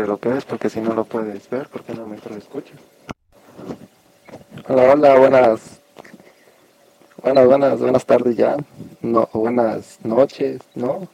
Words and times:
de 0.00 0.06
lo 0.06 0.18
que 0.18 0.28
ves, 0.28 0.44
porque 0.44 0.70
si 0.70 0.80
no 0.80 0.94
lo 0.94 1.04
puedes 1.04 1.48
ver, 1.50 1.68
porque 1.68 1.94
no 1.94 2.06
me 2.06 2.16
lo 2.18 2.36
escuchas. 2.36 2.78
Hola, 4.68 4.92
hola, 4.92 5.18
buenas, 5.18 5.80
buenas, 7.22 7.46
buenas, 7.46 7.80
buenas 7.80 8.06
tardes 8.06 8.36
ya, 8.36 8.56
no, 9.00 9.28
buenas 9.32 9.98
noches, 10.04 10.60
¿no? 10.74 11.08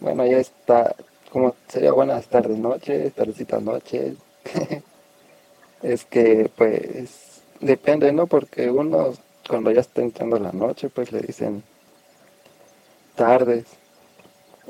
Bueno, 0.00 0.26
ya 0.26 0.38
está, 0.38 0.94
como 1.30 1.54
sería 1.68 1.92
buenas 1.92 2.26
tardes, 2.26 2.58
noches, 2.58 3.12
tardecitas, 3.14 3.62
noches. 3.62 4.16
es 5.82 6.04
que, 6.04 6.50
pues, 6.56 7.42
depende, 7.60 8.12
¿no? 8.12 8.26
Porque 8.26 8.70
uno, 8.70 9.12
cuando 9.48 9.70
ya 9.70 9.80
está 9.80 10.00
entrando 10.02 10.38
la 10.38 10.52
noche, 10.52 10.88
pues 10.88 11.12
le 11.12 11.20
dicen 11.20 11.62
tardes. 13.14 13.79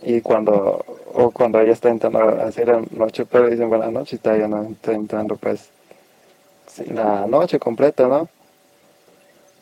Y 0.02 0.20
cuando, 0.22 0.84
o 1.12 1.30
cuando 1.30 1.62
ya 1.62 1.72
está 1.72 1.90
entrando 1.90 2.20
a 2.20 2.44
hacer 2.44 2.68
la 2.68 2.82
noche, 2.90 3.26
pero 3.26 3.48
dicen 3.48 3.68
buenas 3.68 3.92
noches, 3.92 4.14
y 4.14 4.18
todavía 4.18 4.48
no 4.48 4.62
está 4.62 4.92
entrando, 4.92 5.36
pues, 5.36 5.70
la 6.86 7.26
noche 7.26 7.58
completa, 7.58 8.06
¿no? 8.06 8.28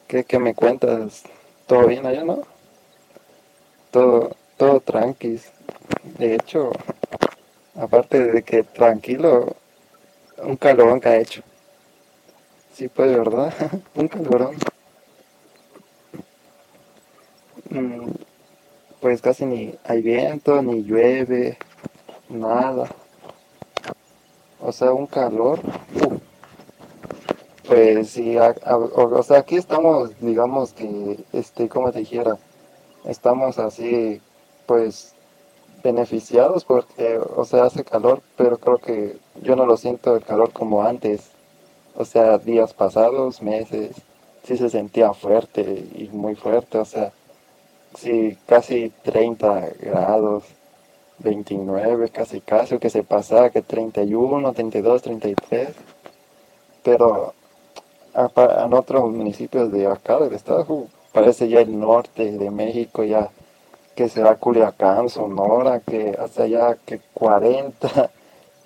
¿Qué, 0.07 0.25
¿Qué, 0.25 0.39
me 0.39 0.55
cuentas? 0.55 1.25
¿Todo 1.67 1.87
bien 1.87 2.07
allá, 2.07 2.25
no? 2.25 2.43
Todo, 3.91 4.37
todo 4.57 4.81
tranqui. 4.81 5.41
De 6.19 6.35
hecho, 6.35 6.73
aparte 7.75 8.23
de 8.33 8.43
que 8.43 8.63
tranquilo, 8.63 9.57
un 10.39 10.57
calorón 10.57 11.01
que 11.01 11.09
ha 11.09 11.17
hecho. 11.17 11.43
Sí, 12.75 12.89
pues, 12.89 13.17
¿verdad? 13.17 13.53
un 13.95 14.09
calorón. 14.09 14.57
Mm, 17.71 18.28
pues 19.01 19.23
casi 19.23 19.47
ni 19.47 19.75
hay 19.85 20.03
viento, 20.03 20.61
ni 20.63 20.83
llueve, 20.83 21.59
nada. 22.29 22.89
O 24.61 24.73
sea, 24.73 24.93
un 24.93 25.07
calor. 25.07 25.61
Pues 27.67 28.11
sí, 28.11 28.37
o, 28.39 29.23
sea, 29.23 29.39
aquí 29.39 29.57
estamos, 29.57 30.19
digamos 30.21 30.73
que, 30.73 31.19
este, 31.33 31.69
como 31.69 31.93
te 31.93 31.99
dijera, 32.01 32.39
estamos 33.05 33.59
así, 33.59 34.23
pues, 34.67 35.15
beneficiados 35.83 36.65
porque, 36.65 37.19
o 37.19 37.45
sea, 37.45 37.65
hace 37.65 37.85
calor, 37.85 38.23
pero 38.37 38.59
creo 38.59 38.79
que 38.79 39.19
yo 39.43 39.55
no 39.55 39.67
lo 39.67 39.77
siento 39.77 40.17
el 40.17 40.25
calor 40.25 40.53
como 40.53 40.83
antes. 40.83 41.31
O 41.95 42.05
sea, 42.05 42.39
días 42.39 42.73
pasados, 42.75 43.43
meses, 43.43 43.97
sí 44.45 44.57
se 44.57 44.71
sentía 44.71 45.13
fuerte 45.13 45.63
y 45.95 46.09
muy 46.13 46.37
fuerte, 46.37 46.79
o 46.79 46.85
sea, 46.85 47.13
sí, 47.95 48.39
casi 48.47 48.93
30 49.03 49.71
grados, 49.81 50.45
29, 51.19 52.11
casi 52.11 52.41
casi, 52.41 52.79
que 52.79 52.91
se 52.91 53.03
pasaba 53.03 53.51
que 53.51 53.63
31, 53.63 54.53
32, 54.53 55.03
33, 55.03 55.69
pero 56.83 57.35
en 58.15 58.73
otros 58.75 59.11
municipios 59.11 59.71
de 59.73 59.87
acá 59.87 60.19
del 60.19 60.35
estado, 60.35 60.87
parece 61.13 61.49
ya 61.49 61.61
el 61.61 61.79
norte 61.79 62.33
de 62.33 62.51
México, 62.51 63.05
ya 63.05 63.31
que 63.95 64.09
será 64.09 64.37
Culiacán, 64.37 65.09
Sonora, 65.09 65.81
que 65.81 66.17
hasta 66.19 66.45
allá 66.45 66.77
que 66.87 67.01
40, 67.15 68.11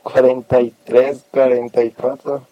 43, 0.02 1.24
44, 1.30 2.42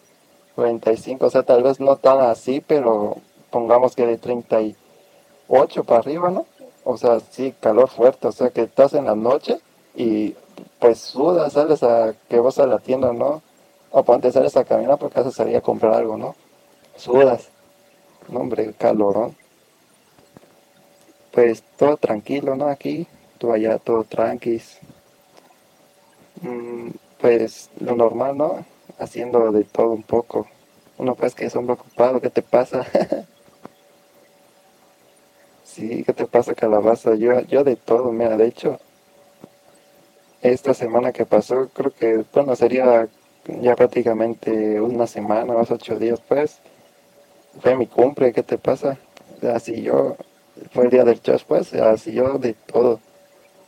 45, 0.55 1.27
o 1.27 1.31
sea, 1.31 1.43
tal 1.43 1.63
vez 1.63 1.81
no 1.81 1.97
tan 1.97 2.21
así, 2.21 2.63
pero 2.67 3.17
pongamos 3.51 3.95
que 3.95 4.07
de 4.07 4.17
38 4.17 5.85
para 5.85 6.01
arriba, 6.01 6.31
¿no? 6.31 6.47
O 6.85 6.97
sea, 6.97 7.21
sí, 7.21 7.55
calor 7.61 7.89
fuerte, 7.89 8.29
o 8.29 8.33
sea, 8.33 8.51
que 8.51 8.63
estás 8.63 8.95
en 8.95 9.05
la 9.05 9.15
noche 9.15 9.61
y 9.95 10.35
pues 10.79 10.99
sudas, 10.99 11.53
sales 11.53 11.83
a 11.83 12.15
que 12.29 12.41
vas 12.41 12.59
a 12.59 12.67
la 12.67 12.79
tienda, 12.79 13.13
¿no? 13.13 13.43
O 13.91 14.03
ponte 14.03 14.33
sales 14.33 14.57
a 14.57 14.65
caminar 14.65 14.99
porque 14.99 15.21
vas 15.21 15.29
a 15.29 15.33
salir 15.33 15.57
a 15.57 15.61
comprar 15.61 15.95
algo, 15.95 16.17
¿no? 16.17 16.35
sudas. 17.01 17.49
No, 18.29 18.41
hombre, 18.41 18.73
calorón. 18.79 19.35
Pues 21.33 21.63
todo 21.77 21.97
tranquilo, 21.97 22.55
¿no? 22.55 22.67
Aquí, 22.69 23.07
tú 23.39 23.53
allá, 23.53 23.79
todo 23.79 24.05
tranqui. 24.05 24.61
Mm, 26.43 26.91
pues 27.21 27.71
lo 27.81 27.97
normal, 27.97 28.37
¿no? 28.37 28.65
Haciendo 28.99 29.51
de 29.53 29.65
todo 29.65 29.91
un 29.91 30.03
poco. 30.03 30.47
Uno 30.99 31.15
pues 31.15 31.35
que 31.35 31.47
es 31.47 31.57
hombre 31.57 31.75
ocupado, 31.75 32.21
¿qué 32.21 32.31
te 32.31 32.43
pasa? 32.43 32.87
sí, 35.71 36.05
¿qué 36.05 36.13
te 36.13 36.27
pasa, 36.27 36.55
calabaza? 36.55 37.15
Yo, 37.15 37.41
yo 37.43 37.65
de 37.65 37.77
todo, 37.77 38.13
mira, 38.13 38.37
de 38.37 38.47
hecho, 38.47 38.79
esta 40.43 40.75
semana 40.75 41.13
que 41.13 41.27
pasó, 41.27 41.69
creo 41.73 41.93
que, 41.93 42.25
bueno, 42.33 42.57
sería 42.57 43.09
ya 43.61 43.77
prácticamente 43.77 44.81
una 44.81 45.07
semana, 45.07 45.55
más 45.55 45.71
ocho 45.71 45.99
días, 45.99 46.21
pues, 46.27 46.59
fue 47.61 47.77
mi 47.77 47.87
cumple, 47.87 48.33
¿qué 48.33 48.43
te 48.43 48.59
pasa? 48.59 48.99
Así 49.55 49.83
yo, 49.83 50.17
fue 50.73 50.85
el 50.85 50.91
día 50.91 51.05
del 51.05 51.21
chef, 51.23 51.45
pues, 51.45 51.73
así 51.75 52.13
yo 52.13 52.39
de 52.39 52.55
todo, 52.55 53.01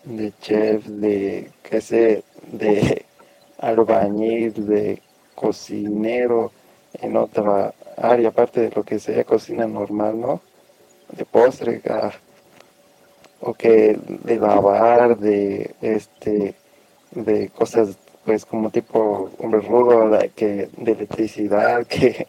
de 0.04 0.32
chef, 0.40 0.86
de, 0.86 1.50
qué 1.62 1.80
sé, 1.80 2.24
de 2.52 3.04
albañil, 3.58 4.66
de 4.66 5.02
cocinero, 5.34 6.52
en 7.00 7.16
otra 7.16 7.74
área, 7.96 8.28
aparte 8.28 8.60
de 8.60 8.70
lo 8.70 8.82
que 8.84 8.98
sea 8.98 9.24
cocina 9.24 9.66
normal, 9.66 10.20
¿no? 10.20 10.40
De 11.12 11.24
postre, 11.24 11.82
ah, 11.88 12.12
o 13.40 13.54
que 13.54 13.98
de 14.06 14.36
lavar, 14.36 15.18
de, 15.18 15.74
este, 15.80 16.54
de 17.10 17.48
cosas, 17.50 17.98
pues, 18.24 18.44
como 18.46 18.70
tipo 18.70 19.30
hombre 19.38 19.60
rudo, 19.60 20.18
que, 20.34 20.68
de 20.76 20.92
electricidad, 20.92 21.86
que 21.92 22.28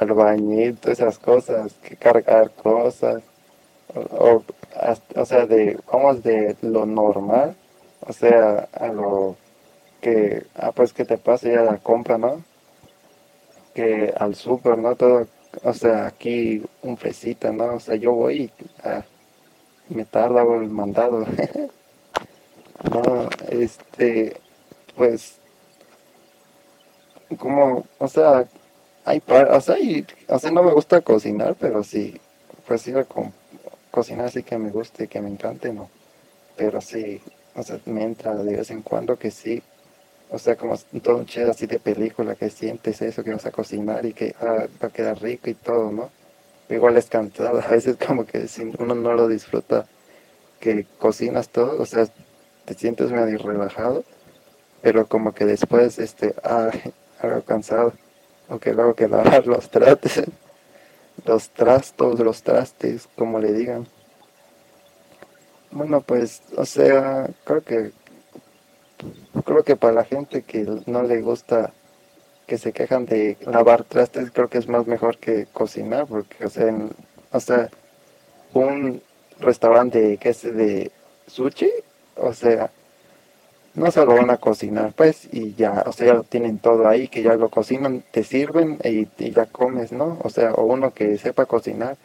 albañil, 0.00 0.76
todas 0.78 1.00
esas 1.00 1.18
cosas, 1.18 1.74
que 1.82 1.96
cargar 1.96 2.50
cosas, 2.50 3.22
o, 3.94 4.42
o, 5.14 5.24
sea, 5.24 5.46
de, 5.46 5.78
vamos 5.90 6.22
de 6.22 6.56
lo 6.62 6.86
normal, 6.86 7.54
o 8.00 8.12
sea, 8.12 8.68
a 8.72 8.88
lo 8.88 9.36
que, 10.00 10.44
ah, 10.54 10.72
pues 10.72 10.92
que 10.92 11.04
te 11.04 11.18
pase 11.18 11.52
ya 11.52 11.62
la 11.62 11.78
compra, 11.78 12.18
¿no? 12.18 12.42
Que 13.74 14.12
al 14.16 14.34
súper, 14.34 14.78
¿no? 14.78 14.96
Todo, 14.96 15.26
o 15.62 15.72
sea, 15.72 16.06
aquí 16.06 16.62
un 16.82 16.96
fresita, 16.96 17.52
¿no? 17.52 17.74
O 17.74 17.80
sea, 17.80 17.96
yo 17.96 18.12
voy 18.12 18.42
y 18.42 18.50
ah, 18.84 19.04
me 19.88 20.04
tarda 20.04 20.42
el 20.42 20.68
mandado. 20.68 21.26
no, 22.90 23.28
este, 23.48 24.36
pues, 24.96 25.38
como, 27.38 27.86
o 27.98 28.08
sea, 28.08 28.46
hay 29.04 29.22
o 29.28 29.60
sea, 29.60 29.76
o 30.28 30.38
sea, 30.38 30.50
no 30.50 30.62
me 30.62 30.72
gusta 30.72 31.00
cocinar, 31.00 31.56
pero 31.58 31.82
sí, 31.84 32.20
pues 32.66 32.82
sí, 32.82 32.92
con, 33.08 33.32
cocinar 33.90 34.30
sí 34.30 34.42
que 34.42 34.58
me 34.58 34.70
guste, 34.70 35.08
que 35.08 35.20
me 35.20 35.28
encante, 35.28 35.72
no. 35.72 35.88
Pero 36.56 36.80
sí, 36.80 37.20
o 37.54 37.62
sea, 37.62 37.78
me 37.86 38.04
entra 38.04 38.34
de 38.34 38.56
vez 38.56 38.70
en 38.70 38.82
cuando 38.82 39.18
que 39.18 39.30
sí, 39.30 39.62
o 40.30 40.38
sea, 40.38 40.56
como 40.56 40.76
todo 41.02 41.16
un 41.18 41.26
chévere 41.26 41.52
así 41.52 41.66
de 41.66 41.78
película, 41.78 42.34
que 42.34 42.50
sientes 42.50 43.00
eso, 43.02 43.22
que 43.24 43.32
vas 43.32 43.46
a 43.46 43.50
cocinar 43.52 44.04
y 44.06 44.12
que 44.12 44.34
ah, 44.40 44.66
va 44.82 44.88
a 44.88 44.92
quedar 44.92 45.20
rico 45.20 45.50
y 45.50 45.54
todo, 45.54 45.90
¿no? 45.92 46.10
Igual 46.68 46.96
es 46.96 47.06
cansado, 47.06 47.60
a 47.64 47.68
veces 47.68 47.96
como 47.96 48.26
que 48.26 48.46
uno 48.78 48.94
no 48.94 49.14
lo 49.14 49.28
disfruta, 49.28 49.86
que 50.60 50.86
cocinas 50.98 51.48
todo, 51.48 51.80
o 51.80 51.86
sea, 51.86 52.06
te 52.64 52.74
sientes 52.74 53.10
medio 53.10 53.38
relajado, 53.38 54.04
pero 54.82 55.06
como 55.06 55.32
que 55.34 55.44
después, 55.44 55.98
este, 55.98 56.34
ah, 56.44 56.70
algo 57.20 57.42
cansado 57.42 57.92
aunque 58.48 58.72
luego 58.72 58.94
que 58.94 59.08
lavar 59.08 59.46
los 59.46 59.70
trastes, 59.70 60.24
los 61.24 61.50
trastos, 61.50 62.20
los 62.20 62.42
trastes, 62.42 63.08
como 63.16 63.38
le 63.38 63.52
digan. 63.52 63.86
Bueno, 65.70 66.00
pues, 66.00 66.42
o 66.56 66.64
sea, 66.64 67.28
creo 67.44 67.62
que 67.62 67.92
creo 69.44 69.62
que 69.64 69.76
para 69.76 69.92
la 69.92 70.04
gente 70.04 70.42
que 70.42 70.66
no 70.86 71.02
le 71.02 71.20
gusta 71.20 71.72
que 72.46 72.58
se 72.58 72.72
quejan 72.72 73.06
de 73.06 73.36
lavar 73.44 73.84
trastes, 73.84 74.30
creo 74.30 74.48
que 74.48 74.58
es 74.58 74.68
más 74.68 74.86
mejor 74.86 75.18
que 75.18 75.46
cocinar, 75.52 76.06
porque, 76.06 76.44
o 76.44 76.48
sea, 76.48 76.72
o 77.32 77.40
sea, 77.40 77.68
un 78.54 79.02
restaurante 79.40 80.16
que 80.18 80.28
es 80.30 80.42
de 80.42 80.90
sushi, 81.26 81.70
o 82.16 82.32
sea, 82.32 82.70
no 83.74 83.90
se 83.90 84.04
lo 84.04 84.14
van 84.14 84.30
a 84.30 84.38
cocinar, 84.38 84.92
pues, 84.94 85.28
y 85.32 85.54
ya, 85.54 85.84
o 85.86 85.92
sea, 85.92 86.06
ya 86.06 86.14
lo 86.14 86.22
tienen 86.22 86.58
todo 86.58 86.88
ahí, 86.88 87.08
que 87.08 87.22
ya 87.22 87.34
lo 87.34 87.50
cocinan, 87.50 88.02
te 88.10 88.22
sirven 88.22 88.78
y, 88.82 89.06
ya 89.32 89.46
comes, 89.46 89.92
¿no? 89.92 90.18
O 90.22 90.30
sea, 90.30 90.54
o 90.54 90.64
uno 90.64 90.94
que 90.94 91.18
sepa 91.18 91.46
cocinar, 91.46 91.96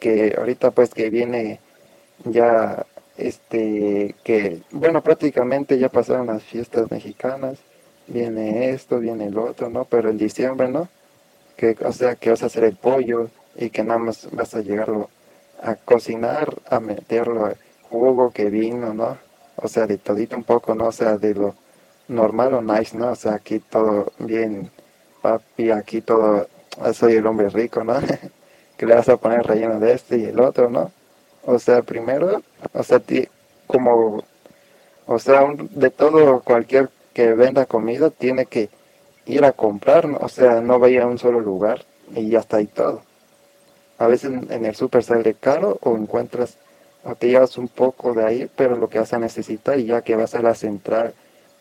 que 0.00 0.34
ahorita 0.36 0.72
pues 0.72 0.90
que 0.92 1.08
viene 1.08 1.60
ya, 2.24 2.84
este, 3.16 4.14
que, 4.24 4.62
bueno, 4.70 5.02
prácticamente 5.02 5.78
ya 5.78 5.88
pasaron 5.88 6.26
las 6.26 6.42
fiestas 6.42 6.90
mexicanas, 6.90 7.58
viene 8.06 8.70
esto, 8.70 8.98
viene 8.98 9.26
el 9.26 9.38
otro, 9.38 9.70
¿no? 9.70 9.84
Pero 9.84 10.10
en 10.10 10.18
diciembre, 10.18 10.68
¿no? 10.68 10.88
Que, 11.56 11.76
o 11.84 11.92
sea, 11.92 12.16
que 12.16 12.30
vas 12.30 12.42
a 12.42 12.46
hacer 12.46 12.64
el 12.64 12.76
pollo 12.76 13.28
y 13.56 13.70
que 13.70 13.84
nada 13.84 13.98
más 13.98 14.28
vas 14.32 14.54
a 14.54 14.60
llegarlo 14.60 15.10
a 15.62 15.76
cocinar, 15.76 16.54
a 16.68 16.80
meterlo 16.80 17.52
jugo 17.88 18.32
que 18.32 18.50
vino, 18.50 18.92
¿no? 18.92 19.16
o 19.56 19.68
sea, 19.68 19.86
de 19.86 19.98
todito 19.98 20.36
un 20.36 20.44
poco, 20.44 20.74
¿no? 20.74 20.86
O 20.88 20.92
sea, 20.92 21.16
de 21.16 21.34
lo, 21.34 21.54
normal 22.08 22.54
o 22.54 22.62
nice, 22.62 22.96
¿no? 22.96 23.10
O 23.12 23.14
sea, 23.14 23.34
aquí 23.34 23.58
todo 23.60 24.12
bien, 24.18 24.70
papi, 25.22 25.70
aquí 25.70 26.00
todo, 26.00 26.48
soy 26.92 27.14
el 27.14 27.26
hombre 27.26 27.48
rico, 27.48 27.84
¿no? 27.84 27.94
que 28.76 28.86
le 28.86 28.94
vas 28.94 29.08
a 29.08 29.16
poner 29.16 29.42
relleno 29.46 29.78
de 29.80 29.92
este 29.92 30.18
y 30.18 30.24
el 30.24 30.40
otro, 30.40 30.68
¿no? 30.70 30.90
O 31.46 31.58
sea, 31.58 31.82
primero, 31.82 32.42
o 32.72 32.82
sea, 32.82 33.00
ti, 33.00 33.28
como, 33.66 34.24
o 35.06 35.18
sea, 35.18 35.46
de 35.56 35.90
todo, 35.90 36.40
cualquier 36.40 36.88
que 37.12 37.34
venda 37.34 37.66
comida 37.66 38.10
tiene 38.10 38.46
que 38.46 38.70
ir 39.26 39.44
a 39.44 39.52
comprar, 39.52 40.06
o 40.20 40.28
sea, 40.28 40.60
no 40.60 40.78
vaya 40.78 41.04
a 41.04 41.06
un 41.06 41.18
solo 41.18 41.40
lugar 41.40 41.84
y 42.14 42.30
ya 42.30 42.40
está 42.40 42.58
ahí 42.58 42.66
todo. 42.66 43.02
A 43.98 44.06
veces 44.06 44.32
en 44.50 44.64
el 44.64 44.74
súper 44.74 45.02
sale 45.04 45.34
caro 45.34 45.78
o 45.82 45.96
encuentras 45.96 46.56
o 47.04 47.14
te 47.14 47.28
llevas 47.28 47.58
un 47.58 47.68
poco 47.68 48.14
de 48.14 48.24
ahí, 48.24 48.50
pero 48.56 48.76
lo 48.76 48.88
que 48.88 48.98
vas 48.98 49.12
a 49.12 49.18
necesitar 49.18 49.78
y 49.78 49.86
ya 49.86 50.02
que 50.02 50.16
vas 50.16 50.34
a 50.34 50.42
la 50.42 50.54
central 50.54 51.14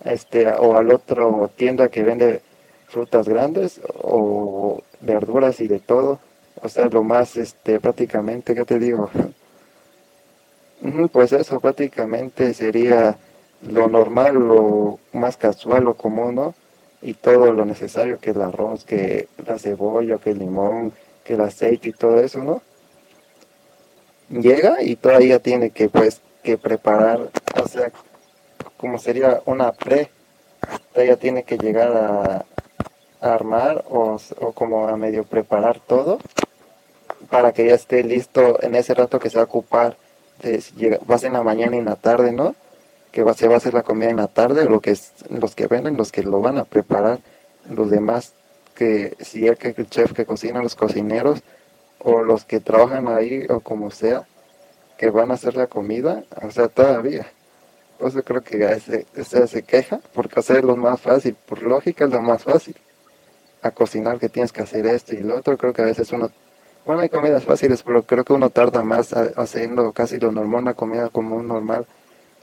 este, 0.06 0.48
o 0.48 0.78
al 0.78 0.92
otro 0.92 1.52
tienda 1.56 1.90
que 1.90 2.04
vende 2.04 2.42
frutas 2.88 3.28
grandes 3.28 3.82
o 4.02 4.82
verduras 5.02 5.60
y 5.60 5.68
de 5.68 5.80
todo, 5.80 6.20
o 6.62 6.70
sea, 6.70 6.86
lo 6.88 7.04
más, 7.04 7.38
este, 7.38 7.80
prácticamente, 7.80 8.56
¿qué 8.56 8.66
te 8.66 8.80
digo? 8.80 9.10
Pues 11.12 11.32
eso 11.32 11.60
prácticamente 11.60 12.54
sería 12.54 13.18
lo 13.68 13.88
normal, 13.88 14.36
lo 14.36 15.00
más 15.14 15.38
casual, 15.38 15.86
lo 15.86 15.94
común, 15.96 16.36
¿no? 16.36 16.56
Y 17.02 17.14
todo 17.14 17.52
lo 17.52 17.66
necesario, 17.66 18.20
que 18.20 18.32
el 18.32 18.42
arroz, 18.42 18.84
que 18.84 19.28
la 19.46 19.58
cebolla, 19.60 20.18
que 20.18 20.32
el 20.32 20.40
limón, 20.40 20.94
que 21.24 21.34
el 21.34 21.42
aceite 21.42 21.90
y 21.90 21.94
todo 21.94 22.20
eso, 22.20 22.44
¿no? 22.44 22.62
Llega 24.30 24.82
y 24.82 24.96
todavía 24.96 25.40
tiene 25.40 25.70
que, 25.70 25.90
pues, 25.90 26.22
que 26.44 26.58
preparar, 26.58 27.30
o 27.62 27.68
sea, 27.68 27.92
como 28.78 28.98
sería 28.98 29.42
una 29.46 29.72
pre, 29.72 30.10
todavía 30.92 31.18
tiene 31.18 31.44
que 31.44 31.58
llegar 31.58 31.96
a, 31.96 32.46
armar 33.22 33.86
o, 33.90 34.18
o, 34.42 34.52
como 34.52 34.90
a 34.90 34.98
medio 34.98 35.24
preparar 35.24 35.80
todo 35.80 36.20
para 37.30 37.54
que 37.54 37.68
ya 37.68 37.76
esté 37.76 38.04
listo 38.04 38.62
en 38.62 38.76
ese 38.76 38.94
rato 38.94 39.18
que 39.18 39.30
se 39.30 39.38
va 39.38 39.44
a 39.44 39.46
ocupar 39.46 39.96
de 40.50 40.62
si 40.62 40.76
llega, 40.76 41.00
vas 41.06 41.24
en 41.24 41.34
la 41.34 41.44
mañana 41.44 41.76
y 41.76 41.80
en 41.80 41.86
la 41.86 41.96
tarde, 41.96 42.32
¿no? 42.32 42.56
Que 43.12 43.24
va, 43.24 43.34
se 43.34 43.48
va 43.48 43.56
a 43.56 43.58
hacer 43.58 43.74
la 43.74 43.84
comida 43.84 44.10
en 44.10 44.18
la 44.18 44.28
tarde, 44.28 44.66
lo 44.66 44.80
que 44.82 44.92
es, 44.92 45.14
los 45.30 45.56
que 45.56 45.68
venden, 45.68 45.98
los 45.98 46.12
que 46.12 46.24
lo 46.24 46.42
van 46.42 46.58
a 46.58 46.66
preparar, 46.66 47.20
los 47.70 47.90
demás 47.90 48.34
que 48.74 49.16
si 49.20 49.48
el, 49.48 49.58
que 49.58 49.74
el 49.78 49.90
chef 49.90 50.14
que 50.14 50.26
cocina, 50.26 50.62
los 50.62 50.76
cocineros 50.76 51.42
o 52.00 52.24
los 52.24 52.44
que 52.44 52.60
trabajan 52.60 53.08
ahí 53.08 53.46
o 53.50 53.60
como 53.60 53.92
sea, 53.92 54.28
que 54.98 55.10
van 55.10 55.32
a 55.32 55.36
hacer 55.36 55.56
la 55.56 55.68
comida, 55.68 56.24
o 56.42 56.52
sea, 56.52 56.68
todavía. 56.68 57.28
Pues 58.00 58.14
yo 58.14 58.24
creo 58.24 58.42
que 58.42 58.64
ese, 58.72 59.06
ese 59.16 59.48
se 59.48 59.64
queja 59.64 60.00
porque 60.14 60.40
hacer 60.40 60.64
lo 60.64 60.76
más 60.76 61.00
fácil, 61.00 61.36
por 61.48 61.62
lógica 61.62 62.06
es 62.06 62.12
lo 62.12 62.22
más 62.22 62.44
fácil. 62.44 62.76
A 63.62 63.72
cocinar 63.72 64.20
que 64.20 64.28
tienes 64.30 64.52
que 64.52 64.62
hacer 64.62 64.86
esto 64.88 65.16
y 65.16 65.20
lo 65.20 65.38
otro, 65.38 65.58
creo 65.58 65.72
que 65.72 65.84
a 65.84 65.86
veces 65.86 66.12
uno, 66.12 66.30
bueno, 66.86 67.02
hay 67.02 67.10
comidas 67.10 67.44
fáciles, 67.46 67.84
pero 67.84 68.04
creo 68.04 68.24
que 68.24 68.34
uno 68.34 68.50
tarda 68.50 68.84
más 68.84 69.14
haciendo 69.14 69.92
casi 69.94 70.20
lo 70.20 70.32
normal, 70.32 70.64
una 70.64 70.74
comida 70.74 71.10
como 71.10 71.36
un 71.38 71.48
normal, 71.48 71.86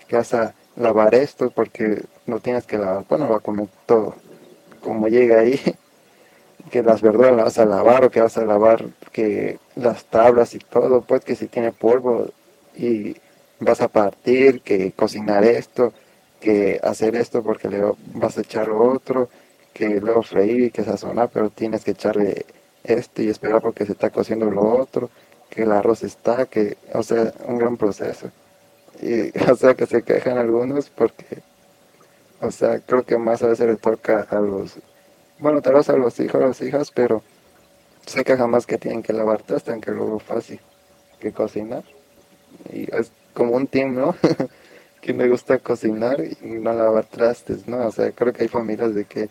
que 0.09 0.17
vas 0.17 0.35
a 0.35 0.55
lavar 0.77 1.15
esto 1.15 1.51
porque 1.51 2.03
no 2.27 2.41
tienes 2.41 2.65
que 2.65 2.79
lavar, 2.79 3.05
bueno, 3.09 3.29
va 3.29 3.37
a 3.37 3.41
comer 3.41 3.69
todo 3.87 4.15
como 4.81 5.09
llega 5.09 5.41
ahí, 5.41 5.61
que 6.71 6.83
las 6.83 7.03
verduras 7.03 7.35
las 7.37 7.45
vas 7.45 7.59
a 7.59 7.65
lavar 7.67 8.05
o 8.05 8.11
que 8.11 8.21
vas 8.21 8.37
a 8.37 8.45
lavar 8.45 8.85
que 9.13 9.59
las 9.77 10.05
tablas 10.05 10.55
y 10.55 10.59
todo, 10.59 11.03
pues 11.03 11.25
que 11.25 11.37
si 11.37 11.47
tiene 11.47 11.73
polvo 11.73 12.29
y 12.77 13.17
vas 13.61 13.81
a 13.81 13.89
partir, 13.89 14.63
que 14.63 14.93
cocinar 14.93 15.45
esto, 15.45 15.93
que 16.41 16.81
hacer 16.83 17.17
esto 17.17 17.43
porque 17.43 17.69
le 17.69 17.83
vas 18.15 18.39
a 18.39 18.41
echar 18.41 18.71
otro, 18.71 19.29
que 19.73 20.01
luego 20.01 20.23
freír 20.23 20.65
y 20.65 20.71
que 20.71 20.85
sazonar, 20.85 21.31
pero 21.33 21.51
tienes 21.51 21.85
que 21.85 21.93
echarle 21.93 22.47
esto 22.85 23.23
y 23.23 23.29
esperar 23.29 23.61
porque 23.61 23.87
se 23.87 23.93
está 23.93 24.11
cociendo 24.11 24.51
lo 24.51 24.79
otro, 24.79 25.11
que 25.49 25.63
el 25.63 25.73
arroz 25.73 26.03
está, 26.03 26.47
que, 26.47 26.77
o 26.93 27.03
sea, 27.03 27.33
un 27.47 27.59
gran 27.59 27.77
proceso. 27.77 28.31
Y, 29.01 29.37
o 29.51 29.57
sea, 29.57 29.75
que 29.75 29.87
se 29.87 30.03
quejan 30.03 30.39
algunos 30.39 30.91
porque, 30.91 31.43
o 32.41 32.51
sea, 32.51 32.81
creo 32.81 33.05
que 33.05 33.19
más 33.19 33.43
a 33.43 33.49
veces 33.49 33.67
le 33.67 33.77
toca 33.77 34.27
a 34.31 34.41
los, 34.41 34.79
bueno, 35.39 35.61
tal 35.63 35.75
vez 35.75 35.89
a 35.89 35.97
los 35.97 36.19
hijos, 36.21 36.43
a 36.43 36.47
las 36.47 36.61
hijas, 36.63 36.91
pero 36.91 37.23
se 38.07 38.25
queja 38.25 38.47
más 38.47 38.67
que 38.67 38.79
tienen 38.79 39.03
que 39.03 39.13
lavar 39.13 39.43
trastes, 39.43 39.73
aunque 39.73 39.91
luego 39.91 40.19
fácil 40.19 40.61
que 41.19 41.33
cocinar. 41.33 41.85
Y 42.73 42.95
es 42.95 43.13
como 43.35 43.53
un 43.53 43.67
team, 43.67 43.95
¿no? 43.95 44.15
que 45.01 45.15
me 45.15 45.29
gusta 45.29 45.59
cocinar 45.59 46.21
y 46.21 46.37
no 46.43 46.73
lavar 46.73 47.05
trastes, 47.07 47.67
¿no? 47.67 47.87
O 47.87 47.93
sea, 47.93 48.11
creo 48.13 48.33
que 48.33 48.43
hay 48.43 48.49
familias 48.49 48.95
de 48.95 49.05
que 49.05 49.29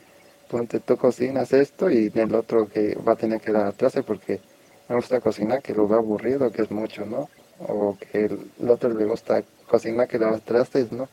ponte 0.50 0.80
tú 0.80 0.98
cocinas 0.98 1.54
esto 1.54 1.90
y 1.90 2.12
el 2.14 2.36
otro 2.36 2.68
que 2.68 2.96
va 2.96 3.14
a 3.14 3.16
tener 3.16 3.40
que 3.40 3.52
lavar 3.52 3.74
trastes 3.74 4.04
porque 4.04 4.40
me 4.88 4.96
gusta 4.96 5.22
cocinar, 5.22 5.62
que 5.62 5.74
lo 5.74 5.88
veo 5.88 6.00
aburrido, 6.00 6.52
que 6.52 6.64
es 6.64 6.72
mucho, 6.72 7.06
¿no? 7.06 7.30
O 7.60 7.98
que 8.00 8.26
el, 8.26 8.70
otro 8.70 8.90
le 8.90 9.06
gusta 9.06 9.44
cocinar, 9.68 10.08
que 10.08 10.18
lavar 10.18 10.40
trastes, 10.40 10.92
¿no? 10.92 11.08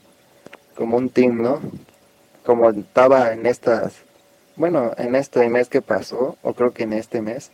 Como 0.74 0.96
un 0.96 1.10
team, 1.10 1.42
¿no? 1.42 1.60
Como 2.44 2.70
estaba 2.70 3.32
en 3.32 3.44
estas, 3.44 3.96
bueno, 4.56 4.92
en 4.96 5.14
este 5.14 5.48
mes 5.48 5.68
que 5.68 5.82
pasó, 5.82 6.36
o 6.42 6.54
creo 6.54 6.72
que 6.72 6.84
en 6.84 6.94
este 6.94 7.20
mes, 7.20 7.50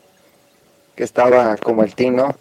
que 0.95 1.05
estaba 1.05 1.57
como 1.57 1.83
el 1.83 1.95
team, 1.95 2.17
¿no? 2.17 2.37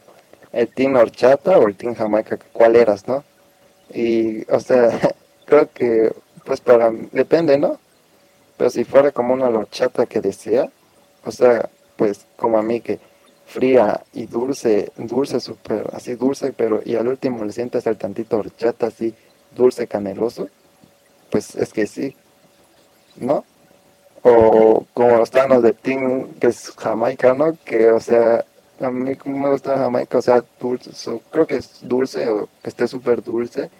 el 0.51 0.67
Team 0.67 0.95
Horchata 0.95 1.57
o 1.57 1.67
el 1.67 1.75
Team 1.75 1.95
Jamaica, 1.95 2.37
cuál 2.51 2.75
eras, 2.75 3.07
¿no? 3.07 3.23
Y, 3.93 4.49
o 4.51 4.59
sea, 4.59 4.91
creo 5.45 5.69
que, 5.71 6.13
pues 6.45 6.61
para, 6.61 6.91
depende, 7.11 7.57
¿no? 7.57 7.79
Pero 8.61 8.69
si 8.69 8.83
fuera 8.83 9.11
como 9.11 9.33
una 9.33 9.49
horchata 9.49 10.05
que 10.05 10.21
desea, 10.21 10.69
o 11.25 11.31
sea, 11.31 11.67
pues 11.95 12.27
como 12.35 12.59
a 12.59 12.61
mí 12.61 12.79
que 12.79 12.99
fría 13.47 14.03
y 14.13 14.27
dulce, 14.27 14.91
dulce 14.97 15.39
súper, 15.39 15.89
así 15.93 16.13
dulce, 16.13 16.53
pero 16.53 16.79
y 16.85 16.93
al 16.93 17.07
último 17.07 17.43
le 17.43 17.53
sientes 17.53 17.87
el 17.87 17.97
tantito 17.97 18.37
horchata 18.37 18.85
así, 18.85 19.15
dulce, 19.55 19.87
caneloso, 19.87 20.47
pues 21.31 21.55
es 21.55 21.73
que 21.73 21.87
sí, 21.87 22.15
¿no? 23.15 23.45
O 24.21 24.85
como 24.93 25.17
los 25.17 25.31
tanos 25.31 25.63
de 25.63 25.73
Team, 25.73 26.35
que 26.39 26.45
es 26.45 26.69
Jamaica, 26.77 27.33
¿no? 27.33 27.57
Que, 27.65 27.89
o 27.89 27.99
sea, 27.99 28.45
a 28.79 28.91
mí 28.91 29.17
me 29.25 29.49
gusta 29.49 29.75
Jamaica, 29.75 30.19
o 30.19 30.21
sea, 30.21 30.45
dulce, 30.59 30.91
creo 31.31 31.47
que 31.47 31.55
es 31.55 31.79
dulce 31.81 32.29
o 32.29 32.47
que 32.61 32.69
esté 32.69 32.87
súper 32.87 33.23
dulce, 33.23 33.71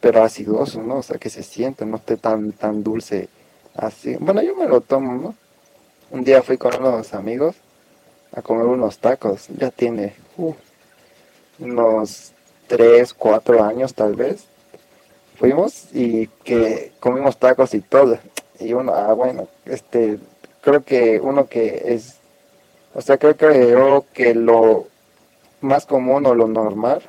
pero 0.00 0.24
acidoso, 0.24 0.82
¿no? 0.82 0.96
O 0.96 1.02
sea, 1.04 1.18
que 1.18 1.30
se 1.30 1.44
siente, 1.44 1.86
no 1.86 1.98
esté 1.98 2.16
tan, 2.16 2.50
tan 2.50 2.82
dulce 2.82 3.28
así. 3.74 4.16
Bueno, 4.16 4.42
yo 4.42 4.54
me 4.56 4.66
lo 4.66 4.80
tomo, 4.80 5.14
¿no? 5.14 5.34
Un 6.10 6.24
día 6.24 6.42
fui 6.42 6.58
con 6.58 6.74
unos 6.76 7.14
amigos 7.14 7.56
a 8.32 8.42
comer 8.42 8.66
unos 8.66 8.98
tacos, 8.98 9.48
ya 9.48 9.70
tiene 9.70 10.14
uh, 10.36 10.54
unos 11.60 12.32
3, 12.66 13.14
4 13.14 13.64
años 13.64 13.94
tal 13.94 14.14
vez. 14.14 14.46
Fuimos 15.36 15.88
y 15.92 16.28
que 16.44 16.92
comimos 17.00 17.38
tacos 17.38 17.74
y 17.74 17.80
todo. 17.80 18.18
Y 18.60 18.72
uno, 18.72 18.94
ah, 18.94 19.12
bueno, 19.14 19.48
este, 19.64 20.18
creo 20.60 20.84
que 20.84 21.20
uno 21.20 21.48
que 21.48 21.82
es 21.86 22.18
o 22.94 23.00
sea, 23.00 23.18
creo, 23.18 23.36
creo 23.36 24.06
que 24.12 24.34
lo 24.34 24.86
más 25.60 25.84
común 25.84 26.26
o 26.26 26.34
lo 26.34 26.46
normal, 26.46 27.02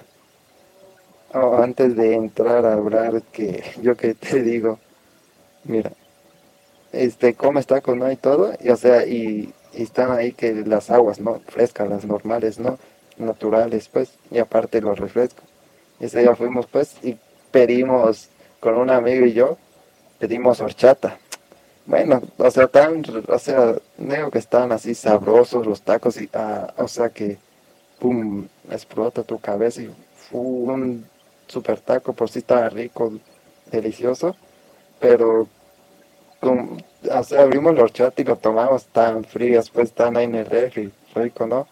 antes 1.32 1.96
de 1.96 2.16
entrar 2.16 2.66
a 2.66 2.74
hablar, 2.74 3.22
que 3.32 3.64
yo 3.82 3.96
que 3.96 4.16
te 4.16 4.42
digo, 4.42 4.80
mira, 5.64 5.92
este, 6.96 7.34
comes 7.34 7.68
tacos, 7.68 7.96
¿no? 7.96 8.12
Y 8.12 8.16
todo, 8.16 8.54
y 8.62 8.70
o 8.70 8.76
sea, 8.76 9.06
y, 9.06 9.54
están 9.74 10.12
ahí 10.12 10.32
que 10.32 10.54
las 10.54 10.90
aguas, 10.90 11.20
¿no? 11.20 11.42
Frescas, 11.48 11.90
las 11.90 12.06
normales, 12.06 12.60
¿no? 12.60 12.78
Naturales, 13.18 13.90
pues, 13.90 14.14
y 14.32 14.40
aparte 14.40 14.82
los 14.82 14.98
refrescos. 14.98 15.44
Ese 16.00 16.22
día 16.22 16.36
fuimos, 16.36 16.68
pues, 16.68 16.96
y 17.04 17.18
pedimos 17.52 18.30
con 18.60 18.76
un 18.78 18.90
amigo 18.90 19.26
y 19.26 19.34
yo, 19.34 19.58
pedimos 20.20 20.62
horchata. 20.62 21.18
Bueno, 21.86 22.22
o 22.38 22.50
sea, 22.50 22.68
tan, 22.68 23.04
o 23.28 23.40
sea, 23.40 23.76
digo 23.98 24.32
que 24.32 24.40
están 24.40 24.72
así 24.72 24.96
sabrosos 24.96 25.68
los 25.68 25.82
tacos, 25.82 26.20
y, 26.22 26.30
ah, 26.34 26.74
o 26.78 26.88
sea 26.88 27.10
que, 27.10 27.38
pum, 28.00 28.48
explota 28.72 29.24
tu 29.24 29.40
cabeza 29.40 29.82
y 29.82 29.94
un 30.32 31.06
super 31.48 31.80
taco, 31.80 32.14
por 32.14 32.30
si 32.30 32.40
estaba 32.40 32.70
rico, 32.70 33.14
delicioso, 33.72 34.36
pero, 35.00 35.48
o 36.52 37.24
sea, 37.24 37.42
abrimos 37.42 37.76
los 37.76 37.94
chat 37.94 38.20
y 38.20 38.24
lo 38.24 38.36
tomamos 38.38 38.86
tan 38.86 39.24
frías, 39.24 39.70
pues 39.70 39.92
tan 39.92 40.18
ahí 40.18 40.26
en 40.26 40.36
el 40.36 40.46
refri, 40.46 40.92
rico, 41.14 41.48
¿no? 41.48 41.68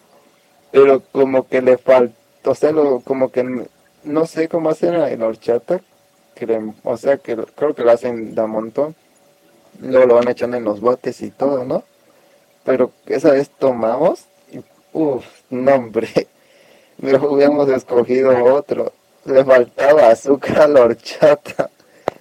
Pero 0.70 1.00
como 1.12 1.46
que 1.48 1.62
le 1.62 1.78
falta, 1.78 2.14
o 2.44 2.54
sea, 2.54 2.72
lo, 2.72 3.00
como 3.00 3.30
que 3.30 3.66
no 4.04 4.26
sé 4.26 4.48
cómo 4.48 4.70
hacen 4.70 4.94
el 4.94 5.22
horchata, 5.22 5.80
que 6.34 6.72
o 6.82 6.96
sea, 6.96 7.18
que 7.18 7.36
creo 7.36 7.74
que 7.74 7.84
lo 7.84 7.90
hacen 7.92 8.34
de 8.34 8.46
montón 8.46 8.94
luego 9.80 10.06
lo 10.06 10.14
van 10.16 10.28
echando 10.28 10.56
en 10.56 10.64
los 10.64 10.80
botes 10.80 11.20
y 11.22 11.30
todo, 11.30 11.64
¿no? 11.64 11.84
Pero 12.64 12.92
esa 13.06 13.32
vez 13.32 13.50
tomamos 13.50 14.24
y, 14.52 14.60
uff, 14.92 15.24
no 15.50 15.74
hombre, 15.74 16.08
hubiéramos 16.98 17.68
escogido 17.68 18.44
otro. 18.44 18.92
Le 19.24 19.44
faltaba 19.44 20.08
azúcar 20.08 20.62
a 20.62 20.68
la 20.68 20.82
horchata. 20.82 21.70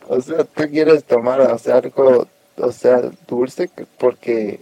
o 0.07 0.22
sea, 0.22 0.43
tú 0.43 0.63
quieres 0.69 1.03
tomar, 1.03 1.41
o 1.41 1.57
sea, 1.57 1.77
algo, 1.77 2.27
o 2.57 2.72
sea, 2.72 3.01
dulce, 3.27 3.69
porque, 3.98 4.62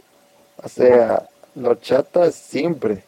o 0.63 0.69
sea, 0.69 1.27
lo 1.55 1.75
chata 1.75 2.31
siempre, 2.31 3.03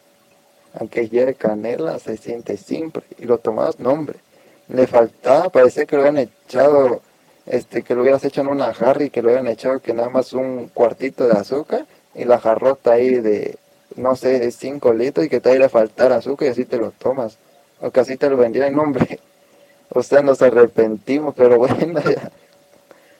aunque 0.74 1.10
lleve 1.10 1.36
canela, 1.36 2.00
se 2.00 2.18
siente 2.18 2.58
siempre, 2.58 3.04
y 3.18 3.26
lo 3.26 3.38
tomas, 3.38 3.80
no, 3.80 3.92
hombre, 3.92 4.20
le 4.68 4.88
faltaba, 4.88 5.50
parece 5.50 5.86
que 5.86 5.96
lo 5.96 6.04
habían 6.04 6.18
echado, 6.18 7.02
este, 7.46 7.84
que 7.84 7.96
lo 7.96 8.02
hubieras 8.02 8.24
hecho 8.26 8.42
en 8.42 8.48
una 8.48 8.74
jarra 8.74 9.04
y 9.04 9.10
que 9.10 9.22
lo 9.22 9.30
habían 9.30 9.48
echado 9.48 9.80
que 9.80 9.94
nada 9.94 10.10
más 10.10 10.34
un 10.34 10.70
cuartito 10.74 11.28
de 11.28 11.34
azúcar, 11.34 11.86
y 12.16 12.26
la 12.26 12.40
jarrota 12.40 12.94
ahí 12.94 13.16
de, 13.16 13.58
no 13.96 14.16
sé, 14.16 14.50
cinco 14.52 14.94
litros, 14.94 15.26
y 15.26 15.30
que 15.30 15.40
te 15.40 15.56
iba 15.56 15.66
a 15.66 15.70
faltar 15.70 16.12
azúcar, 16.12 16.48
y 16.48 16.52
así 16.52 16.66
te 16.66 16.78
lo 16.78 16.92
tomas, 16.92 17.38
o 17.82 17.92
que 17.92 18.00
así 18.00 18.18
te 18.18 18.30
lo 18.30 18.38
vendían, 18.38 18.78
hombre, 18.80 19.20
o 19.90 20.04
sea, 20.04 20.22
nos 20.22 20.42
arrepentimos, 20.42 21.34
pero 21.36 21.58
bueno, 21.60 22.02
ya, 22.02 22.32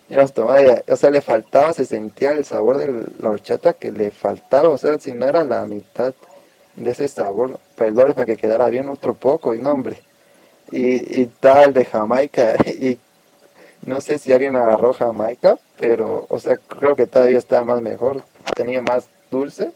ya 0.10 0.18
nos 0.18 0.34
tomaba, 0.34 0.84
o 0.88 0.96
sea, 0.96 1.10
le 1.10 1.22
faltaba, 1.22 1.74
se 1.74 1.86
sentía 1.86 2.32
el 2.32 2.46
sabor 2.46 2.78
de 2.78 3.06
la 3.20 3.30
horchata 3.30 3.74
que 3.74 3.92
le 3.92 4.12
faltaba, 4.12 4.70
o 4.70 4.78
sea, 4.78 5.00
si 5.00 5.14
no 5.14 5.26
era 5.26 5.44
la 5.44 5.66
mitad 5.66 6.14
de 6.76 6.92
ese 6.92 7.08
sabor, 7.08 7.60
perdón, 7.76 8.14
para 8.14 8.26
que 8.26 8.38
quedara 8.38 8.70
bien 8.70 8.90
otro 8.90 9.14
poco, 9.14 9.54
y 9.54 9.60
no, 9.60 9.72
hombre, 9.72 10.02
y, 10.72 11.22
y 11.22 11.26
tal 11.40 11.74
de 11.74 11.86
Jamaica, 11.86 12.56
y 12.66 13.00
no 13.86 14.02
sé 14.02 14.18
si 14.18 14.34
alguien 14.34 14.56
agarró 14.56 14.94
Jamaica, 14.94 15.58
pero, 15.80 16.26
o 16.30 16.40
sea, 16.40 16.58
creo 16.58 16.96
que 16.96 17.08
todavía 17.08 17.38
estaba 17.38 17.66
más 17.66 17.82
mejor, 17.82 18.24
tenía 18.56 18.82
más 18.82 19.10
dulce, 19.32 19.72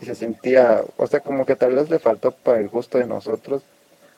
y 0.00 0.06
se 0.06 0.14
sentía, 0.14 0.82
o 0.96 1.06
sea, 1.06 1.20
como 1.20 1.44
que 1.44 1.56
tal 1.56 1.74
vez 1.74 1.90
le 1.90 1.98
faltó 1.98 2.30
para 2.30 2.58
el 2.58 2.68
gusto 2.68 2.98
de 2.98 3.06
nosotros, 3.06 3.62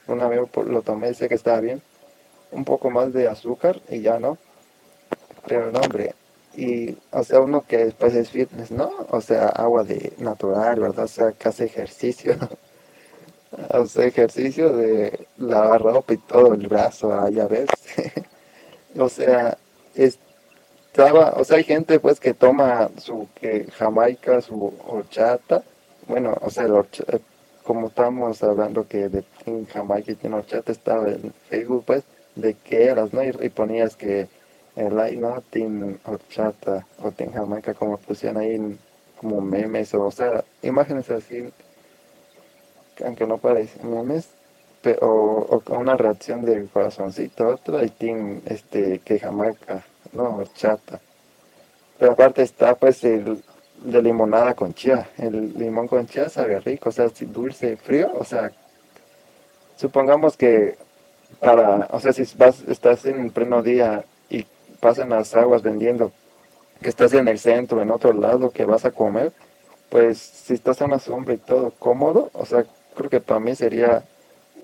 un 0.06 0.20
amigo 0.20 0.48
lo 0.66 0.82
tomé, 0.82 1.08
dice 1.08 1.28
que 1.28 1.34
estaba 1.34 1.60
bien, 1.60 1.80
un 2.50 2.64
poco 2.64 2.90
más 2.90 3.12
de 3.12 3.28
azúcar 3.28 3.80
y 3.88 4.00
ya 4.00 4.18
no. 4.18 4.38
Pero 5.46 5.70
no. 5.70 5.80
Y, 6.56 6.96
o 7.12 7.22
sea, 7.24 7.40
uno 7.40 7.64
que 7.66 7.78
después 7.86 8.14
es 8.14 8.30
fitness, 8.30 8.70
¿no? 8.70 8.90
O 9.10 9.20
sea, 9.20 9.48
agua 9.48 9.84
de 9.84 10.12
natural, 10.18 10.80
¿verdad? 10.80 11.04
O 11.04 11.08
sea, 11.08 11.32
que 11.32 11.48
hace 11.48 11.64
ejercicio. 11.64 12.36
hace 13.70 14.06
ejercicio 14.06 14.72
de 14.76 15.26
lavar 15.38 15.82
ropa 15.82 16.14
y 16.14 16.18
todo 16.18 16.54
el 16.54 16.66
brazo, 16.68 17.12
ah, 17.12 17.28
ya 17.30 17.46
ves. 17.46 17.68
o 18.98 19.08
sea, 19.08 19.56
estaba, 19.94 21.34
o 21.36 21.44
sea, 21.44 21.58
hay 21.58 21.64
gente 21.64 22.00
pues 22.00 22.20
que 22.20 22.34
toma 22.34 22.90
su 22.98 23.28
que 23.34 23.66
jamaica, 23.72 24.40
su 24.40 24.72
horchata. 24.86 25.62
Bueno, 26.08 26.36
o 26.40 26.50
sea, 26.50 26.66
como 27.64 27.88
estamos 27.88 28.42
hablando 28.42 28.86
que 28.88 29.08
de 29.08 29.24
Jamaica 29.72 30.12
y 30.12 30.16
tiene 30.16 30.36
horchata, 30.36 30.72
estaba 30.72 31.08
en 31.08 31.32
Facebook, 31.48 31.84
pues 31.86 32.04
de 32.34 32.54
qué 32.54 32.86
eras, 32.86 33.12
¿no? 33.12 33.22
Y, 33.22 33.48
ponías 33.50 33.96
que 33.96 34.28
el 34.76 35.20
¿no? 35.20 35.42
Team 35.50 35.98
Horchata 36.04 36.86
o 37.02 37.10
Team 37.10 37.32
Jamaica, 37.32 37.74
como 37.74 37.96
pusieron 37.96 38.42
ahí 38.42 38.78
como 39.20 39.40
memes, 39.40 39.92
o, 39.94 40.10
sea, 40.10 40.44
imágenes 40.62 41.10
así, 41.10 41.50
aunque 43.04 43.26
no 43.26 43.38
parecen 43.38 43.92
memes, 43.92 44.28
o, 45.00 45.62
o, 45.66 45.78
una 45.78 45.96
reacción 45.96 46.44
del 46.44 46.68
corazoncito, 46.68 47.48
otra, 47.48 47.84
y 47.84 47.90
Team 47.90 48.40
este, 48.46 49.00
que 49.00 49.18
Jamaica, 49.18 49.84
¿no? 50.12 50.36
Horchata. 50.36 51.00
Pero 51.98 52.12
aparte 52.12 52.42
está 52.42 52.74
pues 52.76 53.04
el 53.04 53.42
de 53.84 54.02
limonada 54.02 54.54
con 54.54 54.74
chía. 54.74 55.08
El 55.18 55.52
limón 55.58 55.88
con 55.88 56.06
chía 56.06 56.28
sabe 56.28 56.60
rico, 56.60 56.88
o 56.88 56.92
sea, 56.92 57.08
dulce, 57.20 57.76
frío, 57.76 58.10
o 58.18 58.24
sea, 58.24 58.50
supongamos 59.76 60.36
que 60.36 60.76
para, 61.40 61.88
o 61.90 62.00
sea, 62.00 62.12
si 62.12 62.24
vas, 62.36 62.62
estás 62.68 63.04
en 63.06 63.30
pleno 63.30 63.62
día 63.62 64.04
y 64.80 64.82
pasan 64.82 65.10
las 65.10 65.34
aguas 65.34 65.62
vendiendo, 65.62 66.12
que 66.80 66.88
estás 66.88 67.12
en 67.12 67.28
el 67.28 67.38
centro, 67.38 67.82
en 67.82 67.90
otro 67.90 68.12
lado, 68.12 68.50
que 68.50 68.64
vas 68.64 68.84
a 68.84 68.90
comer, 68.90 69.32
pues 69.88 70.18
si 70.18 70.54
estás 70.54 70.80
en 70.80 70.90
la 70.90 70.98
sombra 70.98 71.34
y 71.34 71.38
todo 71.38 71.72
cómodo, 71.78 72.30
o 72.32 72.46
sea, 72.46 72.64
creo 72.94 73.10
que 73.10 73.20
para 73.20 73.40
mí 73.40 73.54
sería 73.54 74.04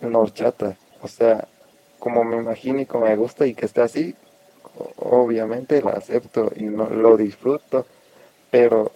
una 0.01 0.19
horchata, 0.19 0.77
o 1.03 1.09
sea, 1.09 1.47
como 1.99 2.25
me 2.25 2.37
imagino 2.37 2.81
y 2.81 2.87
como 2.87 3.07
me 3.07 3.17
gusta 3.17 3.47
y 3.47 3.55
que 3.55 3.67
esté 3.67 3.83
así, 3.83 4.15
obviamente 4.97 5.83
la 5.83 5.93
acepto 5.93 6.53
y 6.55 6.65
no, 6.65 6.89
lo 6.89 7.17
disfruto, 7.17 7.87
pero 8.51 8.93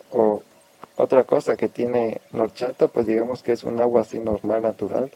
otra 0.96 1.24
cosa 1.24 1.56
que 1.56 1.68
tiene 1.68 2.20
la 2.32 2.44
horchata, 2.44 2.88
pues 2.88 3.06
digamos 3.06 3.42
que 3.42 3.52
es 3.52 3.64
un 3.64 3.80
agua 3.80 4.02
así 4.02 4.18
normal, 4.18 4.62
natural, 4.62 5.10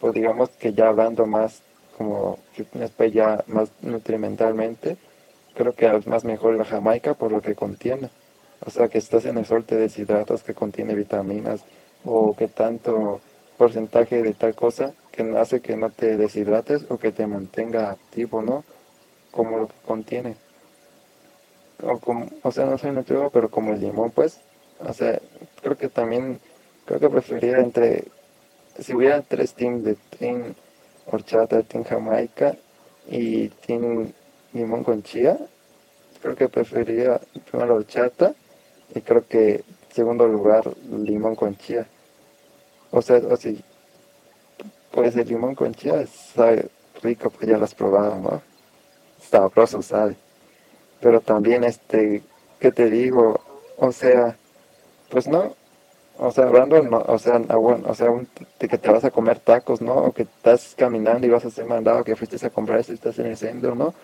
pues 0.00 0.14
digamos 0.14 0.50
que 0.50 0.72
ya 0.72 0.88
hablando 0.88 1.26
más 1.26 1.62
como 1.96 2.38
después 2.74 3.12
ya 3.12 3.44
más 3.46 3.70
nutrimentalmente, 3.82 4.96
creo 5.60 5.74
que 5.74 5.94
es 5.94 6.06
más 6.06 6.24
mejor 6.24 6.56
la 6.56 6.64
jamaica 6.64 7.12
por 7.12 7.30
lo 7.30 7.42
que 7.42 7.54
contiene. 7.54 8.08
O 8.64 8.70
sea, 8.70 8.88
que 8.88 8.96
estás 8.96 9.26
en 9.26 9.36
el 9.36 9.44
sol 9.44 9.64
te 9.64 9.76
deshidratas, 9.76 10.42
que 10.42 10.54
contiene 10.54 10.94
vitaminas 10.94 11.64
o 12.02 12.34
que 12.34 12.48
tanto 12.48 13.20
porcentaje 13.58 14.22
de 14.22 14.32
tal 14.32 14.54
cosa 14.54 14.94
que 15.12 15.22
hace 15.36 15.60
que 15.60 15.76
no 15.76 15.90
te 15.90 16.16
deshidrates 16.16 16.86
o 16.88 16.96
que 16.96 17.12
te 17.12 17.26
mantenga 17.26 17.90
activo, 17.90 18.40
¿no? 18.40 18.64
Como 19.30 19.58
lo 19.58 19.68
que 19.68 19.74
contiene. 19.86 20.36
O, 21.82 21.98
como, 21.98 22.26
o 22.42 22.50
sea, 22.52 22.64
no 22.64 22.78
soy 22.78 22.92
nutriólogo, 22.92 23.28
pero 23.28 23.50
como 23.50 23.74
el 23.74 23.80
limón, 23.80 24.12
pues, 24.12 24.40
o 24.78 24.92
sea, 24.94 25.20
creo 25.60 25.76
que 25.76 25.88
también, 25.88 26.40
creo 26.86 27.00
que 27.00 27.10
preferiría 27.10 27.58
entre, 27.58 28.04
si 28.78 28.94
hubiera 28.94 29.20
tres 29.20 29.52
teams 29.52 29.84
de 29.84 29.96
team 30.18 30.54
horchata, 31.06 31.62
tin 31.62 31.84
jamaica 31.84 32.56
y 33.10 33.48
tin 33.48 34.14
limón 34.52 34.84
con 34.84 35.02
chía. 35.02 35.38
Creo 36.22 36.36
que 36.36 36.48
preferiría 36.48 37.20
primero 37.50 37.76
horchata 37.76 38.34
y 38.94 39.00
creo 39.00 39.26
que 39.26 39.64
segundo 39.92 40.26
lugar 40.26 40.64
limón 40.90 41.34
con 41.34 41.56
chía. 41.56 41.86
O 42.90 43.00
sea, 43.02 43.18
o 43.18 43.36
si, 43.36 43.62
pues 44.90 45.16
el 45.16 45.28
limón 45.28 45.54
con 45.54 45.74
chía 45.74 46.06
sabe 46.06 46.68
rico, 47.02 47.30
pues 47.30 47.48
ya 47.48 47.56
lo 47.56 47.64
has 47.64 47.74
probado, 47.74 48.16
¿no? 48.16 48.42
Sabroso 49.30 49.82
sabe. 49.82 50.16
Pero 51.00 51.20
también 51.20 51.64
este, 51.64 52.22
¿qué 52.58 52.72
te 52.72 52.90
digo? 52.90 53.40
O 53.78 53.92
sea, 53.92 54.36
pues 55.08 55.26
no, 55.26 55.54
o 56.18 56.30
sea, 56.30 56.44
hablando, 56.44 56.82
no, 56.82 56.98
o 56.98 57.18
sea, 57.18 57.40
ah, 57.48 57.56
bueno, 57.56 57.84
o 57.88 57.94
sea, 57.94 58.08
de 58.58 58.68
que 58.68 58.76
te 58.76 58.90
vas 58.90 59.04
a 59.04 59.10
comer 59.10 59.38
tacos, 59.38 59.80
¿no? 59.80 59.94
O 59.94 60.12
que 60.12 60.22
estás 60.22 60.74
caminando 60.76 61.26
y 61.26 61.30
vas 61.30 61.46
a 61.46 61.50
ser 61.50 61.64
mandado, 61.64 62.04
que 62.04 62.14
fuiste 62.14 62.44
a 62.44 62.50
comprar 62.50 62.80
esto 62.80 62.92
y 62.92 62.96
estás 62.96 63.18
en 63.18 63.26
el 63.26 63.36
centro, 63.38 63.74
¿no? 63.74 63.94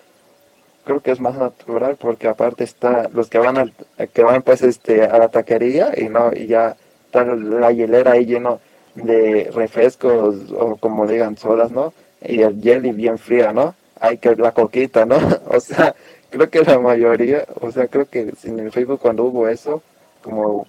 Creo 0.86 1.00
que 1.00 1.10
es 1.10 1.20
más 1.20 1.36
natural 1.36 1.96
porque 2.00 2.28
aparte 2.28 2.64
está 2.64 3.10
los 3.12 3.28
que 3.28 3.38
van 3.38 3.58
al, 3.58 3.72
que 4.14 4.22
van 4.22 4.42
pues 4.42 4.62
este 4.62 5.02
a 5.04 5.18
la 5.18 5.28
taquería 5.28 5.92
y 5.96 6.08
no 6.08 6.32
y 6.32 6.46
ya 6.46 6.76
está 7.06 7.24
la 7.24 7.72
hielera 7.72 8.12
ahí 8.12 8.24
lleno 8.24 8.60
de 8.94 9.50
refrescos 9.52 10.52
o 10.52 10.76
como 10.76 11.06
digan 11.06 11.36
sodas, 11.36 11.70
¿no? 11.70 11.92
Y 12.22 12.40
el 12.40 12.62
jelly 12.62 12.92
bien 12.92 13.18
fría, 13.18 13.52
¿no? 13.52 13.74
Hay 14.00 14.18
que 14.18 14.34
la 14.36 14.52
coquita, 14.52 15.04
¿no? 15.04 15.18
o 15.48 15.60
sea, 15.60 15.94
creo 16.30 16.50
que 16.50 16.62
la 16.62 16.78
mayoría, 16.78 17.46
o 17.60 17.70
sea, 17.70 17.88
creo 17.88 18.08
que 18.08 18.32
en 18.44 18.58
el 18.60 18.72
Facebook 18.72 19.00
cuando 19.00 19.24
hubo 19.24 19.48
eso, 19.48 19.82
como 20.22 20.66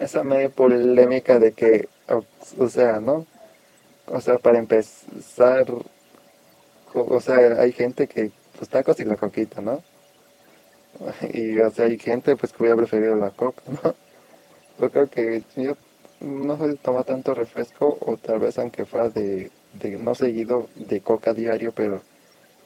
esa 0.00 0.24
media 0.24 0.48
polémica 0.48 1.38
de 1.38 1.52
que, 1.52 1.88
o, 2.58 2.68
sea, 2.68 3.00
¿no? 3.00 3.26
O 4.06 4.20
sea, 4.20 4.38
para 4.38 4.58
empezar, 4.58 5.66
o, 6.92 7.20
sea, 7.20 7.60
hay 7.60 7.72
gente 7.72 8.06
que 8.06 8.30
los 8.58 8.68
tacos 8.68 8.98
y 9.00 9.04
la 9.04 9.16
coquita, 9.16 9.60
¿no? 9.60 9.82
Y, 11.32 11.58
o 11.58 11.70
sea, 11.70 11.86
hay 11.86 11.98
gente 11.98 12.36
pues 12.36 12.52
que 12.52 12.62
hubiera 12.62 12.76
preferido 12.76 13.16
la 13.16 13.30
coca, 13.30 13.62
¿no? 13.82 13.94
Yo 14.78 14.90
creo 14.90 15.08
que 15.08 15.42
yo 15.56 15.76
no 16.20 16.56
soy 16.58 16.76
tomar 16.76 17.04
tanto 17.04 17.32
refresco, 17.32 17.96
o 18.00 18.16
tal 18.16 18.40
vez 18.40 18.58
aunque 18.58 18.84
fuera 18.84 19.08
de, 19.08 19.50
no 20.00 20.14
seguido 20.14 20.68
de 20.74 21.00
coca 21.00 21.32
diario, 21.32 21.72
pero 21.72 22.00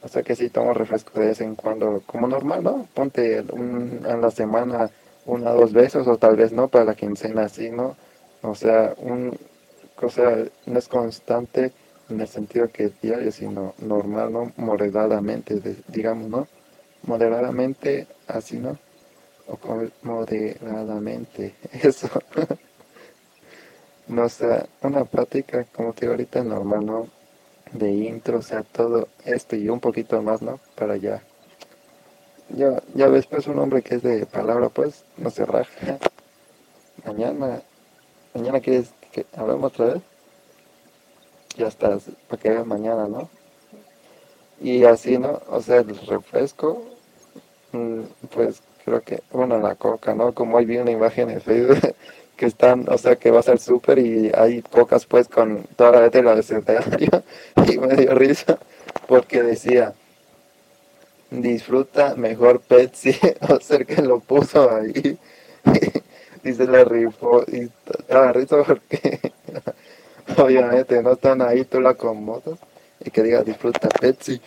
o 0.01 0.07
sea 0.07 0.23
que 0.23 0.35
sí 0.35 0.49
tomo 0.49 0.73
refresco 0.73 1.19
de 1.19 1.27
vez 1.27 1.41
en 1.41 1.55
cuando, 1.55 2.01
como 2.05 2.27
normal, 2.27 2.63
¿no? 2.63 2.87
Ponte 2.93 3.43
un, 3.51 4.05
a 4.07 4.17
la 4.17 4.31
semana 4.31 4.89
una 5.25 5.51
o 5.51 5.61
dos 5.61 5.73
veces 5.73 6.07
o 6.07 6.17
tal 6.17 6.35
vez 6.35 6.51
no 6.51 6.67
para 6.67 6.85
la 6.85 6.95
quincena 6.95 7.43
así, 7.43 7.69
¿no? 7.69 7.95
O 8.41 8.55
sea, 8.55 8.95
un, 8.97 9.37
o 10.01 10.09
sea, 10.09 10.45
no 10.65 10.79
es 10.79 10.87
constante 10.87 11.71
en 12.09 12.21
el 12.21 12.27
sentido 12.27 12.69
que 12.69 12.85
es 12.85 13.01
diario, 13.01 13.31
sino 13.31 13.73
normal, 13.79 14.31
¿no? 14.33 14.51
Moderadamente, 14.57 15.61
digamos, 15.87 16.29
¿no? 16.29 16.47
Moderadamente, 17.03 18.07
así, 18.27 18.57
¿no? 18.57 18.77
O 19.47 19.57
moderadamente, 20.03 21.55
eso. 21.71 22.09
no, 24.07 24.23
o 24.23 24.29
sea, 24.29 24.67
una 24.81 25.05
práctica, 25.05 25.65
como 25.75 25.93
te 25.93 26.01
digo 26.01 26.13
ahorita, 26.13 26.43
normal, 26.43 26.85
¿no? 26.85 27.07
De 27.73 27.91
intro, 27.91 28.39
o 28.39 28.41
sea, 28.41 28.63
todo 28.63 29.07
esto 29.25 29.55
y 29.55 29.69
un 29.69 29.79
poquito 29.79 30.21
más, 30.21 30.41
¿no? 30.41 30.59
Para 30.75 30.97
ya 30.97 31.21
ya, 32.49 32.81
ya 32.95 33.07
ves, 33.07 33.27
pues 33.27 33.47
un 33.47 33.59
hombre 33.59 33.81
que 33.81 33.95
es 33.95 34.03
de 34.03 34.25
palabra, 34.25 34.69
pues, 34.69 35.03
no 35.17 35.29
se 35.29 35.45
raja. 35.45 35.99
Mañana, 37.05 37.61
mañana 38.33 38.59
quieres 38.59 38.91
que 39.11 39.25
hablemos 39.35 39.71
otra 39.71 39.93
vez. 39.93 40.03
Ya 41.59 41.67
estás, 41.67 42.03
para 42.29 42.41
que 42.41 42.49
veas 42.51 42.65
mañana, 42.65 43.09
¿no? 43.09 43.29
Y 44.61 44.85
así, 44.85 45.17
¿no? 45.17 45.41
O 45.49 45.61
sea, 45.61 45.79
el 45.81 45.97
refresco, 46.07 46.85
mm, 47.73 47.99
pues 48.33 48.61
creo 48.85 49.01
que, 49.01 49.21
bueno, 49.31 49.59
la 49.59 49.75
coca, 49.75 50.13
¿no? 50.15 50.33
Como 50.33 50.55
hoy 50.55 50.63
vi 50.63 50.77
una 50.77 50.91
imagen 50.91 51.29
en 51.29 51.41
Facebook 51.41 51.95
que 52.37 52.45
están, 52.45 52.87
o 52.89 52.97
sea, 52.97 53.17
que 53.17 53.29
vas 53.29 53.49
al 53.49 53.59
súper 53.59 53.99
y 53.99 54.31
hay 54.33 54.61
cocas 54.61 55.05
pues 55.05 55.27
con 55.27 55.65
toda 55.75 55.91
la 55.91 56.01
letra 56.03 56.21
del 56.21 56.29
abecedario 56.29 57.23
y 57.67 57.77
me 57.77 57.93
dio 57.95 58.15
risa 58.15 58.57
porque 59.09 59.43
decía, 59.43 59.93
disfruta 61.29 62.15
mejor 62.15 62.61
Pepsi, 62.61 63.17
o 63.49 63.59
sea, 63.59 63.83
que 63.83 64.01
lo 64.01 64.21
puso 64.21 64.71
ahí 64.73 65.17
y 66.41 66.53
se 66.53 66.65
la 66.67 66.85
rifó 66.85 67.43
y 67.51 67.69
estaba 67.89 68.31
risa 68.31 68.63
porque 68.63 69.33
obviamente 70.37 71.01
no 71.01 71.13
están 71.13 71.41
ahí, 71.41 71.65
tú 71.65 71.79
la 71.79 71.91
acomodas 71.91 72.59
y 72.99 73.11
que 73.11 73.23
diga 73.23 73.43
disfruta 73.43 73.89
Pepsi, 73.89 74.41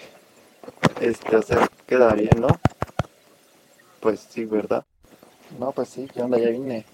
este, 1.01 1.37
o 1.37 1.43
sea, 1.43 1.69
queda 1.87 2.13
bien, 2.15 2.41
¿no? 2.41 2.49
Pues 4.01 4.27
sí, 4.31 4.45
¿verdad? 4.45 4.85
No, 5.59 5.73
pues 5.73 5.89
sí, 5.89 6.09
¿qué 6.13 6.23
onda? 6.23 6.39
Ya 6.39 6.51
vine. 6.51 6.85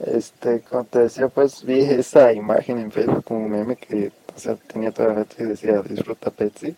Este, 0.00 0.60
como 0.60 0.84
te 0.84 1.00
decía, 1.00 1.28
pues 1.28 1.64
vi 1.64 1.80
esa 1.80 2.32
imagen 2.32 2.78
en 2.78 2.92
Facebook 2.92 3.24
como 3.24 3.48
meme 3.48 3.76
que, 3.76 4.12
o 4.34 4.38
sea, 4.38 4.54
tenía 4.54 4.92
toda 4.92 5.08
la 5.08 5.20
letra 5.20 5.44
y 5.44 5.48
decía 5.48 5.82
disfruta 5.82 6.30
Pepsi, 6.30 6.76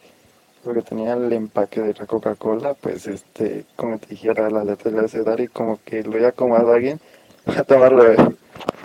porque 0.64 0.82
tenía 0.82 1.14
el 1.14 1.32
empaque 1.32 1.80
de 1.80 1.94
la 1.94 2.06
Coca-Cola, 2.06 2.74
pues 2.74 3.06
este, 3.06 3.66
como 3.76 3.98
te 3.98 4.08
dijera 4.08 4.50
la 4.50 4.64
letra 4.64 4.90
de 4.90 5.22
dar 5.22 5.40
y 5.40 5.48
como 5.48 5.80
que 5.84 6.02
lo 6.02 6.14
había 6.14 6.28
acomodado 6.28 6.72
a 6.72 6.76
alguien 6.76 7.00
a 7.46 7.62
tomarlo 7.64 8.04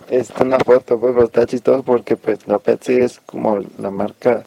este, 0.09 0.43
una 0.43 0.59
foto, 0.59 0.99
pues, 0.99 1.13
pero 1.13 1.25
está 1.25 1.45
chistoso 1.45 1.83
porque 1.83 2.17
pues 2.17 2.47
la 2.47 2.59
Pepsi 2.59 2.93
es 2.93 3.19
como 3.19 3.59
la 3.77 3.91
marca, 3.91 4.43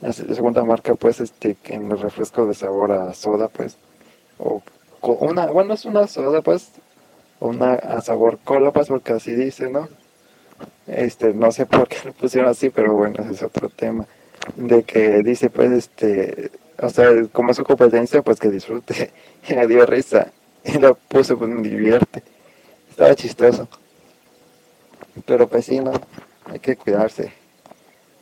la 0.00 0.12
segunda 0.12 0.64
marca 0.64 0.94
pues 0.94 1.20
este, 1.20 1.56
en 1.64 1.90
el 1.90 1.98
refresco 1.98 2.46
de 2.46 2.54
sabor 2.54 2.92
a 2.92 3.14
soda, 3.14 3.48
pues, 3.48 3.76
o 4.38 4.62
una, 5.02 5.46
bueno, 5.46 5.74
es 5.74 5.84
una 5.84 6.06
soda 6.06 6.42
pues, 6.42 6.72
una 7.40 7.74
a 7.74 8.00
sabor 8.00 8.38
cola, 8.44 8.70
pues 8.72 8.88
porque 8.88 9.12
así 9.12 9.34
dice, 9.34 9.70
¿no? 9.70 9.88
Este, 10.86 11.32
no 11.34 11.52
sé 11.52 11.66
por 11.66 11.88
qué 11.88 11.96
lo 12.04 12.12
pusieron 12.12 12.50
así, 12.50 12.70
pero 12.70 12.94
bueno, 12.94 13.16
ese 13.22 13.32
es 13.32 13.42
otro 13.42 13.68
tema. 13.68 14.06
De 14.56 14.82
que 14.82 15.22
dice, 15.22 15.50
pues, 15.50 15.70
este, 15.72 16.50
o 16.78 16.88
sea, 16.88 17.08
como 17.32 17.50
es 17.50 17.56
su 17.56 17.64
competencia, 17.64 18.22
pues 18.22 18.38
que 18.40 18.50
disfrute. 18.50 19.12
Y 19.48 19.54
me 19.54 19.66
dio 19.66 19.84
risa. 19.86 20.30
Y 20.64 20.78
lo 20.78 20.94
puse, 20.94 21.34
pues 21.34 21.50
me 21.50 21.68
divierte. 21.68 22.22
Estaba 22.90 23.12
chistoso. 23.16 23.68
Pero 25.26 25.48
pues 25.48 25.66
sí, 25.66 25.80
¿no? 25.80 25.92
Hay 26.46 26.58
que 26.58 26.76
cuidarse. 26.76 27.32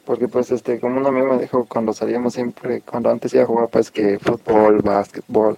Porque 0.05 0.29
pues 0.29 0.51
este, 0.51 0.81
como 0.81 0.99
un 0.99 1.07
amigo 1.07 1.35
me 1.35 1.43
dijo 1.43 1.67
cuando 1.67 1.93
salíamos 1.93 2.35
siempre, 2.35 2.81
cuando 2.83 3.11
antes 3.11 3.33
iba 3.35 3.45
a 3.45 3.47
jugar 3.47 3.69
pues 3.69 3.91
que 3.91 4.19
fútbol, 4.19 4.81
básquetbol 4.83 5.57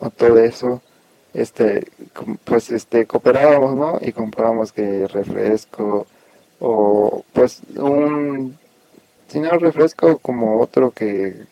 o 0.00 0.10
todo 0.10 0.38
eso, 0.38 0.82
este, 1.34 1.86
pues 2.44 2.70
este, 2.70 3.06
cooperábamos, 3.06 3.76
¿no? 3.76 3.98
Y 4.00 4.12
comprábamos 4.12 4.72
que 4.72 5.06
refresco 5.08 6.06
o 6.60 7.24
pues 7.32 7.62
un, 7.76 8.58
si 9.28 9.40
no 9.40 9.50
refresco 9.52 10.18
como 10.18 10.60
otro 10.60 10.90
que, 10.90 11.46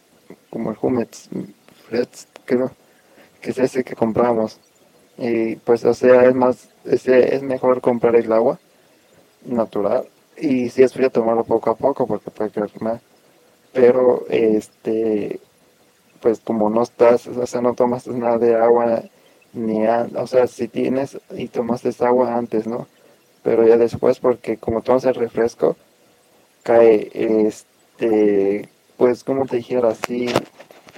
como 0.51 0.71
el 0.71 0.77
Humets, 0.81 1.29
Freds, 1.89 2.29
creo, 2.45 2.71
que 3.41 3.51
es 3.51 3.59
ese 3.59 3.85
que 3.85 3.95
compramos. 3.95 4.59
Y 5.19 5.57
pues 5.57 5.85
o 5.85 5.95
sea, 5.95 6.25
es 6.25 6.35
más, 6.35 6.69
ese, 6.85 7.35
es 7.35 7.43
mejor 7.43 7.81
comprar 7.81 8.17
el 8.17 8.33
agua 8.33 8.59
natural 9.47 10.07
y 10.37 10.69
si 10.71 10.83
es 10.83 10.93
frío 10.93 11.11
tomarlo 11.11 11.45
poco 11.45 11.71
a 11.71 11.77
poco 11.77 12.07
porque 12.07 12.31
puede 12.31 12.51
quedar 12.51 12.71
mal. 12.81 13.01
Pero 13.73 14.25
este, 14.29 15.41
pues 16.21 16.41
como 16.41 16.71
no 16.71 16.83
estás, 16.83 17.27
o 17.27 17.47
sea, 17.47 17.61
no 17.61 17.75
tomas 17.75 18.07
nada 18.09 18.39
de 18.39 18.55
agua 18.55 19.03
ni 19.53 19.87
o 19.87 20.27
sea, 20.27 20.47
si 20.47 20.69
tienes 20.69 21.19
y 21.31 21.49
tomaste 21.49 21.91
agua 22.05 22.37
antes, 22.37 22.67
¿no? 22.67 22.87
Pero 23.43 23.67
ya 23.67 23.77
después, 23.77 24.19
porque 24.19 24.59
como 24.59 24.83
tomas 24.83 25.05
el 25.05 25.15
refresco, 25.15 25.77
cae, 26.63 27.11
este, 27.15 28.69
pues 28.97 29.25
como 29.25 29.47
te 29.47 29.57
dijera, 29.57 29.91
así, 29.91 30.27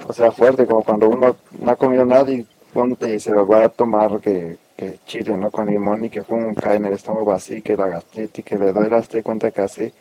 o 0.07 0.13
sea, 0.13 0.31
fuerte, 0.31 0.65
como 0.65 0.83
cuando 0.83 1.09
uno 1.09 1.35
no 1.59 1.71
ha 1.71 1.75
comido 1.75 2.05
nada 2.05 2.31
y 2.31 2.45
ponte, 2.73 3.19
se 3.19 3.31
lo 3.31 3.47
va 3.47 3.65
a 3.65 3.69
tomar 3.69 4.19
que, 4.19 4.57
que 4.79 4.99
chile, 5.05 5.35
¿no? 5.35 5.51
Con 5.51 5.67
limón 5.67 6.05
y 6.05 6.09
que 6.09 6.23
un 6.29 6.55
cae 6.55 6.77
en 6.77 6.85
el 6.85 6.93
estómago 6.93 7.33
así, 7.33 7.61
que 7.61 7.75
la 7.75 7.87
gastritis, 7.87 8.45
que 8.45 8.57
le 8.57 8.71
duele, 8.71 9.01
te 9.01 9.21
cuenta 9.21 9.51
que 9.51 9.61
así 9.61 9.91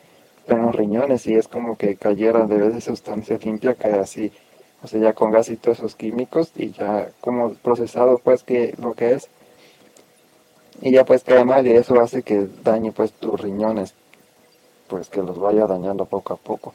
en 0.46 0.72
riñones 0.72 1.26
y 1.26 1.34
es 1.34 1.48
como 1.48 1.76
que 1.76 1.96
cayera 1.96 2.46
de 2.46 2.56
vez 2.56 2.74
de 2.74 2.80
sustancia 2.80 3.38
limpia, 3.42 3.74
cae 3.74 3.98
así 3.98 4.32
o 4.82 4.86
sea, 4.86 5.00
ya 5.00 5.12
con 5.12 5.32
gas 5.32 5.48
y 5.48 5.56
todos 5.56 5.78
esos 5.78 5.96
químicos 5.96 6.52
y 6.54 6.70
ya 6.70 7.10
como 7.20 7.54
procesado 7.54 8.18
pues 8.18 8.44
que 8.44 8.74
lo 8.78 8.94
que 8.94 9.14
es. 9.14 9.28
Y 10.80 10.92
ya 10.92 11.04
pues 11.04 11.24
cae 11.24 11.44
mal 11.44 11.66
y 11.66 11.72
eso 11.72 12.00
hace 12.00 12.22
que 12.22 12.46
dañe 12.62 12.92
pues 12.92 13.12
tus 13.12 13.40
riñones 13.40 13.94
pues 14.86 15.08
que 15.08 15.22
los 15.22 15.38
vaya 15.40 15.66
dañando 15.66 16.04
poco 16.04 16.34
a 16.34 16.36
poco. 16.36 16.72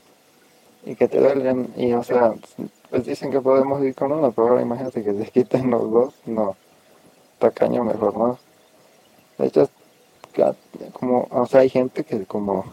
Y 0.85 0.95
que 0.95 1.07
te 1.07 1.21
duelen 1.21 1.69
y 1.77 1.93
o 1.93 2.03
sea 2.03 2.33
pues 2.89 3.05
dicen 3.05 3.31
que 3.31 3.39
podemos 3.39 3.81
ir 3.81 3.95
con 3.95 4.11
uno 4.11 4.33
pero 4.33 4.49
ahora 4.49 4.61
imagínate 4.61 5.03
que 5.03 5.13
se 5.13 5.25
quiten 5.31 5.71
los 5.71 5.89
dos 5.89 6.13
no 6.25 6.57
tacaño 7.49 7.83
mejor 7.83 8.17
no 8.17 8.39
de 9.37 9.47
hecho 9.47 9.69
como 10.93 11.27
o 11.29 11.45
sea 11.45 11.61
hay 11.61 11.69
gente 11.69 12.03
que 12.03 12.25
como 12.25 12.65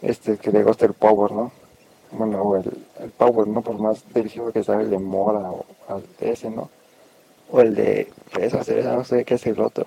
este 0.00 0.38
que 0.38 0.52
le 0.52 0.62
gusta 0.62 0.86
el 0.86 0.94
power 0.94 1.32
no 1.32 1.52
bueno, 2.12 2.42
o 2.42 2.56
el, 2.56 3.10
Power, 3.16 3.48
¿no? 3.48 3.62
Por 3.62 3.78
más 3.78 4.04
delicioso 4.12 4.52
que 4.52 4.62
sea 4.62 4.80
el 4.80 4.90
de 4.90 4.98
mora 4.98 5.50
o 5.50 5.64
ese, 6.20 6.50
¿no? 6.50 6.70
O 7.50 7.60
el 7.60 7.74
de 7.74 8.10
fresa, 8.30 8.62
cereza, 8.64 8.94
no 8.94 9.04
sé 9.04 9.24
qué 9.24 9.34
es 9.34 9.46
el 9.46 9.60
otro. 9.60 9.86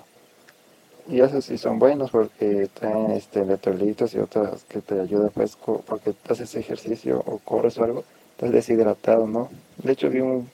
Y 1.08 1.20
esos 1.20 1.44
sí 1.44 1.56
son 1.56 1.78
buenos 1.78 2.10
porque 2.10 2.68
traen 2.74 3.12
este, 3.12 3.40
electrolitos 3.40 4.14
y 4.14 4.18
otras 4.18 4.64
que 4.64 4.80
te 4.80 5.00
ayudan, 5.00 5.30
pues, 5.32 5.56
porque 5.56 6.14
haces 6.28 6.54
ejercicio 6.56 7.22
o 7.26 7.38
corres 7.38 7.78
o 7.78 7.84
algo, 7.84 8.04
estás 8.32 8.50
deshidratado, 8.50 9.26
¿no? 9.26 9.48
De 9.82 9.92
hecho, 9.92 10.10
vi 10.10 10.20
un 10.20 10.50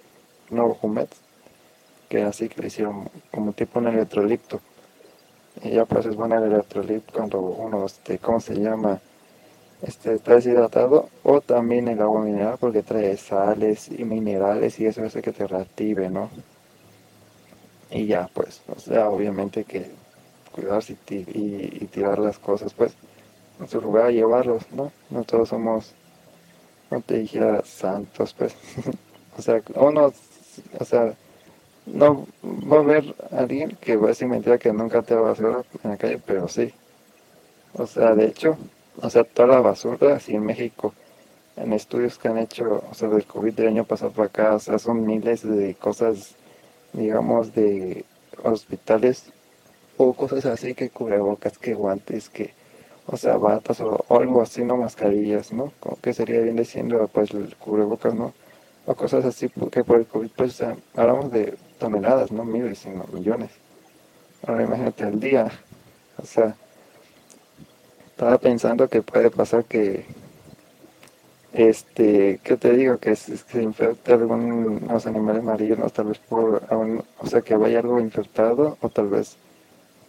nuevo 0.50 0.74
Jumet 0.74 1.08
que 2.12 2.22
así 2.24 2.50
que 2.50 2.60
le 2.60 2.66
hicieron 2.66 3.08
como 3.30 3.54
tipo 3.54 3.78
un 3.78 3.88
electrolito. 3.88 4.60
Y 5.62 5.70
ya 5.70 5.86
pues 5.86 6.04
es 6.04 6.14
bueno 6.14 6.36
el 6.36 6.52
electrolito 6.52 7.10
cuando 7.10 7.40
uno, 7.40 7.86
este, 7.86 8.18
¿cómo 8.18 8.38
se 8.38 8.54
llama? 8.54 9.00
este, 9.80 10.14
está 10.14 10.34
deshidratado 10.34 11.08
o 11.22 11.40
también 11.40 11.88
el 11.88 12.02
agua 12.02 12.20
mineral 12.20 12.58
porque 12.60 12.82
trae 12.82 13.16
sales 13.16 13.88
y 13.90 14.04
minerales 14.04 14.78
y 14.78 14.84
eso 14.84 15.02
hace 15.04 15.22
que 15.22 15.32
te 15.32 15.46
reactive, 15.46 16.10
¿no? 16.10 16.28
Y 17.90 18.06
ya, 18.06 18.28
pues, 18.34 18.60
o 18.68 18.78
sea, 18.78 19.08
obviamente 19.08 19.64
que 19.64 19.90
cuidarse 20.52 20.96
y, 21.08 21.86
tirar 21.86 22.18
las 22.18 22.38
cosas, 22.38 22.74
pues, 22.74 22.94
en 23.58 23.68
su 23.68 23.80
lugar, 23.80 24.10
llevarlos, 24.10 24.70
¿no? 24.72 24.92
No 25.08 25.24
todos 25.24 25.48
somos, 25.48 25.94
no 26.90 27.00
te 27.00 27.18
dijera 27.18 27.62
santos, 27.64 28.34
pues, 28.34 28.54
o 29.38 29.40
sea, 29.40 29.62
uno, 29.76 30.12
o 30.78 30.84
sea, 30.84 31.14
no 31.86 32.26
va 32.44 32.78
a 32.78 33.36
a 33.36 33.40
alguien 33.40 33.76
que 33.80 33.96
va 33.96 34.06
a 34.06 34.08
decir 34.08 34.28
mentira 34.28 34.58
que 34.58 34.72
nunca 34.72 35.02
te 35.02 35.14
va 35.14 35.30
a 35.30 35.32
hacer 35.32 35.46
en 35.82 35.90
la 35.90 35.96
calle, 35.96 36.20
pero 36.24 36.48
sí. 36.48 36.72
O 37.74 37.86
sea, 37.86 38.14
de 38.14 38.26
hecho, 38.26 38.56
o 39.00 39.10
sea, 39.10 39.24
toda 39.24 39.48
la 39.48 39.60
basura, 39.60 40.16
así 40.16 40.34
en 40.34 40.44
México, 40.44 40.94
en 41.56 41.72
estudios 41.72 42.18
que 42.18 42.28
han 42.28 42.38
hecho, 42.38 42.84
o 42.90 42.94
sea, 42.94 43.08
del 43.08 43.26
COVID 43.26 43.54
del 43.54 43.68
año 43.68 43.84
pasado 43.84 44.12
para 44.12 44.26
acá, 44.26 44.54
o 44.54 44.58
sea, 44.58 44.78
son 44.78 45.06
miles 45.06 45.42
de 45.42 45.74
cosas, 45.74 46.34
digamos, 46.92 47.54
de 47.54 48.04
hospitales 48.42 49.32
o 49.96 50.12
cosas 50.14 50.46
así 50.46 50.74
que 50.74 50.90
cubrebocas, 50.90 51.58
que 51.58 51.74
guantes, 51.74 52.28
que, 52.28 52.54
o 53.06 53.16
sea, 53.16 53.36
batas 53.36 53.80
o, 53.80 54.04
algo 54.10 54.42
así, 54.42 54.64
no 54.64 54.76
mascarillas, 54.76 55.52
¿no? 55.52 55.72
Como 55.80 55.96
que 56.00 56.12
sería 56.14 56.40
bien 56.40 56.56
diciendo, 56.56 57.08
pues, 57.12 57.30
el 57.32 57.54
cubrebocas, 57.56 58.14
¿no? 58.14 58.32
O 58.86 58.94
cosas 58.94 59.24
así, 59.24 59.48
porque 59.48 59.84
por 59.84 59.98
el 59.98 60.06
COVID, 60.06 60.30
pues, 60.36 60.62
hablamos 60.94 61.30
de 61.32 61.54
toneladas, 61.82 62.30
no 62.30 62.44
miles, 62.44 62.78
sino 62.78 63.04
millones. 63.12 63.50
Ahora 64.46 64.62
imagínate 64.62 65.02
al 65.02 65.18
día, 65.18 65.50
o 66.16 66.24
sea, 66.24 66.54
estaba 68.06 68.38
pensando 68.38 68.88
que 68.88 69.02
puede 69.02 69.30
pasar 69.30 69.64
que, 69.64 70.04
este, 71.52 72.38
¿qué 72.44 72.56
te 72.56 72.72
digo? 72.72 72.98
Que, 72.98 73.16
se 73.16 73.62
infecte 73.62 74.12
algunos 74.12 75.06
animales 75.06 75.42
marinos, 75.42 75.92
tal 75.92 76.06
vez 76.06 76.18
por, 76.18 76.62
o 77.18 77.26
sea, 77.26 77.40
que 77.40 77.56
vaya 77.56 77.80
algo 77.80 77.98
infectado, 77.98 78.78
o 78.80 78.88
tal 78.88 79.08
vez, 79.08 79.36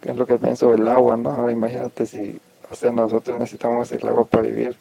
que 0.00 0.12
es 0.12 0.16
lo 0.16 0.26
que 0.26 0.38
pienso, 0.38 0.72
el 0.72 0.86
agua, 0.86 1.16
¿no? 1.16 1.30
Ahora 1.30 1.50
imagínate 1.50 2.06
si, 2.06 2.40
o 2.70 2.74
sea, 2.76 2.92
nosotros 2.92 3.38
necesitamos 3.40 3.90
el 3.90 4.06
agua 4.06 4.24
para 4.24 4.44
vivir, 4.44 4.76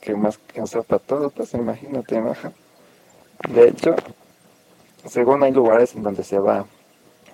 que, 0.00 0.14
más 0.14 0.38
que 0.38 0.64
sea 0.68 0.82
para 0.82 1.00
todo, 1.00 1.30
pues 1.30 1.54
imagínate, 1.54 2.20
¿no? 2.20 2.34
De 3.48 3.68
hecho, 3.68 3.96
según 5.06 5.42
hay 5.42 5.52
lugares 5.52 5.94
en 5.94 6.02
donde 6.02 6.24
se 6.24 6.38
va 6.38 6.64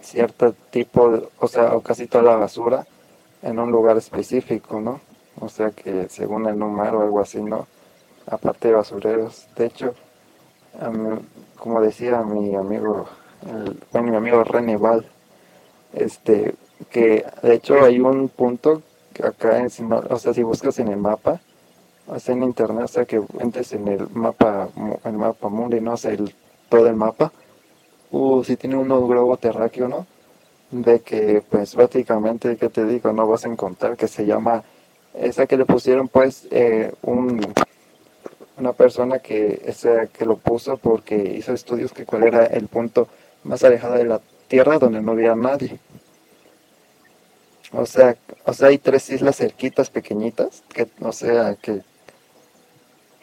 cierto 0.01 0.55
tipo, 0.71 1.29
o 1.39 1.49
sea, 1.49 1.75
o 1.75 1.81
casi 1.81 2.07
toda 2.07 2.25
la 2.25 2.37
basura, 2.37 2.87
en 3.43 3.59
un 3.59 3.71
lugar 3.71 3.97
específico, 3.97 4.81
¿no? 4.81 5.01
O 5.41 5.49
sea 5.49 5.71
que 5.71 6.09
según 6.09 6.47
el 6.47 6.59
número 6.59 6.99
o 6.99 7.03
algo 7.03 7.21
así, 7.21 7.41
¿no? 7.43 7.67
Aparte 8.27 8.69
de 8.69 8.75
basureros. 8.75 9.47
De 9.57 9.67
hecho, 9.67 9.95
como 11.59 11.81
decía 11.81 12.23
mi 12.23 12.55
amigo, 12.55 13.07
bueno, 13.93 14.11
mi 14.11 14.17
amigo 14.17 14.45
René 14.45 14.77
Val, 14.77 15.07
este, 15.93 16.55
que 16.91 17.25
de 17.43 17.55
hecho 17.55 17.83
hay 17.85 18.01
un 18.01 18.29
punto 18.29 18.83
acá, 19.23 19.59
en, 19.59 19.69
o 19.93 20.19
sea, 20.19 20.35
si 20.35 20.43
buscas 20.43 20.79
en 20.79 20.89
el 20.89 20.97
mapa, 20.97 21.41
o 22.07 22.19
sea, 22.19 22.35
en 22.35 22.43
internet, 22.43 22.85
o 22.85 22.89
sea, 22.89 23.05
que 23.05 23.23
entres 23.41 23.73
en 23.73 23.89
el 23.89 24.09
mapa, 24.11 24.69
el 25.05 25.13
mapa 25.13 25.49
mundo 25.49 25.77
y 25.77 25.81
no 25.81 25.97
sé, 25.97 26.15
el, 26.15 26.35
todo 26.69 26.87
el 26.87 26.97
mapa, 26.97 27.33
uh, 28.11 28.45
si 28.45 28.57
tiene 28.57 28.77
un 28.77 28.89
globo 28.89 29.37
terráqueo, 29.37 29.89
¿no? 29.89 30.07
De 30.71 31.01
que, 31.01 31.43
pues, 31.49 31.75
prácticamente, 31.75 32.57
¿qué 32.57 32.69
te 32.69 32.85
digo? 32.85 33.13
No 33.13 33.27
vas 33.27 33.45
a 33.45 33.49
encontrar 33.49 33.97
que 33.97 34.09
se 34.09 34.27
llama, 34.27 34.63
esa 35.15 35.47
que 35.47 35.57
le 35.57 35.65
pusieron, 35.65 36.09
pues, 36.09 36.47
eh, 36.51 36.93
un, 37.03 37.41
una 38.59 38.73
persona 38.73 39.19
que, 39.21 39.63
ese, 39.65 40.09
que 40.13 40.25
lo 40.27 40.37
puso 40.37 40.77
porque 40.77 41.17
hizo 41.17 41.53
estudios 41.53 41.93
que 41.93 42.05
cuál 42.05 42.25
era 42.25 42.45
el 42.47 42.69
punto 42.69 43.09
más 43.45 43.65
alejado 43.65 43.95
de 43.95 44.05
la 44.05 44.21
Tierra 44.49 44.79
donde 44.79 45.01
no 45.01 45.13
había 45.13 45.35
nadie. 45.35 45.79
O 47.73 47.85
sea, 47.85 48.17
o 48.45 48.53
sea, 48.55 48.69
hay 48.69 48.79
tres 48.79 49.11
islas 49.11 49.37
cerquitas 49.37 49.91
pequeñitas, 49.91 50.63
que, 50.73 50.89
o 51.01 51.13
sea, 51.13 51.55
que 51.57 51.83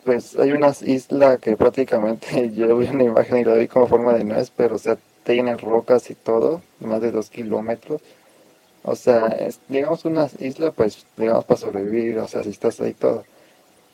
pues 0.05 0.37
hay 0.37 0.51
una 0.51 0.71
isla 0.81 1.37
que 1.37 1.57
prácticamente 1.57 2.51
yo 2.55 2.77
vi 2.77 2.87
una 2.87 3.03
imagen 3.03 3.39
y 3.39 3.43
la 3.43 3.55
vi 3.55 3.67
como 3.67 3.87
forma 3.87 4.13
de 4.13 4.23
nuez, 4.23 4.51
pero 4.55 4.75
o 4.75 4.77
sea, 4.79 4.97
tiene 5.23 5.57
rocas 5.57 6.09
y 6.11 6.15
todo, 6.15 6.61
más 6.79 7.01
de 7.01 7.11
dos 7.11 7.29
kilómetros. 7.29 8.01
O 8.83 8.95
sea, 8.95 9.27
es, 9.27 9.59
digamos 9.67 10.05
una 10.05 10.29
isla, 10.39 10.71
pues, 10.71 11.05
digamos, 11.17 11.45
para 11.45 11.59
sobrevivir, 11.59 12.19
o 12.19 12.27
sea, 12.27 12.43
si 12.43 12.51
estás 12.51 12.79
ahí 12.81 12.93
todo. 12.93 13.25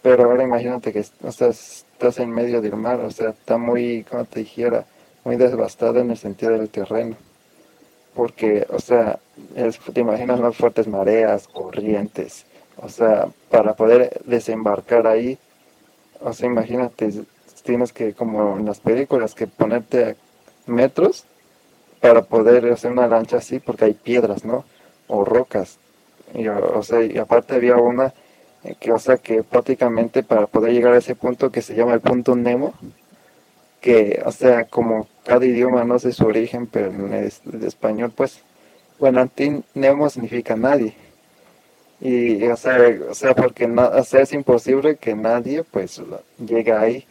Pero 0.01 0.25
ahora 0.25 0.43
imagínate 0.43 0.93
que 0.93 1.05
o 1.23 1.31
sea, 1.31 1.49
estás 1.49 2.19
en 2.19 2.31
medio 2.31 2.61
del 2.61 2.75
mar, 2.75 2.99
o 3.01 3.11
sea, 3.11 3.29
está 3.29 3.57
muy, 3.57 4.03
como 4.09 4.25
te 4.25 4.41
dijera, 4.41 4.85
muy 5.23 5.37
devastado 5.37 5.99
en 6.01 6.11
el 6.11 6.17
sentido 6.17 6.51
del 6.53 6.69
terreno. 6.69 7.15
Porque, 8.15 8.67
o 8.69 8.79
sea, 8.79 9.19
te 9.93 10.01
imaginas 10.01 10.39
unas 10.39 10.57
fuertes 10.57 10.87
mareas, 10.87 11.47
corrientes. 11.47 12.45
O 12.77 12.89
sea, 12.89 13.29
para 13.49 13.75
poder 13.75 14.21
desembarcar 14.25 15.07
ahí, 15.07 15.37
o 16.23 16.33
sea, 16.33 16.47
imagínate, 16.47 17.11
tienes 17.63 17.93
que, 17.93 18.13
como 18.13 18.57
en 18.57 18.65
las 18.65 18.79
películas, 18.79 19.35
que 19.35 19.47
ponerte 19.47 20.15
metros 20.67 21.25
para 21.99 22.23
poder 22.23 22.71
hacer 22.71 22.91
una 22.91 23.07
lancha 23.07 23.37
así, 23.37 23.59
porque 23.59 23.85
hay 23.85 23.93
piedras, 23.93 24.45
¿no? 24.45 24.65
O 25.07 25.25
rocas. 25.25 25.77
Y, 26.33 26.47
o 26.47 26.81
sea, 26.83 27.03
y 27.03 27.17
aparte 27.17 27.55
había 27.55 27.75
una 27.75 28.13
que, 28.79 28.91
o 28.91 28.99
sea, 28.99 29.17
que 29.17 29.43
prácticamente 29.43 30.23
para 30.23 30.47
poder 30.47 30.73
llegar 30.73 30.93
a 30.93 30.97
ese 30.97 31.15
punto 31.15 31.51
que 31.51 31.61
se 31.61 31.75
llama 31.75 31.93
el 31.93 32.01
punto 32.01 32.35
Nemo, 32.35 32.73
que, 33.79 34.21
o 34.25 34.31
sea, 34.31 34.65
como 34.65 35.07
cada 35.25 35.45
idioma 35.45 35.83
no 35.83 35.97
sé 35.97 36.11
su 36.11 36.25
origen, 36.25 36.67
pero 36.67 36.91
en 36.91 37.13
español, 37.63 38.13
pues, 38.15 38.41
bueno, 38.99 39.21
anti 39.21 39.63
Nemo 39.73 40.09
significa 40.09 40.55
nadie. 40.55 40.95
Y, 42.01 42.43
o 42.47 42.57
sea, 42.57 42.79
o 43.09 43.13
sea 43.13 43.35
porque 43.35 43.67
no, 43.67 43.87
o 43.87 44.03
sea, 44.03 44.21
es 44.21 44.33
imposible 44.33 44.97
que 44.97 45.13
nadie, 45.15 45.63
pues, 45.63 46.01
llegue 46.39 46.73
ahí. 46.73 47.05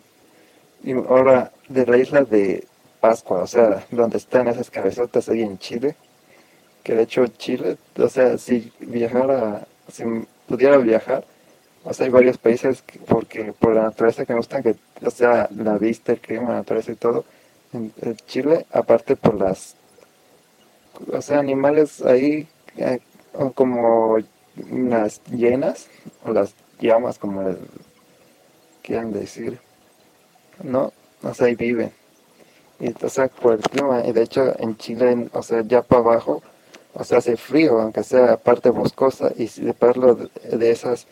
Y 0.83 0.93
ahora, 0.93 1.53
de 1.69 1.87
la 1.87 1.97
isla 1.97 2.25
de 2.25 2.67
Pascua, 3.01 3.43
o 3.43 3.47
sea, 3.47 3.87
donde 3.93 4.19
están 4.19 4.49
esas 4.49 4.71
cabezotas 4.71 5.29
ahí 5.29 5.43
en 5.43 5.59
Chile, 5.59 5.95
que 6.83 6.95
de 6.95 7.03
hecho 7.03 7.27
Chile, 7.29 7.77
o 7.97 8.09
sea, 8.09 8.37
si 8.39 8.73
viajara, 8.81 9.67
si 9.93 10.05
pudiera 10.49 10.77
viajar, 10.79 11.25
o 11.85 11.95
sea, 11.95 12.07
hay 12.07 12.13
varios 12.13 12.39
países 12.39 12.83
porque 13.07 13.53
por 13.59 13.75
la 13.75 13.83
naturaleza 13.85 14.25
que 14.27 14.33
me 14.33 14.39
gustan, 14.39 14.63
que, 14.63 14.75
o 15.05 15.11
sea, 15.11 15.49
la 15.57 15.79
vista, 15.79 16.13
el 16.13 16.21
clima, 16.21 16.51
la 16.51 16.57
naturaleza 16.57 16.93
y 16.93 16.97
todo. 16.97 17.25
En, 17.73 17.93
Chile, 18.27 18.67
aparte 18.73 19.17
por 19.17 19.35
las, 19.35 19.77
o 21.13 21.23
sea, 21.23 21.39
animales 21.39 22.03
ahí 22.03 22.49
eh, 22.77 22.99
como 23.55 24.19
unas 24.71 25.21
llenas, 25.31 25.89
o 26.25 26.33
las 26.33 26.55
llamas, 26.81 27.19
como 27.19 27.55
quieran 28.83 29.13
decir, 29.13 29.59
¿no? 30.63 30.93
O 31.23 31.35
sea, 31.35 31.47
ahí 31.47 31.55
viven. 31.55 31.93
Y, 32.79 32.95
o 33.05 33.09
sea, 33.09 33.29
por 33.29 33.55
el 33.55 33.61
clima, 33.61 34.03
y 34.07 34.13
de 34.13 34.23
hecho 34.23 34.55
en 34.59 34.77
Chile, 34.77 35.29
o 35.33 35.43
sea, 35.43 35.63
ya 35.63 35.83
para 35.83 36.01
abajo, 36.01 36.43
o 36.95 37.05
sea, 37.05 37.19
hace 37.19 37.37
frío, 37.37 37.81
aunque 37.81 38.03
sea 38.03 38.37
parte 38.37 38.71
boscosa, 38.71 39.33
y 39.37 39.49
si 39.49 39.63
de, 39.63 39.75
de 40.57 40.71
esas 40.71 41.07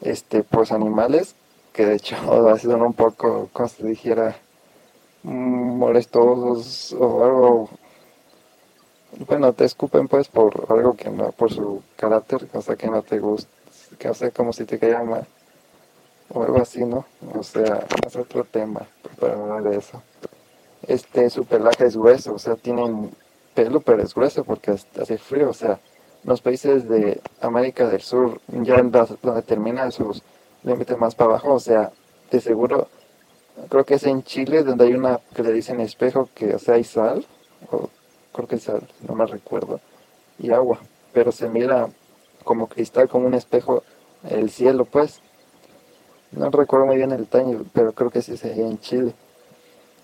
este, 0.00 0.42
pues 0.42 0.72
animales, 0.72 1.34
que 1.72 1.86
de 1.86 1.96
hecho 1.96 2.16
ha 2.48 2.58
sido 2.58 2.76
un 2.76 2.94
poco, 2.94 3.48
como 3.52 3.68
se 3.68 3.86
dijera, 3.86 4.36
molestosos 5.22 6.92
o 6.98 7.24
algo, 7.24 7.70
bueno, 9.26 9.52
te 9.52 9.64
escupen 9.64 10.08
pues 10.08 10.28
por 10.28 10.66
algo 10.68 10.94
que 10.94 11.10
no, 11.10 11.32
por 11.32 11.52
su 11.52 11.82
carácter, 11.96 12.48
o 12.52 12.62
sea, 12.62 12.76
que 12.76 12.88
no 12.88 13.02
te 13.02 13.18
gusta, 13.18 13.50
que 13.98 14.08
o 14.08 14.14
sea, 14.14 14.30
como 14.30 14.52
si 14.52 14.64
te 14.64 14.78
caiga 14.78 15.02
mal, 15.02 15.26
o 16.28 16.42
algo 16.42 16.60
así, 16.60 16.84
¿no? 16.84 17.04
O 17.34 17.42
sea, 17.42 17.86
es 18.06 18.16
otro 18.16 18.44
tema 18.44 18.86
para 19.18 19.34
hablar 19.34 19.62
de 19.64 19.76
eso. 19.78 20.02
Este, 20.86 21.30
su 21.30 21.44
pelaje 21.44 21.86
es 21.86 21.96
grueso, 21.96 22.34
o 22.34 22.38
sea, 22.38 22.54
tienen 22.54 23.10
pelo, 23.54 23.80
pero 23.80 24.02
es 24.02 24.14
grueso 24.14 24.44
porque 24.44 24.70
hace 24.70 25.18
frío, 25.18 25.50
o 25.50 25.54
sea, 25.54 25.80
los 26.24 26.40
países 26.40 26.88
de 26.88 27.20
América 27.40 27.88
del 27.88 28.02
Sur, 28.02 28.40
ya 28.48 28.76
donde 28.76 29.42
terminan 29.42 29.90
sus 29.92 30.22
límites 30.62 30.96
más 30.98 31.14
para 31.14 31.30
abajo, 31.30 31.54
o 31.54 31.60
sea, 31.60 31.90
de 32.30 32.40
seguro, 32.40 32.88
creo 33.68 33.84
que 33.84 33.94
es 33.94 34.04
en 34.04 34.22
Chile 34.22 34.62
donde 34.62 34.84
hay 34.84 34.94
una 34.94 35.18
que 35.34 35.42
le 35.42 35.52
dicen 35.52 35.80
espejo, 35.80 36.28
que 36.34 36.54
o 36.54 36.58
sea, 36.58 36.74
hay 36.74 36.84
sal, 36.84 37.26
o 37.72 37.88
creo 38.46 38.48
que 38.48 38.86
no 39.06 39.14
me 39.14 39.26
recuerdo, 39.26 39.80
y 40.38 40.50
agua, 40.50 40.78
pero 41.12 41.32
se 41.32 41.48
mira 41.48 41.88
como 42.44 42.68
cristal, 42.68 43.08
como 43.08 43.26
un 43.26 43.34
espejo, 43.34 43.82
el 44.28 44.50
cielo, 44.50 44.84
pues. 44.84 45.20
No 46.32 46.50
recuerdo 46.50 46.86
muy 46.86 46.96
bien 46.96 47.12
el 47.12 47.26
taño, 47.26 47.64
pero 47.72 47.92
creo 47.92 48.10
que 48.10 48.22
sí 48.22 48.36
sería 48.36 48.66
en 48.66 48.78
Chile. 48.80 49.14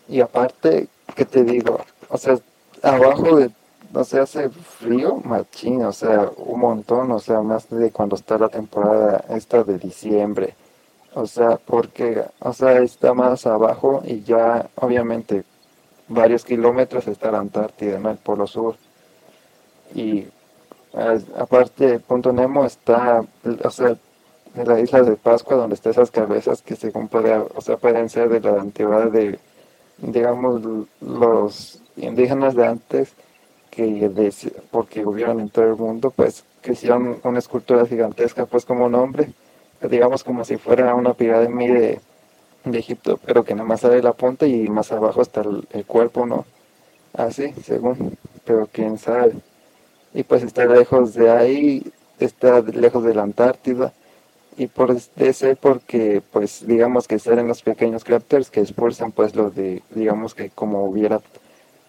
Y 0.08 0.20
aparte, 0.20 0.88
¿qué 1.14 1.24
te 1.24 1.44
digo? 1.44 1.80
O 2.08 2.16
sea, 2.16 2.38
abajo 2.82 3.36
de 3.36 3.50
no 3.92 4.02
sé, 4.02 4.18
hace 4.18 4.50
frío, 4.50 5.20
machín, 5.24 5.84
o 5.84 5.92
sea, 5.92 6.28
un 6.36 6.58
montón, 6.58 7.12
o 7.12 7.20
sea, 7.20 7.40
más 7.42 7.70
de 7.70 7.92
cuando 7.92 8.16
está 8.16 8.36
la 8.36 8.48
temporada 8.48 9.24
esta 9.28 9.62
de 9.62 9.78
diciembre. 9.78 10.56
O 11.14 11.26
sea, 11.26 11.58
porque, 11.64 12.24
o 12.40 12.52
sea, 12.52 12.78
está 12.78 13.14
más 13.14 13.46
abajo 13.46 14.02
y 14.04 14.22
ya, 14.22 14.68
obviamente, 14.74 15.44
varios 16.14 16.44
kilómetros 16.44 17.06
está 17.08 17.30
la 17.30 17.40
Antártida, 17.40 17.96
en 17.96 18.06
el 18.06 18.16
Polo 18.16 18.46
Sur. 18.46 18.76
Y 19.94 20.26
aparte, 21.36 21.98
Punto 21.98 22.32
Nemo 22.32 22.64
está, 22.64 23.24
o 23.62 23.70
sea, 23.70 23.96
en 24.56 24.68
la 24.68 24.80
isla 24.80 25.02
de 25.02 25.16
Pascua, 25.16 25.56
donde 25.56 25.74
están 25.74 25.92
esas 25.92 26.10
cabezas 26.10 26.62
que 26.62 26.76
según 26.76 27.08
puede, 27.08 27.34
o 27.34 27.60
sea, 27.60 27.76
pueden 27.76 28.08
ser 28.08 28.28
de 28.28 28.40
la 28.40 28.60
antigüedad 28.60 29.10
de, 29.10 29.38
digamos, 29.98 30.62
los 31.00 31.80
indígenas 31.96 32.54
de 32.54 32.66
antes, 32.66 33.12
que 33.70 34.30
porque 34.70 35.04
hubieron 35.04 35.40
en 35.40 35.50
todo 35.50 35.64
el 35.64 35.76
mundo, 35.76 36.12
pues 36.14 36.44
que 36.62 36.72
hicieron 36.72 37.18
una 37.24 37.38
escultura 37.40 37.86
gigantesca, 37.86 38.46
pues 38.46 38.64
como 38.64 38.86
un 38.86 38.94
hombre, 38.94 39.32
digamos 39.82 40.22
como 40.22 40.44
si 40.44 40.56
fuera 40.56 40.94
una 40.94 41.12
pirámide 41.14 42.00
de, 42.64 42.70
de 42.70 42.78
Egipto, 42.78 43.18
pero 43.24 43.44
que 43.44 43.54
nada 43.54 43.66
más 43.66 43.80
sale 43.80 44.02
la 44.02 44.12
punta 44.12 44.46
y 44.46 44.68
más 44.68 44.92
abajo 44.92 45.22
está 45.22 45.42
el, 45.42 45.84
cuerpo, 45.84 46.26
¿no? 46.26 46.44
Así, 47.12 47.52
según, 47.64 48.16
pero 48.44 48.68
quién 48.70 48.98
sabe. 48.98 49.34
Y 50.12 50.22
pues 50.22 50.42
está 50.42 50.66
lejos 50.66 51.14
de 51.14 51.30
ahí, 51.30 51.92
está 52.18 52.60
lejos 52.60 53.04
de 53.04 53.14
la 53.14 53.22
Antártida, 53.22 53.92
y 54.56 54.68
por 54.68 54.96
ese 55.16 55.56
porque 55.56 56.22
pues 56.32 56.64
digamos 56.66 57.08
que 57.08 57.18
salen 57.18 57.48
los 57.48 57.62
pequeños 57.62 58.04
cráteres 58.04 58.50
que 58.50 58.60
expulsan 58.60 59.10
pues 59.10 59.34
lo 59.34 59.50
de 59.50 59.82
digamos 59.90 60.32
que 60.32 60.50
como 60.50 60.84
hubiera 60.84 61.20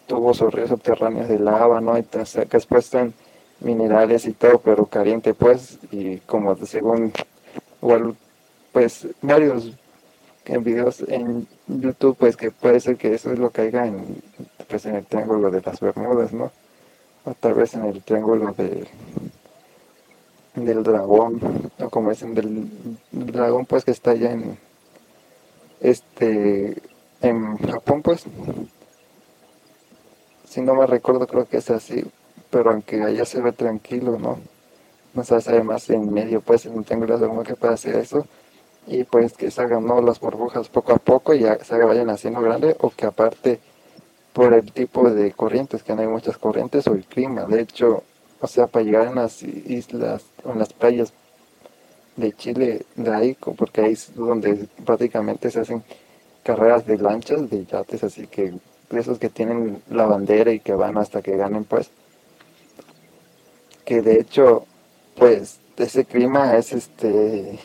tubos 0.07 0.41
o 0.41 0.49
ríos 0.49 0.69
subterráneos 0.69 1.27
de 1.27 1.39
lava, 1.39 1.81
¿no? 1.81 1.97
Y 1.97 2.03
que 2.03 2.45
después 2.51 2.85
están 2.85 3.13
minerales 3.59 4.25
y 4.25 4.33
todo, 4.33 4.59
pero 4.59 4.85
caliente, 4.85 5.33
pues, 5.33 5.79
y 5.91 6.17
como 6.19 6.55
según, 6.65 7.11
igual, 7.81 8.15
pues, 8.71 9.07
varios 9.21 9.73
en 10.45 10.63
videos 10.63 11.03
en 11.07 11.47
YouTube, 11.67 12.17
pues, 12.17 12.37
que 12.37 12.51
puede 12.51 12.79
ser 12.79 12.97
que 12.97 13.13
eso 13.13 13.31
es 13.31 13.39
lo 13.39 13.51
haya 13.61 13.85
en, 13.85 14.21
pues, 14.67 14.85
en 14.85 14.95
el 14.95 15.05
triángulo 15.05 15.51
de 15.51 15.61
las 15.61 15.79
Bermudas, 15.79 16.33
¿no? 16.33 16.51
O 17.25 17.33
tal 17.33 17.53
vez 17.55 17.73
en 17.73 17.85
el 17.85 18.03
triángulo 18.03 18.53
de, 18.53 18.87
del 20.55 20.83
dragón, 20.83 21.39
o 21.79 21.89
como 21.89 22.11
dicen, 22.11 22.33
del 22.35 22.69
dragón, 23.11 23.65
pues, 23.65 23.83
que 23.83 23.91
está 23.91 24.11
allá 24.11 24.31
en, 24.31 24.57
este, 25.81 26.77
en 27.21 27.57
Japón, 27.57 28.01
pues, 28.01 28.25
si 30.47 30.61
no 30.61 30.75
me 30.75 30.85
recuerdo, 30.85 31.27
creo 31.27 31.47
que 31.47 31.57
es 31.57 31.69
así, 31.69 32.05
pero 32.49 32.71
aunque 32.71 33.01
allá 33.03 33.25
se 33.25 33.41
ve 33.41 33.51
tranquilo, 33.51 34.17
¿no? 34.19 34.39
No 35.13 35.23
sabes, 35.23 35.47
además 35.47 35.89
en 35.89 36.13
medio, 36.13 36.41
pues, 36.41 36.65
en 36.65 36.73
un 36.75 36.83
triángulo 36.83 37.17
de 37.17 37.43
que 37.43 37.55
puede 37.55 37.73
hacer 37.73 37.95
eso. 37.95 38.27
Y 38.87 39.03
pues 39.03 39.33
que 39.33 39.51
se 39.51 39.61
hagan 39.61 39.85
¿no? 39.85 40.01
las 40.01 40.19
burbujas 40.19 40.69
poco 40.69 40.93
a 40.93 40.97
poco 40.97 41.33
y 41.33 41.39
ya 41.39 41.63
se 41.63 41.77
vayan 41.77 42.09
haciendo 42.09 42.41
grande 42.41 42.75
o 42.79 42.89
que 42.89 43.05
aparte 43.05 43.59
por 44.33 44.53
el 44.53 44.71
tipo 44.71 45.09
de 45.09 45.31
corrientes, 45.31 45.81
que 45.81 45.95
no 45.95 46.01
hay 46.01 46.07
muchas 46.07 46.37
corrientes 46.37 46.85
o 46.87 46.93
el 46.93 47.05
clima. 47.05 47.45
De 47.45 47.61
hecho, 47.61 48.03
o 48.41 48.47
sea, 48.47 48.67
para 48.67 48.83
llegar 48.83 49.07
a 49.07 49.15
las 49.15 49.41
islas 49.43 50.25
o 50.43 50.51
en 50.51 50.59
las 50.59 50.73
playas 50.73 51.13
de 52.17 52.33
Chile, 52.33 52.85
de 52.95 53.13
ahí, 53.13 53.37
porque 53.57 53.81
ahí 53.81 53.93
es 53.93 54.13
donde 54.13 54.67
prácticamente 54.85 55.49
se 55.51 55.61
hacen 55.61 55.83
carreras 56.43 56.85
de 56.85 56.97
lanchas, 56.97 57.49
de 57.49 57.65
yates, 57.65 58.03
así 58.03 58.27
que 58.27 58.53
esos 58.91 59.19
que 59.19 59.29
tienen 59.29 59.81
la 59.89 60.05
bandera 60.05 60.51
y 60.51 60.59
que 60.59 60.73
van 60.73 60.97
hasta 60.97 61.21
que 61.21 61.37
ganen, 61.37 61.63
pues. 61.63 61.89
Que 63.83 64.01
de 64.01 64.19
hecho, 64.19 64.65
pues, 65.15 65.59
ese 65.77 66.05
clima 66.05 66.55
es 66.57 66.73
este 66.73 67.59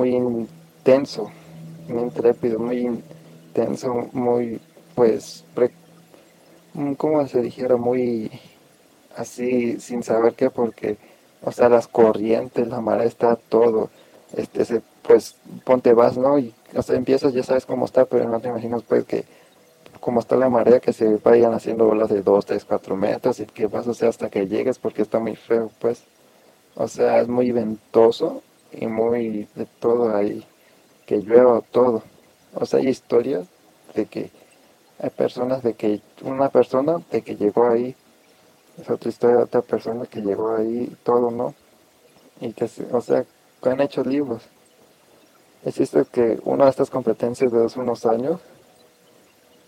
muy 0.00 0.16
intenso, 0.16 1.30
muy 1.86 2.04
intrépido, 2.04 2.58
muy 2.58 2.86
intenso, 2.86 4.08
muy, 4.12 4.58
pues, 4.94 5.44
como 6.96 7.26
se 7.26 7.42
dijera, 7.42 7.76
muy 7.76 8.30
así, 9.14 9.78
sin 9.78 10.02
saber 10.02 10.32
qué, 10.32 10.48
porque, 10.48 10.96
o 11.42 11.52
sea, 11.52 11.68
las 11.68 11.86
corrientes, 11.86 12.66
la 12.68 12.80
marea 12.80 13.04
está 13.04 13.36
todo, 13.36 13.90
este, 14.34 14.64
se, 14.64 14.80
pues, 15.02 15.36
ponte 15.64 15.92
vas, 15.92 16.16
¿no? 16.16 16.38
Y, 16.38 16.54
o 16.74 16.80
sea, 16.80 16.96
empiezas, 16.96 17.34
ya 17.34 17.42
sabes 17.42 17.66
cómo 17.66 17.84
está, 17.84 18.06
pero 18.06 18.26
no 18.26 18.40
te 18.40 18.48
imaginas, 18.48 18.82
pues, 18.82 19.04
que 19.04 19.26
como 20.00 20.20
está 20.20 20.34
la 20.36 20.48
marea, 20.48 20.80
que 20.80 20.94
se 20.94 21.18
vayan 21.18 21.52
haciendo 21.52 21.86
olas 21.86 22.08
de 22.08 22.22
2, 22.22 22.46
3, 22.46 22.64
4 22.64 22.96
metros 22.96 23.38
y 23.38 23.44
que 23.44 23.66
vas, 23.66 23.86
o 23.86 23.92
sea, 23.92 24.08
hasta 24.08 24.30
que 24.30 24.46
llegues, 24.46 24.78
porque 24.78 25.02
está 25.02 25.18
muy 25.18 25.36
feo, 25.36 25.70
pues. 25.78 26.04
O 26.74 26.88
sea, 26.88 27.20
es 27.20 27.28
muy 27.28 27.52
ventoso 27.52 28.42
y 28.72 28.86
muy 28.86 29.48
de 29.54 29.66
todo 29.78 30.14
ahí, 30.14 30.44
que 31.06 31.18
llueva 31.18 31.60
todo. 31.70 32.02
O 32.54 32.66
sea, 32.66 32.80
hay 32.80 32.88
historias 32.88 33.46
de 33.94 34.06
que 34.06 34.30
hay 34.98 35.10
personas 35.10 35.62
de 35.62 35.74
que 35.74 36.00
una 36.22 36.50
persona 36.50 37.02
de 37.10 37.22
que 37.22 37.36
llegó 37.36 37.68
ahí, 37.68 37.96
es 38.78 38.90
otra 38.90 39.08
historia 39.08 39.36
de 39.36 39.42
otra 39.44 39.62
persona 39.62 40.06
que 40.06 40.20
llegó 40.20 40.54
ahí, 40.54 40.94
todo, 41.02 41.30
¿no? 41.30 41.54
Y 42.40 42.52
que, 42.52 42.68
o 42.92 43.00
sea, 43.00 43.24
que 43.62 43.68
han 43.68 43.80
hecho 43.80 44.02
libros. 44.02 44.42
Existe 45.64 46.04
que 46.10 46.40
una 46.44 46.64
de 46.64 46.70
estas 46.70 46.90
competencias 46.90 47.52
de 47.52 47.64
hace 47.64 47.80
unos 47.80 48.06
años, 48.06 48.40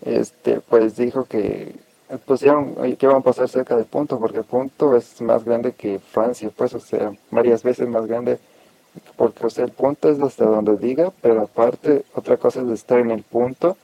este, 0.01 0.59
pues 0.61 0.95
dijo 0.95 1.25
que 1.25 1.75
pusieron 2.25 2.75
que 2.75 3.05
iban 3.05 3.17
a 3.17 3.21
pasar 3.21 3.47
cerca 3.47 3.75
del 3.75 3.85
punto, 3.85 4.19
porque 4.19 4.43
punto 4.43 4.95
es 4.95 5.21
más 5.21 5.43
grande 5.43 5.73
que 5.73 5.99
Francia, 5.99 6.51
pues, 6.55 6.73
o 6.73 6.79
sea, 6.79 7.11
varias 7.31 7.63
veces 7.63 7.87
más 7.87 8.05
grande, 8.05 8.39
porque, 9.15 9.47
el 9.61 9.71
punto 9.71 10.09
es 10.09 10.19
hasta 10.19 10.45
donde 10.45 10.77
diga, 10.77 11.11
pero 11.21 11.41
aparte, 11.41 12.03
otra 12.13 12.37
cosa 12.37 12.61
es 12.61 12.69
estar 12.69 12.99
en 12.99 13.11
el 13.11 13.23
punto, 13.23 13.77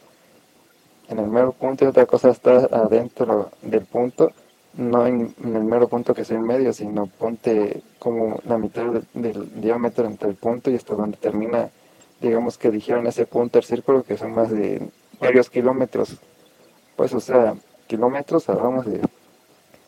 en 1.08 1.20
el 1.20 1.28
mero 1.28 1.52
punto, 1.52 1.86
y 1.86 1.88
otra 1.88 2.06
cosa 2.06 2.30
es 2.30 2.38
estar 2.38 2.70
adentro 2.74 3.52
del 3.62 3.86
punto, 3.86 4.32
no 4.74 5.08
en, 5.08 5.34
el 5.44 5.64
mero 5.64 5.88
punto 5.88 6.14
que 6.14 6.22
es 6.22 6.32
en 6.32 6.44
medio, 6.44 6.74
sino 6.74 7.08
ponte 7.08 7.82
como 7.98 8.40
la 8.46 8.58
mitad 8.58 8.86
del, 9.14 9.62
diámetro 9.62 10.06
entre 10.06 10.30
el 10.30 10.36
punto 10.36 10.70
y 10.70 10.76
hasta 10.76 10.94
donde 10.94 11.18
termina, 11.18 11.70
digamos 12.22 12.58
que 12.58 12.70
dijeron 12.70 13.08
ese 13.08 13.26
punto, 13.26 13.60
el 13.60 13.66
círculo, 13.66 14.04
que 14.04 14.18
son 14.18 14.34
más 14.34 14.52
de 14.52 14.90
varios 15.20 15.50
kilómetros. 15.50 16.18
Pues, 16.96 17.14
o 17.14 17.20
sea, 17.20 17.56
kilómetros, 17.88 18.48
hablamos 18.50 18.86
de, 18.86 19.02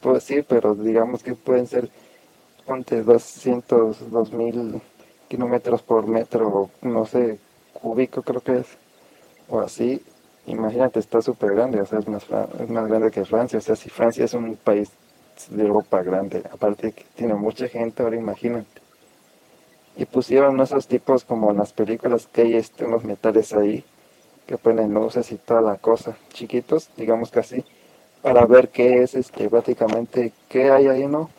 puedo 0.01 0.15
decir, 0.15 0.45
pero 0.47 0.75
digamos 0.75 1.23
que 1.23 1.35
pueden 1.35 1.67
ser, 1.67 1.89
ponte 2.65 3.03
200, 3.03 4.11
2000 4.11 4.81
kilómetros 5.31 5.81
por 5.81 6.07
metro, 6.07 6.69
no 6.81 7.05
sé, 7.05 7.39
cúbico 7.71 8.21
creo 8.21 8.41
que 8.41 8.57
es, 8.57 8.67
o 9.47 9.61
así. 9.61 10.03
Imagínate, 10.45 10.99
está 10.99 11.21
súper 11.21 11.53
grande, 11.53 11.79
o 11.79 11.85
sea, 11.85 11.99
es 11.99 12.07
más, 12.09 12.25
es 12.59 12.69
más 12.69 12.85
grande 12.87 13.11
que 13.11 13.23
Francia, 13.23 13.59
o 13.59 13.61
sea, 13.61 13.77
si 13.77 13.89
Francia 13.89 14.25
es 14.25 14.33
un 14.33 14.57
país 14.57 14.89
de 15.49 15.63
Europa 15.63 16.03
grande, 16.03 16.43
aparte 16.51 16.91
que 16.91 17.05
tiene 17.15 17.35
mucha 17.35 17.69
gente, 17.69 18.03
ahora 18.03 18.17
imagínate. 18.17 18.81
Y 19.95 20.03
pusieron 20.05 20.59
esos 20.59 20.85
tipos 20.87 21.23
como 21.23 21.51
en 21.51 21.57
las 21.57 21.71
películas 21.71 22.27
que 22.27 22.41
hay 22.41 22.55
este, 22.55 22.83
unos 22.83 23.05
metales 23.05 23.53
ahí, 23.53 23.85
que 24.45 24.57
ponen 24.57 24.93
luces 24.93 25.31
y 25.31 25.37
toda 25.37 25.61
la 25.61 25.77
cosa, 25.77 26.17
chiquitos, 26.33 26.89
digamos 26.97 27.31
que 27.31 27.39
así 27.39 27.63
para 28.21 28.45
ver 28.45 28.69
qué 28.69 29.01
es 29.01 29.15
este 29.15 29.49
prácticamente 29.49 30.31
qué 30.47 30.71
hay 30.71 30.87
ahí 30.87 31.07
no 31.07 31.29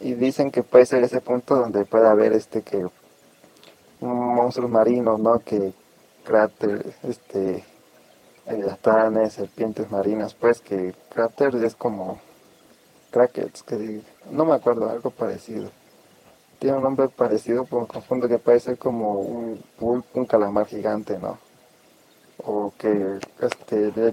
y 0.00 0.14
dicen 0.14 0.50
que 0.50 0.62
puede 0.62 0.86
ser 0.86 1.02
ese 1.02 1.20
punto 1.20 1.56
donde 1.56 1.84
puede 1.84 2.08
haber 2.08 2.32
este 2.32 2.62
que 2.62 2.86
monstruos 4.00 4.70
marinos 4.70 5.18
no 5.18 5.40
que 5.40 5.72
cráter 6.24 6.94
este 7.02 7.64
serpientes 9.30 9.90
marinas 9.90 10.34
pues 10.34 10.60
que 10.60 10.94
cráter 11.10 11.54
es 11.56 11.74
como 11.74 12.18
crackers 13.10 13.62
que 13.62 14.00
no 14.30 14.44
me 14.44 14.54
acuerdo 14.54 14.88
algo 14.88 15.10
parecido. 15.10 15.70
Tiene 16.58 16.76
un 16.76 16.82
nombre 16.82 17.08
parecido 17.08 17.64
pero 17.64 17.86
confundo 17.86 18.28
que 18.28 18.38
puede 18.38 18.60
ser 18.60 18.78
como 18.78 19.20
un, 19.20 19.62
un 19.80 20.26
calamar 20.26 20.66
gigante 20.66 21.18
no 21.18 21.38
o 22.44 22.72
que 22.78 23.18
este 23.40 23.90
de 23.90 24.12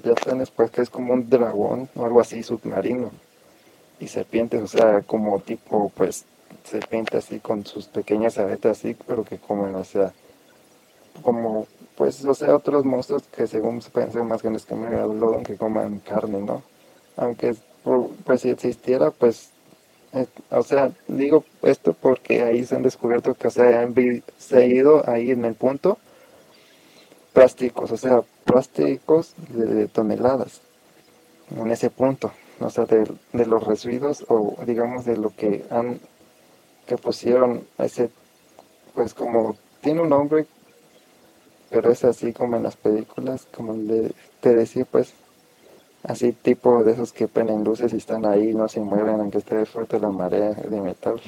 pues 0.56 0.72
que 0.72 0.82
es 0.82 0.90
como 0.90 1.14
un 1.14 1.30
dragón 1.30 1.90
o 1.96 2.06
algo 2.06 2.20
así 2.20 2.42
submarino 2.44 3.12
y 4.00 4.08
serpientes 4.08 4.62
o 4.62 4.68
sea 4.68 5.02
como 5.02 5.40
tipo 5.40 5.92
pues 5.96 6.26
serpiente 6.64 7.18
así 7.18 7.40
con 7.40 7.66
sus 7.66 7.88
pequeñas 7.88 8.38
aletas 8.38 8.80
así 8.80 8.96
pero 9.08 9.24
que 9.24 9.38
comen 9.38 9.76
o 9.76 9.84
sea 9.84 10.14
como 11.22 11.68
pues 11.96 12.24
o 12.26 12.34
sea 12.34 12.56
otros 12.56 12.86
monstruos 12.86 13.24
que 13.24 13.48
según 13.48 13.82
se 13.82 13.90
pueden 13.90 14.12
ser 14.12 14.24
más 14.24 14.42
grandes 14.42 14.66
que 14.66 14.74
un 14.74 14.82
megalodón 14.82 15.44
que 15.44 15.56
coman 15.56 16.00
carne 16.00 16.40
no 16.40 16.64
aunque 17.18 17.56
pues 18.26 18.42
si 18.42 18.50
existiera 18.50 19.12
pues 19.12 19.52
eh, 20.14 20.28
o 20.50 20.64
sea 20.64 20.92
digo 21.08 21.44
esto 21.62 21.94
porque 21.94 22.42
ahí 22.44 22.66
se 22.66 22.76
han 22.76 22.84
descubierto 22.84 23.34
que 23.34 23.48
o 23.48 23.52
sea 23.52 23.82
han 23.82 23.94
se 24.38 24.58
ha 24.58 24.66
ido 24.66 25.08
ahí 25.10 25.32
en 25.32 25.46
el 25.46 25.56
punto 25.56 25.98
plásticos, 27.36 27.92
o 27.92 27.98
sea, 27.98 28.24
plásticos 28.46 29.34
de, 29.50 29.88
toneladas 29.90 30.62
en 31.56 31.70
ese 31.70 31.90
punto, 31.90 32.32
o 32.60 32.70
sea, 32.70 32.86
de, 32.86 33.06
los 33.34 33.64
residuos 33.64 34.26
o 34.28 34.56
digamos 34.66 35.06
de 35.06 35.18
lo 35.18 35.30
que 35.30 35.66
han, 35.70 36.00
que 36.86 36.98
pusieron 36.98 37.66
ese, 37.78 38.10
pues 38.94 39.14
como 39.14 39.56
tiene 39.82 40.02
un 40.02 40.10
nombre, 40.10 40.46
pero 41.70 41.92
es 41.92 42.04
así 42.06 42.34
como 42.34 42.56
en 42.56 42.64
las 42.64 42.76
películas, 42.76 43.48
como 43.54 43.74
de, 43.74 44.14
te 44.40 44.56
decía, 44.56 44.86
pues, 44.86 45.14
así 46.04 46.32
tipo 46.32 46.84
de 46.84 46.94
esos 46.94 47.12
que 47.12 47.28
prenden 47.28 47.64
luces 47.64 47.94
y 47.94 47.98
están 47.98 48.26
ahí, 48.26 48.54
no 48.54 48.68
se 48.68 48.80
mueven 48.80 49.20
aunque 49.20 49.40
esté 49.40 49.66
fuerte 49.66 50.00
la 50.00 50.10
marea 50.10 50.52
de 50.52 50.82
metal. 50.82 51.20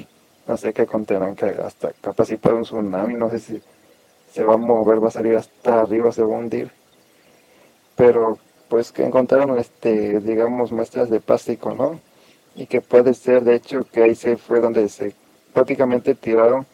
No 0.47 0.55
sé 0.55 0.73
qué 0.73 0.85
contenrán 0.85 1.35
que 1.35 1.45
hasta 1.45 1.91
si 2.25 2.39
un 2.49 2.61
tsunami, 2.61 3.15
no 3.15 3.29
sé 3.29 3.39
si 3.39 3.61
se 4.31 4.43
va 4.43 4.53
a 4.53 4.57
mover, 4.57 5.03
va 5.03 5.09
a 5.09 5.11
salir 5.11 5.35
hasta 5.35 5.81
arriba, 5.81 6.11
se 6.11 6.23
va 6.23 6.35
a 6.35 6.39
hundir. 6.39 6.71
Pero 7.95 8.37
pues 8.69 8.91
que 8.91 9.05
encontraron, 9.05 9.57
este, 9.57 10.19
digamos, 10.19 10.71
muestras 10.71 11.09
de 11.09 11.19
plástico, 11.19 11.73
¿no? 11.73 11.99
Y 12.55 12.67
que 12.67 12.81
puede 12.81 13.13
ser, 13.13 13.43
de 13.43 13.55
hecho, 13.55 13.85
que 13.91 14.03
ahí 14.03 14.15
se 14.15 14.37
fue 14.37 14.59
donde 14.59 14.89
se 14.89 15.13
prácticamente 15.53 16.15
tiraron 16.15 16.65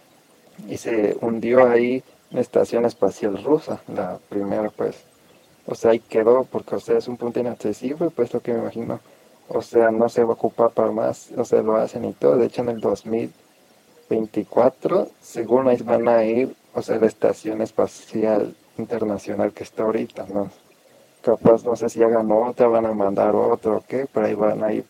y 0.68 0.78
se 0.78 1.18
hundió 1.22 1.68
ahí 1.68 2.04
la 2.32 2.42
estación 2.42 2.86
espacial 2.86 3.44
rusa, 3.44 3.82
la 3.88 4.20
primera, 4.30 4.70
pues. 4.70 5.04
O 5.66 5.76
sea, 5.76 5.92
ahí 5.92 6.00
quedó, 6.00 6.44
porque, 6.46 6.76
o 6.76 6.80
sea, 6.80 6.98
es 6.98 7.08
un 7.08 7.18
punto 7.18 7.40
inaccesible, 7.40 8.10
pues 8.10 8.34
lo 8.34 8.42
que 8.42 8.54
me 8.54 8.60
imagino. 8.60 9.00
O 9.48 9.62
sea, 9.62 9.92
no 9.92 10.10
se 10.10 10.24
va 10.24 10.32
a 10.32 10.34
ocupar 10.34 10.72
para 10.72 10.92
más, 10.92 11.30
o 11.38 11.46
sea, 11.46 11.62
lo 11.62 11.76
hacen 11.76 12.06
y 12.06 12.14
todo. 12.14 12.38
De 12.38 12.48
hecho, 12.48 12.62
en 12.62 12.70
el 12.70 12.82
2024, 12.82 15.10
según 15.22 15.68
ahí 15.68 15.78
van 15.78 16.08
a 16.08 16.24
ir 16.24 16.56
o 16.74 16.82
sea, 16.82 16.98
la 16.98 17.08
Estación 17.08 17.62
Espacial 17.62 18.56
Internacional 18.78 19.54
que 19.54 19.64
está 19.64 19.84
ahorita, 19.84 20.26
¿no? 20.34 20.50
Capaz, 21.24 21.64
no 21.64 21.78
sé 21.78 21.88
si 21.88 22.04
hagan 22.04 22.30
otra, 22.34 22.68
van 22.68 22.86
a 22.86 22.94
mandar 22.94 23.34
otro 23.34 23.78
o 23.78 23.84
qué, 23.88 24.08
pero 24.12 24.26
ahí 24.26 24.34
van 24.34 24.62
a 24.62 24.74
ir, 24.74 24.86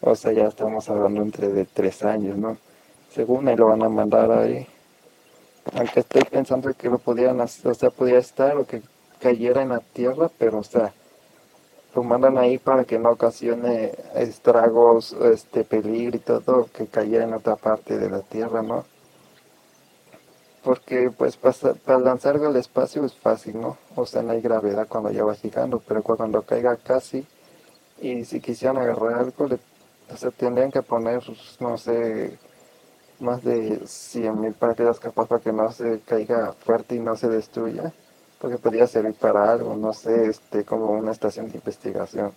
o 0.00 0.14
sea, 0.16 0.32
ya 0.32 0.46
estamos 0.46 0.88
hablando 0.88 1.20
entre 1.20 1.48
de 1.48 1.66
tres 1.66 2.02
años, 2.02 2.38
¿no? 2.38 2.56
Según 3.12 3.46
ahí 3.48 3.56
lo 3.56 3.66
van 3.66 3.82
a 3.82 3.90
mandar 3.90 4.32
ahí. 4.32 4.66
Aunque 5.74 6.00
estoy 6.00 6.22
pensando 6.24 6.72
que 6.72 6.88
lo 6.88 6.96
podían 6.96 7.38
hacer, 7.42 7.70
o 7.70 7.74
sea, 7.74 7.90
podía 7.90 8.16
estar 8.16 8.56
o 8.56 8.66
que 8.66 8.80
cayera 9.20 9.60
en 9.60 9.68
la 9.68 9.80
Tierra, 9.80 10.30
pero, 10.38 10.60
o 10.60 10.64
sea, 10.64 10.94
lo 11.94 12.02
mandan 12.02 12.38
ahí 12.38 12.56
para 12.56 12.84
que 12.84 12.98
no 12.98 13.10
ocasione 13.10 13.92
estragos, 14.14 15.12
este 15.12 15.64
peligro 15.64 16.16
y 16.16 16.20
todo, 16.20 16.66
que 16.72 16.86
cayera 16.86 17.24
en 17.24 17.34
otra 17.34 17.56
parte 17.56 17.98
de 17.98 18.08
la 18.08 18.20
Tierra, 18.20 18.62
¿no? 18.62 18.86
Porque 20.64 21.10
pues 21.16 21.36
para, 21.36 21.98
lanzar 21.98 22.36
al 22.36 22.56
espacio 22.56 23.04
es 23.04 23.14
fácil, 23.14 23.60
¿no? 23.60 23.76
O 23.94 24.06
sea, 24.06 24.22
no 24.22 24.32
hay 24.32 24.40
gravedad 24.40 24.88
cuando 24.88 25.10
ya 25.10 25.22
va 25.22 25.34
llegando, 25.34 25.80
pero 25.86 26.02
cuando 26.02 26.42
caiga 26.42 26.76
casi 26.76 27.26
y 28.00 28.24
si 28.24 28.40
quisieran 28.40 28.78
agarrar 28.78 29.20
algo, 29.20 29.46
le, 29.46 29.58
tendrían 30.38 30.72
que 30.72 30.82
poner, 30.82 31.22
no 31.60 31.76
sé, 31.76 32.38
más 33.20 33.44
de 33.44 33.80
100.000 33.82 34.54
paracaídas 34.54 34.98
capaz 35.00 35.26
para 35.28 35.40
que 35.42 35.52
no 35.52 35.70
se 35.70 36.00
caiga 36.00 36.52
fuerte 36.52 36.94
y 36.96 37.00
no 37.00 37.14
se 37.16 37.28
destruya, 37.28 37.92
porque 38.40 38.58
podría 38.58 38.86
servir 38.86 39.14
para 39.14 39.52
algo, 39.52 39.76
no 39.76 39.92
sé, 39.92 40.28
este, 40.28 40.64
como 40.64 40.86
una 40.92 41.12
estación 41.12 41.50
de 41.50 41.58
investigación 41.58 42.32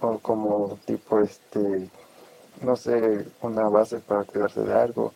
o 0.00 0.18
como 0.18 0.76
tipo, 0.86 1.20
este, 1.20 1.88
no 2.62 2.76
sé, 2.76 3.26
una 3.42 3.68
base 3.68 3.98
para 4.00 4.24
cuidarse 4.24 4.60
de 4.62 4.74
algo 4.74 5.12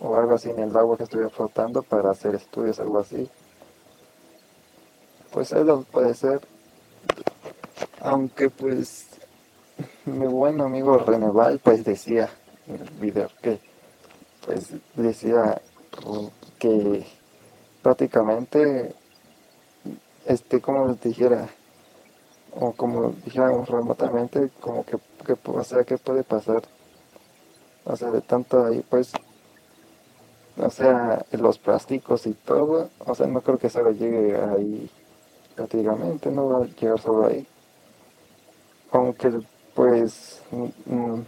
o 0.00 0.16
algo 0.16 0.34
así 0.34 0.50
en 0.50 0.58
el 0.58 0.76
agua 0.76 0.96
que 0.96 1.04
estuviera 1.04 1.30
flotando 1.30 1.82
para 1.82 2.10
hacer 2.10 2.34
estudios, 2.34 2.80
algo 2.80 2.98
así. 2.98 3.28
Pues 5.30 5.52
eso 5.52 5.86
puede 5.92 6.14
ser, 6.14 6.40
aunque 8.00 8.50
pues 8.50 9.06
mi 10.04 10.26
buen 10.26 10.60
amigo 10.60 10.98
Reneval 10.98 11.60
pues 11.62 11.84
decía 11.84 12.28
en 12.66 12.80
el 12.80 12.90
video 13.00 13.28
que 13.42 13.60
pues 14.44 14.72
decía 14.94 15.60
que 16.58 17.06
prácticamente 17.82 18.94
este 20.26 20.60
como 20.60 20.88
les 20.88 21.00
dijera 21.00 21.48
o 22.58 22.72
como 22.72 23.10
dijéramos 23.24 23.68
remotamente 23.68 24.50
como 24.60 24.84
que, 24.84 24.98
que 25.24 25.36
o 25.44 25.64
sea 25.64 25.84
que 25.84 25.98
puede 25.98 26.24
pasar 26.24 26.62
o 27.84 27.96
sea 27.96 28.10
de 28.10 28.20
tanto 28.20 28.64
ahí 28.64 28.84
pues 28.88 29.12
o 30.62 30.70
sea 30.70 31.24
los 31.32 31.58
plásticos 31.58 32.26
y 32.26 32.32
todo 32.32 32.90
o 32.98 33.14
sea 33.14 33.26
no 33.26 33.40
creo 33.40 33.58
que 33.58 33.70
solo 33.70 33.90
llegue 33.90 34.36
ahí 34.36 34.90
prácticamente 35.54 36.30
no 36.30 36.48
va 36.48 36.58
a 36.64 36.66
llegar 36.66 37.00
solo 37.00 37.26
ahí 37.26 37.46
aunque 38.92 39.32
pues 39.74 40.42
mm, 40.50 40.94
mm, 40.94 41.24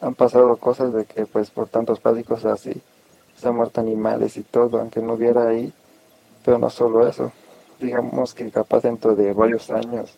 han 0.00 0.14
pasado 0.14 0.56
cosas 0.56 0.92
de 0.92 1.04
que 1.04 1.26
pues 1.26 1.50
por 1.50 1.68
tantos 1.68 2.00
plásticos 2.00 2.44
así 2.44 2.82
se 3.36 3.48
han 3.48 3.56
muerto 3.56 3.80
animales 3.80 4.36
y 4.36 4.42
todo, 4.42 4.80
aunque 4.80 5.00
no 5.00 5.14
hubiera 5.14 5.48
ahí, 5.48 5.72
pero 6.44 6.58
no 6.58 6.70
solo 6.70 7.06
eso, 7.06 7.32
digamos 7.78 8.34
que 8.34 8.50
capaz 8.50 8.82
dentro 8.82 9.14
de 9.14 9.32
varios 9.32 9.70
años, 9.70 10.16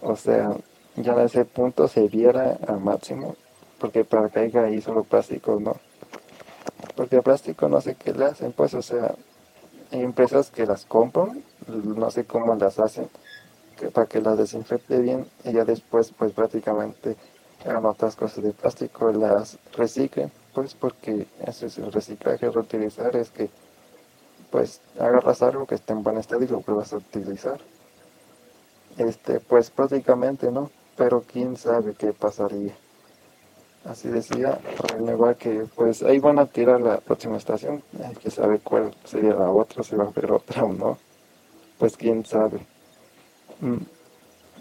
o 0.00 0.14
sea, 0.16 0.54
ya 0.96 1.12
en 1.12 1.20
ese 1.20 1.44
punto 1.44 1.88
se 1.88 2.08
viera 2.08 2.58
al 2.66 2.80
máximo, 2.80 3.36
porque 3.78 4.04
para 4.04 4.28
que 4.28 4.34
caiga 4.34 4.64
ahí 4.64 4.80
solo 4.80 5.02
plástico, 5.04 5.58
¿no? 5.60 5.76
Porque 6.94 7.16
el 7.16 7.22
plástico 7.22 7.68
no 7.68 7.80
sé 7.80 7.94
qué 7.94 8.12
le 8.12 8.26
hacen, 8.26 8.52
pues, 8.52 8.74
o 8.74 8.82
sea, 8.82 9.14
hay 9.90 10.00
empresas 10.00 10.50
que 10.50 10.66
las 10.66 10.84
compran, 10.84 11.42
no 11.66 12.10
sé 12.10 12.24
cómo 12.24 12.54
las 12.54 12.78
hacen, 12.78 13.08
para 13.92 14.06
que 14.06 14.20
las 14.20 14.38
desinfecte 14.38 15.00
bien 15.00 15.26
y 15.44 15.52
ya 15.52 15.64
después 15.64 16.12
pues 16.16 16.32
prácticamente 16.32 17.16
hagan 17.64 17.84
otras 17.84 18.16
cosas 18.16 18.42
de 18.42 18.52
plástico, 18.52 19.12
las 19.12 19.58
reciclen, 19.76 20.30
pues 20.54 20.74
porque 20.74 21.26
eso 21.44 21.66
es 21.66 21.78
el 21.78 21.92
reciclaje, 21.92 22.50
reutilizar, 22.50 23.14
es 23.16 23.30
que 23.30 23.50
pues 24.50 24.80
agarras 24.98 25.42
algo 25.42 25.66
que 25.66 25.74
esté 25.74 25.92
en 25.92 26.02
buen 26.02 26.16
estado 26.16 26.42
y 26.42 26.48
lo 26.48 26.60
vuelvas 26.60 26.92
a 26.92 26.96
utilizar. 26.96 27.60
Este, 28.96 29.40
pues 29.40 29.70
prácticamente 29.70 30.50
no, 30.50 30.70
pero 30.96 31.22
quién 31.22 31.56
sabe 31.56 31.94
qué 31.94 32.12
pasaría. 32.12 32.74
Así 33.88 34.08
decía 34.08 34.58
Renegar 34.88 35.36
que 35.36 35.66
pues 35.74 36.02
ahí 36.02 36.18
van 36.18 36.38
a 36.38 36.46
tirar 36.46 36.80
la 36.80 36.98
próxima 36.98 37.36
estación, 37.36 37.82
hay 38.04 38.16
que 38.16 38.30
saber 38.30 38.60
cuál 38.60 38.92
sería 39.04 39.34
la 39.34 39.50
otra, 39.50 39.84
si 39.84 39.94
va 39.94 40.04
a 40.04 40.08
haber 40.08 40.32
otra 40.32 40.64
o 40.64 40.72
no. 40.72 40.98
Pues 41.78 41.96
quién 41.96 42.24
sabe. 42.24 42.58
Mm. 43.60 43.76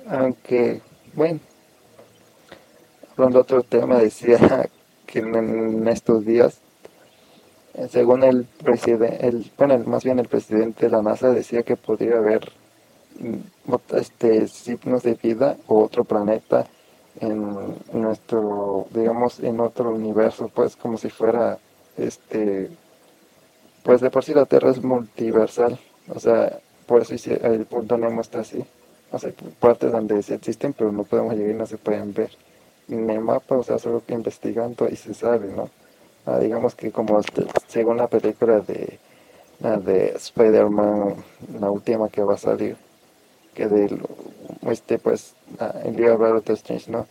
Aunque, 0.08 0.82
bueno, 1.14 1.40
hablando 3.14 3.40
de 3.40 3.42
otro 3.42 3.64
tema, 3.64 3.98
decía 3.98 4.70
que 5.08 5.20
en, 5.20 5.88
estos 5.88 6.26
días, 6.26 6.60
eh, 7.74 7.88
según 7.90 8.24
el 8.24 8.44
presidente, 8.44 9.28
el, 9.28 9.52
bueno, 9.58 9.80
más 9.86 10.04
bien 10.04 10.20
el 10.20 10.28
presidente 10.28 10.86
de 10.86 10.92
la 10.92 11.02
NASA 11.02 11.32
decía 11.32 11.64
que 11.64 11.78
podría 11.78 12.18
haber 12.18 12.52
mm, 13.20 13.74
este, 13.96 14.48
signos 14.48 15.02
de 15.02 15.16
vida 15.16 15.58
o 15.68 15.84
otro 15.84 16.04
planeta 16.04 16.68
en 17.22 17.76
nuestro, 17.94 18.88
digamos, 18.92 19.40
en 19.40 19.60
otro 19.60 19.92
universo, 19.92 20.50
pues 20.54 20.76
como 20.76 20.98
si 20.98 21.10
fuera, 21.10 21.58
este, 21.98 22.70
pues 23.84 24.02
de 24.02 24.10
por 24.10 24.24
sí 24.24 24.34
la 24.34 24.46
Tierra 24.46 24.72
es 24.72 24.84
multiversal, 24.84 25.80
o 26.14 26.20
sea, 26.20 26.60
por 26.86 27.02
eso 27.02 27.16
el 27.30 27.66
punto 27.66 27.98
no 27.98 28.22
está 28.22 28.42
así. 28.42 28.64
O 29.12 29.20
sea, 29.20 29.30
hay 29.30 29.36
partes 29.60 29.92
donde 29.92 30.22
sí 30.24 30.34
existen, 30.34 30.74
pero 30.74 30.92
no 30.92 31.04
podemos 31.04 31.36
llegar 31.36 31.56
no 31.56 31.66
se 31.66 31.78
pueden 31.78 32.14
ver. 32.14 32.32
En 32.90 33.10
el 33.10 33.22
mapa, 33.22 33.56
o 33.58 33.64
sea, 33.64 33.80
solo 33.80 34.04
que 34.06 34.14
investigando 34.14 34.88
y 34.90 34.96
se 34.96 35.14
sabe, 35.14 35.48
¿no? 35.48 35.70
Ah, 36.26 36.40
digamos 36.40 36.76
que 36.76 36.92
como 36.92 37.20
este, 37.20 37.46
según 37.68 37.98
la 37.98 38.08
película 38.08 38.60
de 38.60 39.00
de 39.60 40.14
Spider-Man, 40.16 41.16
la 41.60 41.72
última 41.72 42.10
que 42.10 42.24
va 42.24 42.34
a 42.34 42.38
salir, 42.38 42.76
que 43.54 43.68
de 43.68 43.98
este 44.72 45.00
pues 45.00 45.36
día 45.96 46.12
de 46.12 46.18
Doctor 46.18 46.56
Strange, 46.56 46.92
¿no? 46.92 47.08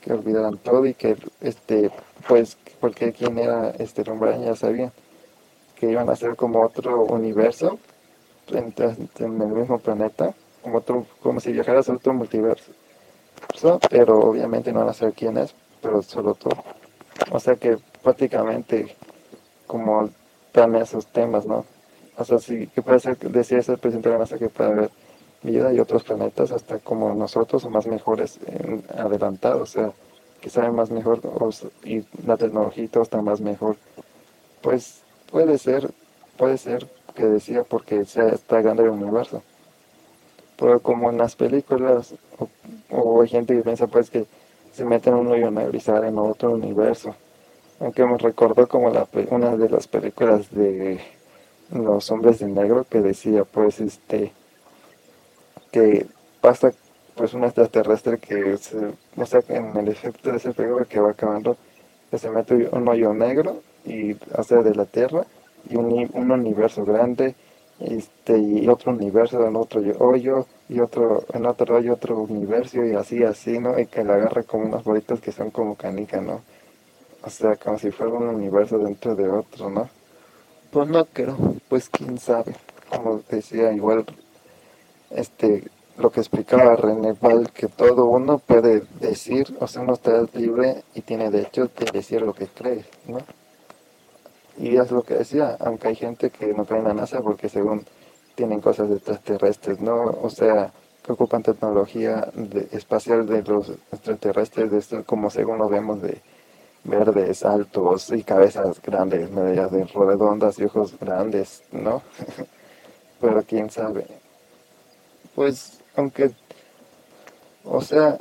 Que 0.00 0.12
olvidaran 0.12 0.58
todo 0.58 0.86
y 0.86 0.94
que 0.94 1.16
este 1.40 1.90
pues 2.28 2.56
porque 2.80 3.12
quién 3.12 3.38
era 3.38 3.70
este 3.78 4.08
hombre 4.10 4.38
ya 4.44 4.56
sabían 4.56 4.92
que 5.76 5.90
iban 5.90 6.08
a 6.08 6.16
ser 6.16 6.36
como 6.36 6.62
otro 6.62 7.04
universo 7.04 7.78
en 8.48 8.74
el 9.18 9.28
mismo 9.28 9.78
planeta 9.78 10.34
como, 10.62 10.78
otro, 10.78 11.06
como 11.22 11.40
si 11.40 11.52
viajaras 11.52 11.88
a 11.88 11.94
otro 11.94 12.14
multiverso. 12.14 12.72
Pero 13.90 14.18
obviamente 14.20 14.72
no 14.72 14.80
van 14.80 14.90
a 14.90 14.94
saber 14.94 15.14
quién 15.14 15.36
es, 15.36 15.54
pero 15.80 16.02
solo 16.02 16.34
tú. 16.34 16.50
O 17.30 17.40
sea 17.40 17.56
que 17.56 17.78
prácticamente 18.02 18.94
como 19.66 20.10
dan 20.52 20.76
esos 20.76 21.06
temas, 21.06 21.46
¿no? 21.46 21.64
O 22.16 22.24
sea, 22.24 22.38
sí, 22.38 22.68
que 22.68 22.82
puede 22.82 23.00
ser, 23.00 23.18
decía 23.18 23.58
ese 23.58 23.76
presidente 23.76 24.08
de 24.08 24.14
la 24.14 24.20
NASA 24.20 24.38
que 24.38 24.48
puede 24.48 24.70
haber 24.70 24.90
vida 25.42 25.72
y 25.72 25.80
otros 25.80 26.04
planetas 26.04 26.52
hasta 26.52 26.78
como 26.78 27.14
nosotros 27.14 27.64
o 27.64 27.70
más 27.70 27.86
mejores 27.86 28.38
adelantados, 28.96 29.62
o 29.62 29.66
sea, 29.66 29.92
que 30.40 30.50
saben 30.50 30.74
más 30.74 30.90
mejor 30.90 31.20
y 31.84 32.04
la 32.26 32.36
tecnología 32.36 32.84
y 32.84 32.98
está 33.00 33.22
más 33.22 33.40
mejor. 33.40 33.76
Pues 34.60 35.02
puede 35.30 35.58
ser, 35.58 35.90
puede 36.36 36.58
ser 36.58 36.86
que 37.14 37.24
decía 37.24 37.64
porque 37.64 38.04
se 38.04 38.34
está 38.34 38.60
grande 38.60 38.84
el 38.84 38.90
universo 38.90 39.42
pero 40.62 40.78
como 40.78 41.10
en 41.10 41.18
las 41.18 41.34
películas, 41.34 42.14
o, 42.88 43.20
hay 43.20 43.28
gente 43.28 43.52
que 43.56 43.62
piensa 43.62 43.88
pues 43.88 44.10
que 44.10 44.26
se 44.72 44.84
meten 44.84 45.14
en 45.14 45.20
un 45.20 45.26
hoyo 45.26 45.50
y 45.72 45.80
salen 45.80 46.10
en 46.10 46.18
otro 46.18 46.52
universo. 46.52 47.16
Aunque 47.80 48.04
me 48.06 48.16
recordó 48.16 48.68
como 48.68 48.88
la, 48.90 49.08
una 49.30 49.56
de 49.56 49.68
las 49.68 49.88
películas 49.88 50.52
de 50.52 51.00
los 51.72 52.08
hombres 52.12 52.38
de 52.38 52.46
negro 52.46 52.86
que 52.88 53.00
decía 53.00 53.42
pues 53.42 53.80
este 53.80 54.32
que 55.72 56.06
pasa 56.40 56.72
pues 57.16 57.34
un 57.34 57.44
extraterrestre 57.44 58.18
que 58.18 58.56
se, 58.58 58.76
o 59.16 59.26
sea 59.26 59.42
en 59.48 59.76
el 59.76 59.88
efecto 59.88 60.30
de 60.30 60.36
ese 60.36 60.52
película 60.52 60.84
que 60.84 61.00
va 61.00 61.10
acabando 61.10 61.56
que 62.10 62.18
se 62.18 62.30
mete 62.30 62.68
un 62.70 62.86
hoyo 62.88 63.12
negro 63.12 63.60
y 63.84 64.16
hace 64.36 64.62
de 64.62 64.74
la 64.74 64.84
tierra 64.84 65.24
y 65.68 65.76
un, 65.76 66.08
un 66.14 66.30
universo 66.30 66.84
grande 66.84 67.34
este, 67.80 68.38
y 68.38 68.68
otro 68.68 68.92
universo 68.92 69.44
en 69.46 69.56
otro 69.56 69.80
hoyo, 69.98 70.46
y 70.68 70.78
otro, 70.80 71.24
en 71.32 71.46
otro 71.46 71.76
hoyo 71.76 71.94
otro 71.94 72.18
universo, 72.18 72.84
y 72.84 72.94
así, 72.94 73.24
así, 73.24 73.58
¿no? 73.58 73.78
Y 73.78 73.86
que 73.86 74.04
le 74.04 74.12
agarre 74.12 74.44
como 74.44 74.66
unas 74.66 74.84
bolitas 74.84 75.20
que 75.20 75.32
son 75.32 75.50
como 75.50 75.74
canica, 75.74 76.20
¿no? 76.20 76.42
O 77.24 77.30
sea, 77.30 77.56
como 77.56 77.78
si 77.78 77.90
fuera 77.90 78.12
un 78.12 78.28
universo 78.28 78.78
dentro 78.78 79.14
de 79.16 79.28
otro, 79.28 79.70
¿no? 79.70 79.88
Pues 80.70 80.88
no 80.88 81.04
creo, 81.06 81.36
pues 81.68 81.88
quién 81.88 82.18
sabe. 82.18 82.54
Como 82.88 83.20
decía, 83.28 83.72
igual, 83.72 84.04
este, 85.14 85.64
lo 85.98 86.10
que 86.10 86.20
explicaba 86.20 86.76
René 86.76 87.14
Val, 87.20 87.50
que 87.52 87.68
todo 87.68 88.06
uno 88.06 88.38
puede 88.38 88.82
decir, 89.00 89.56
o 89.60 89.66
sea, 89.66 89.82
uno 89.82 89.94
está 89.94 90.24
libre 90.34 90.82
y 90.94 91.02
tiene 91.02 91.30
derecho 91.30 91.66
de 91.66 91.90
decir 91.92 92.22
lo 92.22 92.34
que 92.34 92.46
cree, 92.46 92.84
¿no? 93.06 93.18
Y 94.58 94.76
es 94.76 94.90
lo 94.90 95.02
que 95.02 95.14
decía, 95.14 95.56
aunque 95.60 95.88
hay 95.88 95.96
gente 95.96 96.30
que 96.30 96.52
no 96.54 96.64
cree 96.64 96.80
en 96.80 96.88
la 96.88 96.94
NASA 96.94 97.20
porque 97.20 97.48
según 97.48 97.84
tienen 98.34 98.60
cosas 98.60 98.90
extraterrestres, 98.90 99.80
¿no? 99.80 100.18
O 100.22 100.30
sea, 100.30 100.72
que 101.02 101.12
ocupan 101.12 101.42
tecnología 101.42 102.28
espacial 102.70 103.26
de 103.26 103.42
los 103.42 103.70
extraterrestres, 103.92 104.70
de 104.70 104.78
esto, 104.78 105.04
como 105.04 105.30
según 105.30 105.58
lo 105.58 105.68
vemos 105.68 106.00
de 106.00 106.20
verdes, 106.84 107.44
altos 107.44 108.10
y 108.10 108.22
cabezas 108.22 108.80
grandes, 108.82 109.30
medias 109.30 109.70
redondas 109.70 110.58
y 110.58 110.64
ojos 110.64 110.98
grandes, 110.98 111.62
¿no? 111.72 112.02
Pero 113.20 113.42
quién 113.42 113.70
sabe. 113.70 114.21
Pues, 115.34 115.80
aunque, 115.96 116.32
o 117.64 117.80
sea, 117.80 118.18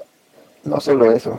no 0.63 0.79
solo 0.79 1.11
eso. 1.11 1.37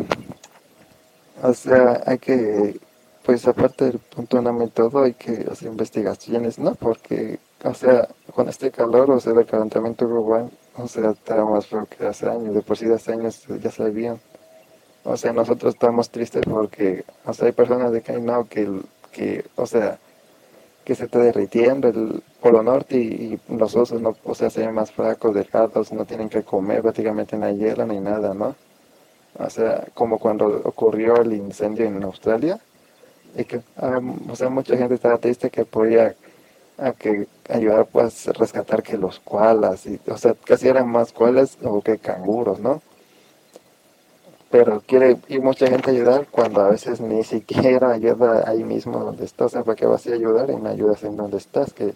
O 1.42 1.52
sea, 1.54 2.02
hay 2.06 2.18
que 2.18 2.78
pues 3.24 3.46
aparte 3.46 3.84
del 3.86 3.98
punto 3.98 4.40
de 4.42 4.68
todo 4.68 5.04
hay 5.04 5.14
que 5.14 5.46
hacer 5.50 5.68
investigaciones, 5.68 6.58
¿no? 6.58 6.74
Porque, 6.74 7.38
o 7.64 7.74
sea, 7.74 8.08
con 8.34 8.48
este 8.48 8.70
calor, 8.70 9.10
o 9.10 9.20
sea, 9.20 9.32
el 9.32 9.46
calentamiento 9.46 10.08
global, 10.08 10.50
o 10.76 10.88
sea, 10.88 11.10
está 11.10 11.44
más 11.44 11.66
feo 11.66 11.86
que 11.86 12.06
hace 12.06 12.28
años, 12.28 12.54
de 12.54 12.62
por 12.62 12.76
sí 12.76 12.86
de 12.86 12.94
hace 12.94 13.12
años 13.12 13.44
ya 13.62 13.70
sabían. 13.70 14.20
O 15.04 15.16
sea, 15.16 15.32
nosotros 15.32 15.74
estamos 15.74 16.10
tristes 16.10 16.42
porque, 16.48 17.04
o 17.24 17.32
sea, 17.32 17.46
hay 17.46 17.52
personas 17.52 17.92
de 17.92 18.02
que 18.02 18.12
que, 18.50 18.80
que, 19.12 19.44
o 19.56 19.66
sea, 19.66 19.98
que 20.84 20.94
se 20.94 21.04
está 21.04 21.20
derritiendo 21.20 21.88
el 21.88 22.22
polo 22.40 22.62
norte 22.62 22.96
y, 22.96 23.38
los 23.48 23.76
osos 23.76 24.00
no, 24.00 24.16
o 24.24 24.34
sea, 24.34 24.50
se 24.50 24.60
ven 24.60 24.74
más 24.74 24.92
flacos, 24.92 25.34
delgados, 25.34 25.92
no 25.92 26.04
tienen 26.04 26.28
que 26.28 26.42
comer, 26.42 26.82
prácticamente 26.82 27.36
no 27.36 27.46
hay 27.46 27.56
hielo 27.56 27.86
ni 27.86 28.00
nada, 28.00 28.34
¿no? 28.34 28.54
O 29.38 29.50
sea, 29.50 29.86
como 29.94 30.18
cuando 30.18 30.46
ocurrió 30.64 31.16
el 31.22 31.32
incendio 31.32 31.86
en 31.86 32.02
Australia, 32.02 32.58
y 33.36 33.44
que, 33.44 33.62
o 34.28 34.36
sea, 34.36 34.48
mucha 34.50 34.76
gente 34.76 34.94
estaba 34.94 35.18
triste 35.18 35.50
que 35.50 35.64
podía 35.64 36.14
a 36.78 36.92
que 36.92 37.26
ayudar 37.48 37.86
pues 37.86 38.26
rescatar 38.36 38.82
que 38.82 38.96
los 38.96 39.20
koalas, 39.20 39.86
y, 39.86 40.00
o 40.08 40.16
sea, 40.16 40.34
casi 40.44 40.68
eran 40.68 40.88
más 40.88 41.12
koalas 41.12 41.58
o 41.62 41.80
que 41.80 41.98
canguros, 41.98 42.58
¿no? 42.60 42.82
Pero 44.53 44.82
quiere 44.86 45.16
ir 45.28 45.42
mucha 45.42 45.66
gente 45.66 45.90
a 45.90 45.94
ayudar 45.94 46.26
cuando 46.30 46.61
a 46.61 46.68
veces 46.68 47.00
ni 47.00 47.24
siquiera 47.24 47.92
ayuda 47.92 48.44
ahí 48.46 48.62
mismo 48.62 48.98
donde 49.00 49.24
estás, 49.24 49.46
o 49.46 49.48
sea, 49.48 49.64
¿para 49.64 49.76
qué 49.76 49.86
vas 49.86 50.07
a 50.07 50.12
ayudar 50.12 50.50
y 50.50 50.57
me 50.57 50.68
ayudas 50.68 51.03
en 51.05 51.16
donde 51.16 51.38
estás? 51.38 51.72
Que 51.72 51.94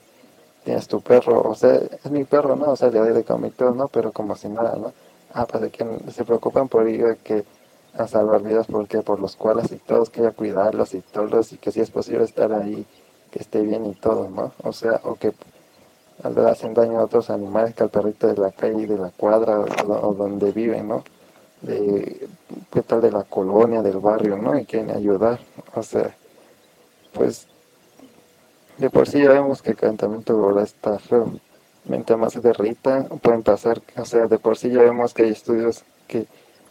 tienes 0.65 0.89
tu 0.89 1.03
perro, 1.03 1.43
o 1.43 1.55
sea, 1.55 1.75
es 1.75 2.11
mi 2.11 2.25
perro, 2.25 2.57
¿no? 2.57 2.73
O 2.73 2.77
sea, 2.77 2.89
le 2.89 2.99
doy 2.99 3.13
de 3.13 3.25
comer 3.25 3.53
todo, 3.53 3.73
¿no? 3.73 3.89
Pero 3.89 4.11
como 4.11 4.35
si 4.37 4.49
nada, 4.49 4.75
¿no? 4.77 4.95
Ah, 5.35 5.47
pues 5.47 5.65
de 5.65 5.71
que 5.71 5.87
se 6.11 6.25
preocupan 6.25 6.67
por 6.69 6.89
ir 6.89 7.19
que 7.23 7.45
a 7.93 8.09
salvar 8.09 8.43
vidas 8.43 8.67
porque 8.67 9.03
por 9.03 9.21
los 9.21 9.37
koalas 9.37 9.71
y 9.71 9.77
todos, 9.77 10.09
que 10.09 10.23
cuidarlos 10.31 10.95
y 10.95 11.03
todos, 11.03 11.53
y 11.53 11.59
que 11.59 11.71
si 11.71 11.81
es 11.83 11.91
posible 11.91 12.25
estar 12.25 12.53
ahí 12.55 12.87
que 13.31 13.39
esté 13.39 13.61
bien 13.61 13.85
y 13.85 13.95
todo, 13.95 14.31
¿no? 14.31 14.53
O 14.63 14.73
sea, 14.73 15.01
o 15.05 15.17
que 15.17 15.35
le 16.25 16.51
hacen 16.51 16.73
daño 16.73 17.01
a 17.01 17.05
otros 17.05 17.29
animales 17.29 17.75
que 17.75 17.83
al 17.83 17.91
perrito 17.91 18.27
de 18.29 18.37
la 18.41 18.51
calle, 18.51 18.87
de 18.87 18.97
la 18.97 19.11
cuadra 19.11 19.61
o, 19.61 20.15
donde 20.15 20.53
viven, 20.53 20.89
¿no? 20.89 21.05
De, 21.63 22.29
¿Qué 22.73 22.83
tal 22.83 23.01
de 23.01 23.11
la 23.11 23.25
colonia, 23.25 23.83
del 23.83 23.99
barrio, 23.99 24.37
¿no? 24.37 24.59
Y 24.59 24.65
quieren 24.65 24.91
ayudar. 24.91 25.41
O 25.75 25.83
sea, 25.83 26.15
pues 27.13 27.47
de 28.79 28.91
por 28.91 29.09
sí 29.09 29.23
ya 29.23 29.31
vemos 29.31 29.63
que 29.63 29.71
el 29.71 29.77
calentamiento 29.77 30.37
global 30.37 30.63
está 30.65 30.99
feo. 30.99 31.33
Mientras 31.85 32.19
más 32.19 32.33
se 32.33 32.41
derrita, 32.41 33.05
pueden 33.23 33.43
pasar, 33.43 33.81
o 33.97 34.05
sea, 34.05 34.27
de 34.27 34.39
por 34.39 34.59
sí 34.59 34.71
ya 34.71 34.83
vemos 34.83 35.15
que 35.15 35.23
hay 35.23 35.31
estudios 35.31 35.85
que 36.09 36.27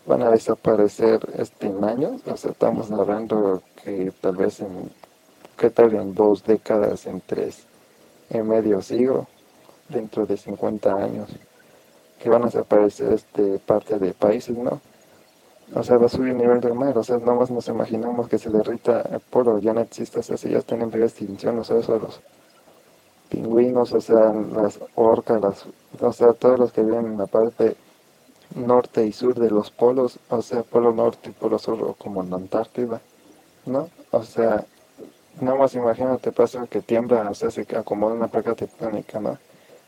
van 0.05 0.21
a 0.21 0.29
desaparecer 0.29 1.21
este, 1.37 1.67
en 1.67 1.83
años. 1.83 2.21
O 2.27 2.37
sea, 2.37 2.51
estamos 2.51 2.91
hablando 2.91 3.63
que 3.83 4.11
tal 4.21 4.35
vez 4.35 4.59
en 4.59 4.91
¿qué 5.57 5.69
tal 5.69 5.93
en 5.95 6.13
dos 6.13 6.43
décadas, 6.43 7.05
en 7.05 7.21
tres, 7.21 7.63
en 8.29 8.47
medio 8.47 8.81
siglo, 8.81 9.27
dentro 9.89 10.25
de 10.25 10.37
50 10.37 10.93
años, 10.93 11.29
que 12.19 12.29
van 12.29 12.43
a 12.43 12.45
desaparecer 12.45 13.13
este, 13.13 13.59
parte 13.59 13.99
de 13.99 14.13
países, 14.13 14.57
¿no? 14.57 14.81
O 15.73 15.83
sea, 15.83 15.97
va 15.97 16.05
a 16.05 16.09
subir 16.09 16.29
el 16.29 16.37
nivel 16.37 16.61
del 16.61 16.75
mar, 16.75 16.97
o 16.97 17.03
sea, 17.03 17.17
nada 17.17 17.33
más 17.33 17.49
nos 17.49 17.67
imaginamos 17.67 18.29
que 18.29 18.37
se 18.37 18.49
derrita 18.49 19.01
el 19.11 19.19
polo, 19.19 19.57
ya 19.59 19.73
no 19.73 19.81
existe, 19.81 20.19
o 20.19 20.23
sea, 20.23 20.37
si 20.37 20.49
ya 20.49 20.59
están 20.59 20.81
en 20.81 20.93
extinción, 21.01 21.57
o 21.57 21.63
sea, 21.63 21.77
eso, 21.77 21.97
los 21.97 22.21
pingüinos, 23.29 23.91
o 23.93 24.01
sea, 24.01 24.31
las 24.33 24.79
orcas, 24.93 25.41
las, 25.41 25.65
o 25.99 26.13
sea, 26.13 26.33
todos 26.33 26.59
los 26.59 26.71
que 26.71 26.83
viven 26.83 27.05
en 27.07 27.17
la 27.17 27.25
parte 27.25 27.75
norte 28.55 29.05
y 29.05 29.11
sur 29.11 29.33
de 29.39 29.49
los 29.49 29.71
polos, 29.71 30.19
o 30.29 30.41
sea, 30.41 30.61
polo 30.61 30.93
norte 30.93 31.29
y 31.29 31.33
polo 31.33 31.57
sur, 31.57 31.95
como 31.97 32.21
en 32.21 32.29
la 32.29 32.35
Antártida, 32.35 33.01
¿no? 33.65 33.89
O 34.11 34.23
sea, 34.23 34.65
Nada 35.41 35.57
más 35.57 35.75
imagínate, 35.75 36.31
pasa 36.31 36.65
que 36.67 36.81
tiembla, 36.81 37.29
o 37.29 37.33
sea, 37.33 37.51
se 37.51 37.61
acomoda 37.75 38.13
una 38.13 38.27
placa 38.29 38.55
tectónica, 38.55 39.19
¿no? 39.19 39.37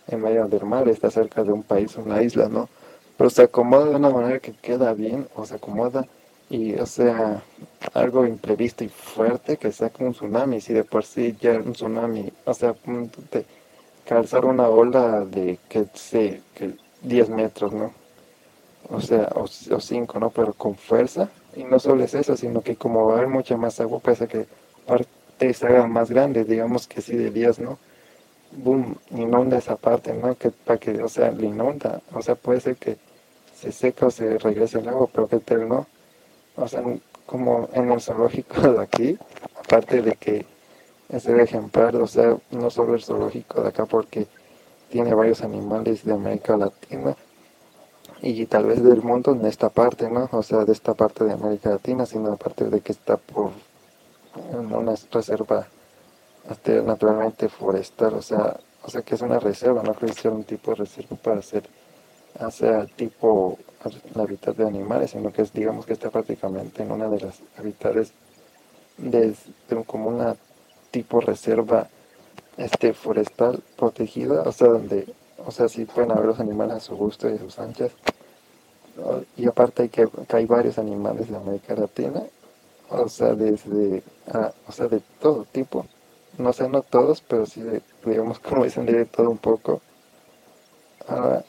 En 0.07 0.21
medio 0.21 0.47
del 0.47 0.65
mar, 0.65 0.87
está 0.87 1.11
cerca 1.11 1.43
de 1.43 1.51
un 1.51 1.63
país, 1.63 1.95
una 1.97 2.21
isla, 2.21 2.47
¿no? 2.49 2.69
Pero 3.17 3.29
se 3.29 3.43
acomoda 3.43 3.85
de 3.85 3.95
una 3.95 4.09
manera 4.09 4.39
que 4.39 4.53
queda 4.53 4.93
bien, 4.93 5.27
o 5.35 5.45
se 5.45 5.55
acomoda, 5.55 6.05
y, 6.49 6.75
o 6.75 6.85
sea, 6.85 7.43
algo 7.93 8.25
imprevisto 8.25 8.83
y 8.83 8.89
fuerte 8.89 9.57
que 9.57 9.71
saca 9.71 10.03
un 10.03 10.13
tsunami, 10.13 10.61
si 10.61 10.73
de 10.73 10.83
por 10.83 11.03
sí 11.03 11.35
ya 11.39 11.51
un 11.53 11.73
tsunami, 11.73 12.31
o 12.45 12.53
sea, 12.53 12.73
de 13.31 13.45
calzar 14.05 14.45
una 14.45 14.69
ola 14.69 15.25
de, 15.25 15.59
que 15.67 15.87
sé, 15.93 16.41
que 16.55 16.75
10 17.01 17.29
metros, 17.29 17.73
¿no? 17.73 17.91
O 18.89 19.01
sea, 19.01 19.29
o 19.35 19.47
5, 19.47 20.19
¿no? 20.19 20.29
Pero 20.29 20.53
con 20.53 20.75
fuerza, 20.75 21.29
y 21.55 21.63
no 21.63 21.79
solo 21.79 22.03
es 22.03 22.13
eso, 22.13 22.37
sino 22.37 22.61
que 22.61 22.75
como 22.77 23.05
va 23.07 23.15
a 23.15 23.17
haber 23.17 23.27
mucha 23.29 23.57
más 23.57 23.79
agua, 23.81 23.99
pese 23.99 24.27
que 24.27 24.45
parte 24.85 25.53
se 25.53 25.67
haga 25.67 25.87
más 25.87 26.09
grande, 26.09 26.45
digamos 26.45 26.87
que 26.87 27.01
si 27.01 27.15
de 27.15 27.31
días, 27.31 27.59
¿no? 27.59 27.77
Boom, 28.51 28.97
inunda 29.11 29.57
esa 29.57 29.75
parte, 29.75 30.13
¿no? 30.13 30.35
Que 30.35 30.51
para 30.51 30.79
que, 30.79 31.03
o 31.03 31.09
sea, 31.09 31.31
le 31.31 31.47
inunda, 31.47 32.01
o 32.13 32.21
sea, 32.21 32.35
puede 32.35 32.61
ser 32.61 32.77
que 32.77 32.97
se 33.55 33.71
seca 33.71 34.07
o 34.07 34.11
se 34.11 34.37
regrese 34.37 34.79
el 34.79 34.87
agua, 34.87 35.07
pero 35.11 35.27
que 35.27 35.39
tal, 35.39 35.67
¿no? 35.67 35.87
O 36.55 36.67
sea, 36.67 36.81
como 37.25 37.69
en 37.73 37.91
el 37.91 38.01
zoológico 38.01 38.61
de 38.61 38.81
aquí, 38.81 39.17
aparte 39.59 40.01
de 40.01 40.13
que 40.15 40.45
es 41.09 41.25
el 41.25 41.39
ejemplar, 41.39 41.95
o 41.97 42.07
sea, 42.07 42.37
no 42.51 42.69
solo 42.69 42.95
el 42.95 43.03
zoológico 43.03 43.61
de 43.61 43.69
acá 43.69 43.85
porque 43.85 44.27
tiene 44.89 45.13
varios 45.13 45.41
animales 45.41 46.03
de 46.05 46.13
América 46.13 46.57
Latina 46.57 47.15
y 48.21 48.45
tal 48.45 48.65
vez 48.65 48.83
del 48.83 49.01
mundo 49.01 49.31
en 49.31 49.45
esta 49.45 49.69
parte, 49.69 50.09
¿no? 50.09 50.29
O 50.31 50.41
sea, 50.41 50.65
de 50.65 50.71
esta 50.71 50.93
parte 50.93 51.23
de 51.23 51.33
América 51.33 51.69
Latina, 51.69 52.05
sino 52.05 52.31
aparte 52.31 52.65
de 52.65 52.81
que 52.81 52.93
está 52.93 53.17
por 53.17 53.51
una 54.51 54.95
reserva 55.11 55.67
naturalmente 56.85 57.49
forestal, 57.49 58.15
o 58.15 58.21
sea, 58.21 58.57
o 58.83 58.89
sea 58.89 59.01
que 59.01 59.15
es 59.15 59.21
una 59.21 59.39
reserva, 59.39 59.83
no 59.83 59.93
creo 59.93 60.13
que 60.13 60.21
sea 60.21 60.31
un 60.31 60.43
tipo 60.43 60.71
de 60.71 60.77
reserva 60.77 61.17
para 61.17 61.39
hacer, 61.39 61.63
hacer 62.39 62.87
tipo 62.95 63.57
el 63.85 64.21
hábitat 64.21 64.55
de 64.55 64.67
animales, 64.67 65.11
sino 65.11 65.31
que 65.31 65.41
es, 65.41 65.53
digamos 65.53 65.85
que 65.85 65.93
está 65.93 66.09
prácticamente 66.09 66.83
en 66.83 66.91
una 66.91 67.07
de 67.09 67.19
las 67.19 67.41
hábitats 67.57 68.11
de, 68.97 69.35
como 69.85 70.09
una 70.09 70.35
tipo 70.91 71.19
reserva 71.19 71.87
este 72.57 72.93
forestal 72.93 73.61
protegida, 73.75 74.41
o 74.43 74.51
sea, 74.51 74.67
donde, 74.67 75.13
o 75.45 75.51
sea, 75.51 75.67
sí 75.67 75.85
pueden 75.85 76.11
haber 76.11 76.25
los 76.25 76.39
animales 76.39 76.77
a 76.77 76.79
su 76.79 76.95
gusto 76.95 77.29
y 77.29 77.33
a 77.33 77.39
sus 77.39 77.59
anchas. 77.59 77.91
Y 79.35 79.47
aparte 79.47 79.83
hay 79.83 79.89
que, 79.89 80.07
que 80.27 80.37
hay 80.37 80.45
varios 80.45 80.79
animales 80.79 81.29
de 81.29 81.37
América 81.37 81.75
Latina 81.75 82.23
o 82.89 83.09
sea, 83.09 83.33
desde, 83.33 84.03
ah, 84.33 84.51
o 84.67 84.71
sea, 84.71 84.87
de 84.87 85.01
todo 85.19 85.45
tipo, 85.51 85.85
no 86.37 86.53
sé, 86.53 86.69
no 86.69 86.81
todos, 86.81 87.21
pero 87.21 87.45
sí, 87.45 87.63
digamos, 88.05 88.39
como 88.47 88.63
dicen, 88.63 88.85
de 88.85 89.05
todo 89.05 89.29
un 89.29 89.37
poco. 89.37 89.81
Ahora, 91.07 91.43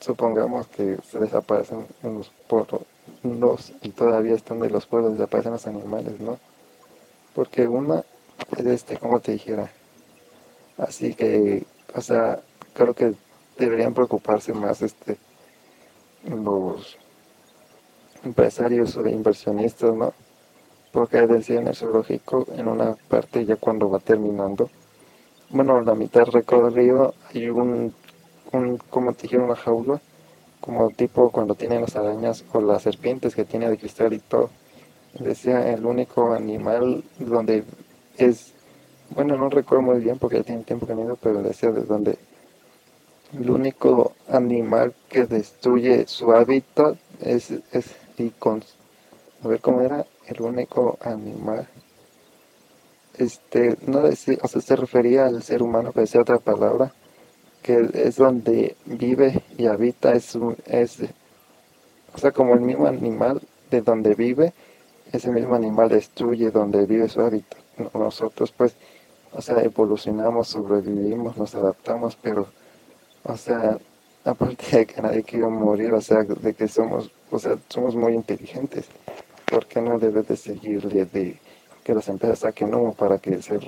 supongamos 0.00 0.66
que 0.68 0.98
se 1.08 1.18
desaparecen 1.18 1.86
los 2.02 2.30
pueblos, 2.48 2.82
los, 3.22 3.72
y 3.82 3.90
todavía 3.90 4.34
están 4.34 4.60
de 4.60 4.70
los 4.70 4.86
pueblos, 4.86 5.12
desaparecen 5.12 5.52
los 5.52 5.66
animales, 5.66 6.20
¿no? 6.20 6.38
Porque 7.34 7.66
una 7.66 8.04
es 8.58 8.66
este, 8.66 8.98
como 8.98 9.20
te 9.20 9.32
dijera, 9.32 9.70
así 10.78 11.14
que, 11.14 11.64
o 11.94 12.00
sea, 12.00 12.40
creo 12.74 12.94
que 12.94 13.14
deberían 13.56 13.94
preocuparse 13.94 14.52
más 14.52 14.82
este 14.82 15.16
los 16.24 16.96
empresarios 18.24 18.96
o 18.96 19.06
inversionistas, 19.06 19.94
¿no? 19.94 20.12
Porque 20.94 21.26
decía 21.26 21.58
en 21.58 21.66
el 21.66 21.74
zoológico, 21.74 22.46
en 22.56 22.68
una 22.68 22.94
parte 23.08 23.44
ya 23.44 23.56
cuando 23.56 23.90
va 23.90 23.98
terminando, 23.98 24.70
bueno, 25.50 25.80
la 25.80 25.96
mitad 25.96 26.24
recorrido 26.26 27.14
hay 27.34 27.48
un, 27.48 27.92
un 28.52 28.78
como 28.90 29.12
te 29.12 29.22
dijeron, 29.22 29.46
una 29.46 29.56
jaula, 29.56 30.00
como 30.60 30.90
tipo 30.90 31.32
cuando 31.32 31.56
tienen 31.56 31.80
las 31.80 31.96
arañas 31.96 32.44
o 32.52 32.60
las 32.60 32.82
serpientes 32.82 33.34
que 33.34 33.44
tiene 33.44 33.68
de 33.68 33.76
cristal 33.76 34.12
y 34.12 34.20
todo. 34.20 34.50
Decía 35.18 35.68
el 35.72 35.84
único 35.84 36.32
animal 36.32 37.02
donde 37.18 37.64
es, 38.16 38.52
bueno, 39.10 39.36
no 39.36 39.50
recuerdo 39.50 39.82
muy 39.82 39.98
bien 39.98 40.20
porque 40.20 40.36
ya 40.36 40.42
tiene 40.44 40.62
tiempo 40.62 40.86
que 40.86 40.94
no 40.94 41.02
ido, 41.02 41.18
pero 41.20 41.42
decía 41.42 41.72
de 41.72 41.82
donde 41.82 42.18
el 43.36 43.50
único 43.50 44.12
animal 44.28 44.94
que 45.08 45.26
destruye 45.26 46.06
su 46.06 46.30
hábitat 46.30 46.96
es, 47.20 47.50
es 47.72 47.96
y 48.16 48.30
a 49.44 49.48
ver 49.48 49.60
cómo 49.60 49.82
era, 49.82 50.06
el 50.26 50.40
único 50.40 50.98
animal. 51.02 51.68
Este, 53.16 53.76
no 53.86 54.00
decía, 54.00 54.38
o 54.42 54.48
sea, 54.48 54.60
se 54.60 54.76
refería 54.76 55.26
al 55.26 55.42
ser 55.42 55.62
humano, 55.62 55.90
pero 55.92 56.02
decía 56.02 56.22
otra 56.22 56.38
palabra, 56.38 56.92
que 57.62 57.88
es 57.94 58.16
donde 58.16 58.76
vive 58.86 59.42
y 59.56 59.66
habita, 59.66 60.12
es, 60.12 60.34
un, 60.34 60.56
es, 60.66 60.98
o 62.14 62.18
sea, 62.18 62.32
como 62.32 62.54
el 62.54 62.60
mismo 62.60 62.86
animal 62.86 63.40
de 63.70 63.82
donde 63.82 64.14
vive, 64.14 64.52
ese 65.12 65.30
mismo 65.30 65.54
animal 65.54 65.88
destruye 65.88 66.50
donde 66.50 66.86
vive 66.86 67.08
su 67.08 67.20
hábitat. 67.20 67.58
Nosotros, 67.94 68.52
pues, 68.52 68.74
o 69.32 69.40
sea, 69.40 69.60
evolucionamos, 69.62 70.48
sobrevivimos, 70.48 71.36
nos 71.36 71.54
adaptamos, 71.54 72.16
pero, 72.20 72.48
o 73.22 73.36
sea, 73.36 73.78
aparte 74.24 74.78
de 74.78 74.86
que 74.86 75.02
nadie 75.02 75.22
quiere 75.22 75.46
morir, 75.46 75.92
o 75.92 76.00
sea, 76.00 76.24
de 76.24 76.54
que 76.54 76.66
somos, 76.66 77.10
o 77.30 77.38
sea, 77.38 77.56
somos 77.68 77.94
muy 77.94 78.14
inteligentes. 78.14 78.86
¿Por 79.46 79.66
qué 79.66 79.80
no 79.80 79.98
debe 79.98 80.22
de 80.22 80.36
seguirle 80.36 81.04
de 81.06 81.38
que 81.82 81.94
las 81.94 82.08
empresas 82.08 82.40
saquen 82.40 82.74
humo 82.74 82.94
para 82.94 83.18
que 83.18 83.40
se 83.42 83.58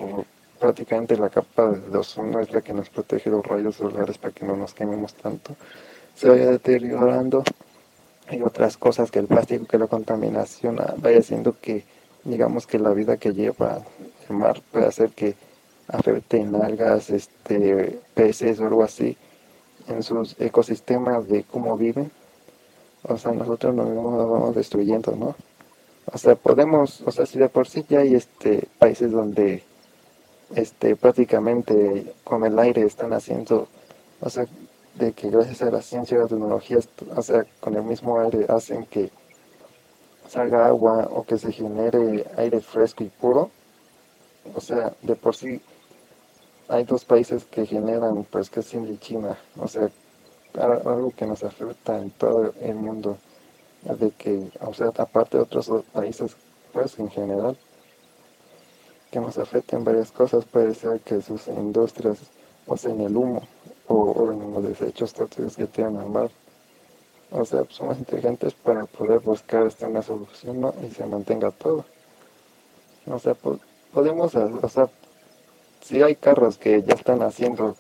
prácticamente 0.59 1.17
la 1.17 1.29
capa 1.29 1.71
de 1.71 1.99
ozono 1.99 2.41
es 2.41 2.51
la 2.53 2.63
que 2.63 2.73
nos 2.73 2.89
protege 2.89 3.31
los 3.31 3.45
rayos 3.45 3.77
solares 3.77 4.17
para 4.17 4.33
que 4.33 4.47
no 4.47 4.57
nos 4.57 4.73
quememos 4.73 5.15
tanto, 5.15 5.55
se 6.15 6.29
vaya 6.29 6.51
deteriorando 6.51 7.45
y 8.31 8.43
otras 8.43 8.77
cosas 8.77 9.11
que 9.11 9.19
el 9.19 9.27
plástico, 9.27 9.67
que 9.67 9.79
la 9.79 9.87
contaminación 9.87 10.81
ah, 10.81 10.95
vaya 10.97 11.19
haciendo 11.19 11.57
que 11.61 11.85
digamos 12.25 12.67
que 12.67 12.79
la 12.79 12.91
vida 12.91 13.19
que 13.19 13.33
lleva 13.33 13.83
del 14.27 14.37
mar 14.37 14.61
puede 14.73 14.87
hacer 14.87 15.11
que 15.11 15.35
afecten 15.89 16.55
algas, 16.57 17.11
este, 17.11 18.01
peces 18.15 18.59
o 18.61 18.67
algo 18.67 18.83
así 18.83 19.17
en 19.89 20.03
sus 20.03 20.35
ecosistemas 20.41 21.29
de 21.29 21.45
cómo 21.45 21.77
viven. 21.77 22.11
O 23.05 23.17
sea, 23.17 23.33
nosotros 23.33 23.73
nos 23.75 23.87
vamos 23.95 24.55
destruyendo, 24.57 25.13
¿no? 25.13 25.37
O 26.13 26.19
sea, 26.19 26.37
podemos, 26.37 27.01
o 27.03 27.11
sea, 27.11 27.27
si 27.27 27.39
de 27.39 27.49
por 27.49 27.69
sí 27.69 27.85
ya 27.89 28.01
hay 28.01 28.15
este 28.15 28.69
países 28.79 29.11
donde 29.11 29.65
este 30.55 30.95
prácticamente 30.97 32.15
con 32.25 32.45
el 32.45 32.59
aire 32.59 32.83
están 32.83 33.13
haciendo, 33.13 33.69
o 34.21 34.31
sea, 34.31 34.47
de 34.95 35.13
que 35.13 35.31
gracias 35.31 35.63
a 35.63 35.71
la 35.71 35.83
ciencia 35.83 36.17
y 36.17 36.21
la 36.21 36.29
tecnología, 36.29 36.79
o 37.15 37.23
sea, 37.23 37.45
con 37.61 37.75
el 37.75 37.83
mismo 37.83 38.19
aire 38.21 38.47
hacen 38.49 38.87
que 38.87 39.11
salga 40.29 40.67
agua 40.67 41.09
o 41.11 41.25
que 41.25 41.39
se 41.39 41.53
genere 41.53 42.27
aire 42.37 42.61
fresco 42.61 43.05
y 43.05 43.09
puro. 43.09 43.51
O 44.55 44.61
sea, 44.61 44.93
de 45.03 45.17
por 45.17 45.35
sí 45.35 45.61
hay 46.69 46.85
dos 46.85 47.05
países 47.05 47.45
que 47.45 47.67
generan, 47.67 48.25
pues 48.25 48.51
que 48.51 48.61
es 48.61 48.75
India 48.75 48.93
y 48.93 48.99
China. 48.99 49.37
O 49.59 49.69
sea, 49.69 49.91
algo 50.55 51.13
que 51.17 51.27
nos 51.27 51.43
afecta 51.43 51.99
en 51.99 52.11
todo 52.11 52.55
el 52.61 52.75
mundo. 52.75 53.19
De 53.87 54.11
que, 54.11 54.51
o 54.61 54.75
sea, 54.75 54.89
aparte 54.97 55.37
de 55.37 55.45
otros 55.45 55.71
países, 55.93 56.37
pues 56.73 56.99
en 56.99 57.09
general, 57.09 57.57
que 59.11 59.21
nos 59.21 59.39
afecten 59.39 59.85
varias 59.85 60.11
cosas, 60.11 60.45
puede 60.45 60.75
ser 60.75 61.01
que 61.01 61.23
sus 61.23 61.47
industrias, 61.47 62.19
o 62.67 62.77
sea, 62.77 62.91
en 62.91 63.01
el 63.03 63.17
humo, 63.17 63.43
o, 63.89 64.33
en 64.33 64.53
los 64.53 64.65
desechos 64.65 65.13
tóxicos 65.13 65.57
que 65.57 65.67
tienen 65.67 65.99
al 65.99 66.11
mar. 66.11 66.31
O 67.31 67.45
sea, 67.45 67.65
somos 67.69 67.99
inteligentes 67.99 68.55
para 68.55 68.85
poder 68.87 69.21
buscar 69.21 69.67
esta 69.67 69.89
una 69.89 70.03
solución 70.03 70.61
¿no? 70.61 70.75
y 70.87 70.93
se 70.93 71.07
mantenga 71.07 71.51
todo. 71.51 71.85
O 73.07 73.19
sea, 73.19 73.37
podemos, 73.93 74.35
o 74.35 74.69
sea, 74.69 74.89
si 75.81 76.03
hay 76.03 76.17
carros 76.17 76.59
que 76.59 76.83
ya 76.83 76.95
están 76.95 77.23
haciendo 77.23 77.77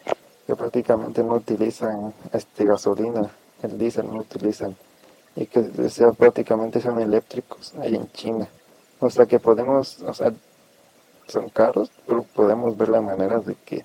que 0.46 0.54
prácticamente 0.54 1.22
no 1.24 1.34
utilizan 1.34 2.14
este 2.32 2.64
gasolina, 2.64 3.30
el 3.62 3.78
diésel 3.78 4.06
no 4.06 4.18
utilizan 4.18 4.76
y 5.36 5.46
que 5.46 5.88
sea, 5.90 6.12
prácticamente 6.12 6.80
son 6.80 6.98
eléctricos 6.98 7.74
ahí 7.80 7.94
en 7.94 8.10
China. 8.12 8.48
O 9.00 9.10
sea 9.10 9.26
que 9.26 9.38
podemos, 9.38 10.00
o 10.02 10.14
sea, 10.14 10.32
son 11.28 11.50
caros, 11.50 11.90
pero 12.06 12.22
podemos 12.22 12.76
ver 12.76 12.88
la 12.88 13.02
manera 13.02 13.38
de 13.40 13.54
que, 13.54 13.84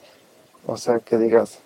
o 0.66 0.78
sea, 0.78 1.00
que 1.00 1.18
digas, 1.18 1.60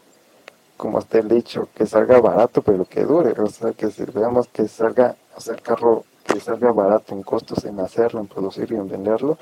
como 0.75 0.99
está 0.99 1.19
el 1.19 1.27
dicho, 1.27 1.69
que 1.75 1.85
salga 1.85 2.19
barato 2.19 2.61
pero 2.61 2.85
que 2.85 3.03
dure, 3.03 3.39
o 3.39 3.47
sea, 3.47 3.73
que 3.73 3.91
si 3.91 4.03
veamos 4.05 4.47
que 4.47 4.67
salga, 4.67 5.15
o 5.35 5.39
sea, 5.41 5.53
el 5.53 5.61
carro 5.61 6.03
que 6.25 6.39
salga 6.39 6.71
barato 6.71 7.13
en 7.13 7.21
costos 7.21 7.63
en 7.65 7.79
hacerlo, 7.79 8.19
en 8.19 8.27
producirlo 8.27 8.77
y 8.77 8.79
en 8.79 8.89
venderlo, 8.89 9.37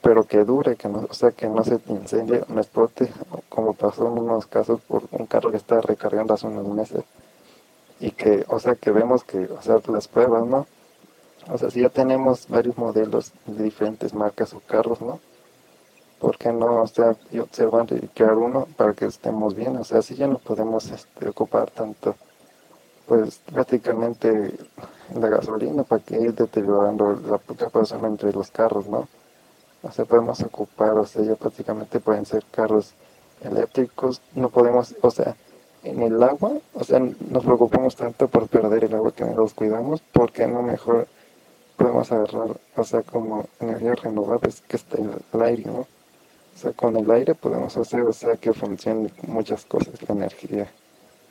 pero 0.00 0.24
que 0.24 0.44
dure, 0.44 0.76
que 0.76 0.88
no, 0.88 1.06
o 1.10 1.14
sea, 1.14 1.32
que 1.32 1.48
no 1.48 1.64
se 1.64 1.80
incendie, 1.88 2.44
no 2.48 2.60
explote, 2.60 3.12
como 3.48 3.74
pasó 3.74 4.06
en 4.06 4.18
unos 4.18 4.46
casos 4.46 4.80
por 4.82 5.02
un 5.10 5.26
carro 5.26 5.50
que 5.50 5.56
está 5.56 5.80
recargando 5.80 6.34
hace 6.34 6.46
unos 6.46 6.66
meses, 6.68 7.02
y 8.00 8.10
que, 8.12 8.44
o 8.48 8.58
sea, 8.58 8.74
que 8.74 8.90
vemos 8.90 9.24
que, 9.24 9.44
o 9.44 9.62
sea, 9.62 9.78
las 9.88 10.08
pruebas, 10.08 10.46
¿no? 10.46 10.66
O 11.48 11.58
sea, 11.58 11.70
si 11.70 11.82
ya 11.82 11.88
tenemos 11.88 12.48
varios 12.48 12.76
modelos 12.76 13.32
de 13.46 13.64
diferentes 13.64 14.14
marcas 14.14 14.52
o 14.54 14.60
carros, 14.60 15.00
¿no? 15.00 15.20
¿por 16.20 16.36
qué 16.36 16.52
no 16.52 16.82
o 16.82 16.86
sea, 16.86 17.16
y 17.32 17.38
observar 17.38 17.86
y 17.90 18.06
crear 18.08 18.36
uno 18.36 18.68
para 18.76 18.92
que 18.92 19.06
estemos 19.06 19.54
bien? 19.54 19.76
O 19.78 19.84
sea, 19.84 20.02
si 20.02 20.14
ya 20.14 20.28
no 20.28 20.38
podemos 20.38 20.90
este, 20.90 21.28
ocupar 21.28 21.70
tanto, 21.70 22.14
pues 23.06 23.40
prácticamente 23.52 24.54
la 25.18 25.28
gasolina 25.28 25.82
para 25.82 26.04
que 26.04 26.20
ir 26.20 26.34
deteriorando 26.34 27.14
la 27.14 27.38
capacidad 27.56 28.04
entre 28.04 28.32
los 28.32 28.50
carros, 28.50 28.86
¿no? 28.86 29.08
O 29.82 29.90
sea, 29.90 30.04
podemos 30.04 30.40
ocupar, 30.42 30.90
o 30.98 31.06
sea, 31.06 31.22
ya 31.22 31.36
prácticamente 31.36 32.00
pueden 32.00 32.26
ser 32.26 32.44
carros 32.50 32.92
eléctricos, 33.42 34.20
no 34.34 34.50
podemos, 34.50 34.94
o 35.00 35.10
sea, 35.10 35.34
en 35.82 36.02
el 36.02 36.22
agua, 36.22 36.52
o 36.74 36.84
sea, 36.84 36.98
nos 36.98 37.44
preocupamos 37.44 37.96
tanto 37.96 38.28
por 38.28 38.48
perder 38.48 38.84
el 38.84 38.94
agua 38.94 39.12
que 39.12 39.24
nos 39.24 39.54
cuidamos, 39.54 40.02
porque 40.12 40.46
no 40.46 40.62
mejor 40.62 41.08
podemos 41.76 42.12
agarrar, 42.12 42.56
o 42.76 42.84
sea, 42.84 43.02
como 43.02 43.46
energías 43.58 44.02
renovables 44.02 44.60
que 44.62 44.76
está 44.76 44.98
el 44.98 45.42
aire, 45.42 45.64
¿no? 45.64 45.80
O 45.80 46.58
sea, 46.58 46.72
con 46.72 46.96
el 46.96 47.10
aire 47.10 47.34
podemos 47.34 47.76
hacer, 47.76 48.02
o 48.02 48.12
sea, 48.12 48.36
que 48.36 48.52
funcionen 48.52 49.10
muchas 49.26 49.64
cosas, 49.64 49.94
la 50.06 50.14
energía. 50.14 50.70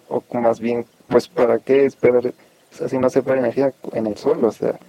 O 0.07 0.23
más 0.39 0.59
bien, 0.59 0.85
pues, 1.07 1.27
¿para 1.27 1.59
qué 1.59 1.85
esperar? 1.85 2.25
O 2.27 2.75
sea, 2.75 2.89
si 2.89 2.97
no 2.97 3.09
se 3.11 3.21
puede 3.21 3.39
energía 3.39 3.73
en 3.93 4.07
el 4.07 4.17
suelo, 4.17 4.47
o 4.47 4.51
sea, 4.51 4.79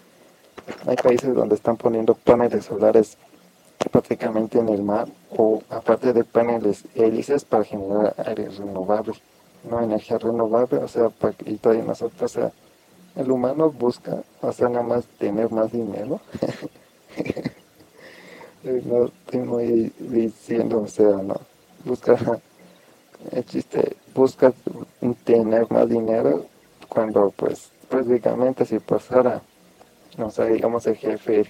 hay 0.86 0.96
países 0.96 1.34
donde 1.34 1.56
están 1.56 1.76
poniendo 1.76 2.14
paneles 2.14 2.64
solares 2.64 3.18
prácticamente 3.90 4.58
en 4.58 4.68
el 4.68 4.82
mar, 4.82 5.08
o 5.30 5.62
aparte 5.68 6.12
de 6.12 6.24
paneles 6.24 6.84
hélices 6.94 7.44
para 7.44 7.64
generar 7.64 8.14
aire 8.18 8.48
renovable, 8.48 9.12
no 9.68 9.82
energía 9.82 10.18
renovable, 10.18 10.78
o 10.78 10.88
sea, 10.88 11.08
para, 11.10 11.34
y 11.44 11.56
todavía 11.56 11.84
nosotros, 11.84 12.22
o 12.22 12.28
sea, 12.28 12.52
el 13.16 13.30
humano 13.30 13.70
busca, 13.70 14.22
o 14.40 14.52
sea, 14.52 14.68
nada 14.68 14.84
más 14.84 15.04
tener 15.18 15.50
más 15.50 15.72
dinero. 15.72 16.20
no 18.62 19.06
estoy 19.06 19.40
muy 19.40 19.92
diciendo, 19.98 20.82
o 20.82 20.88
sea, 20.88 21.08
no, 21.08 21.40
busca, 21.84 22.16
el 23.32 23.44
chiste, 23.44 23.96
busca 24.14 24.52
tener 25.24 25.70
más 25.70 25.88
dinero 25.88 26.46
cuando 26.88 27.30
pues 27.36 27.70
prácticamente 27.88 28.64
si 28.64 28.78
pasara, 28.78 29.42
no 30.16 30.30
sé, 30.30 30.46
digamos 30.46 30.86
el 30.86 30.96
jefe 30.96 31.44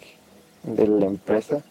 de 0.62 0.86
la 0.86 1.06
empresa, 1.06 1.62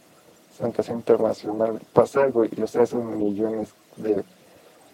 casa 0.74 0.92
internacional, 0.92 1.80
pasa 1.94 2.24
algo 2.24 2.44
y 2.44 2.62
o 2.62 2.68
sea, 2.68 2.86
son 2.86 3.18
millones 3.18 3.70
de 3.96 4.24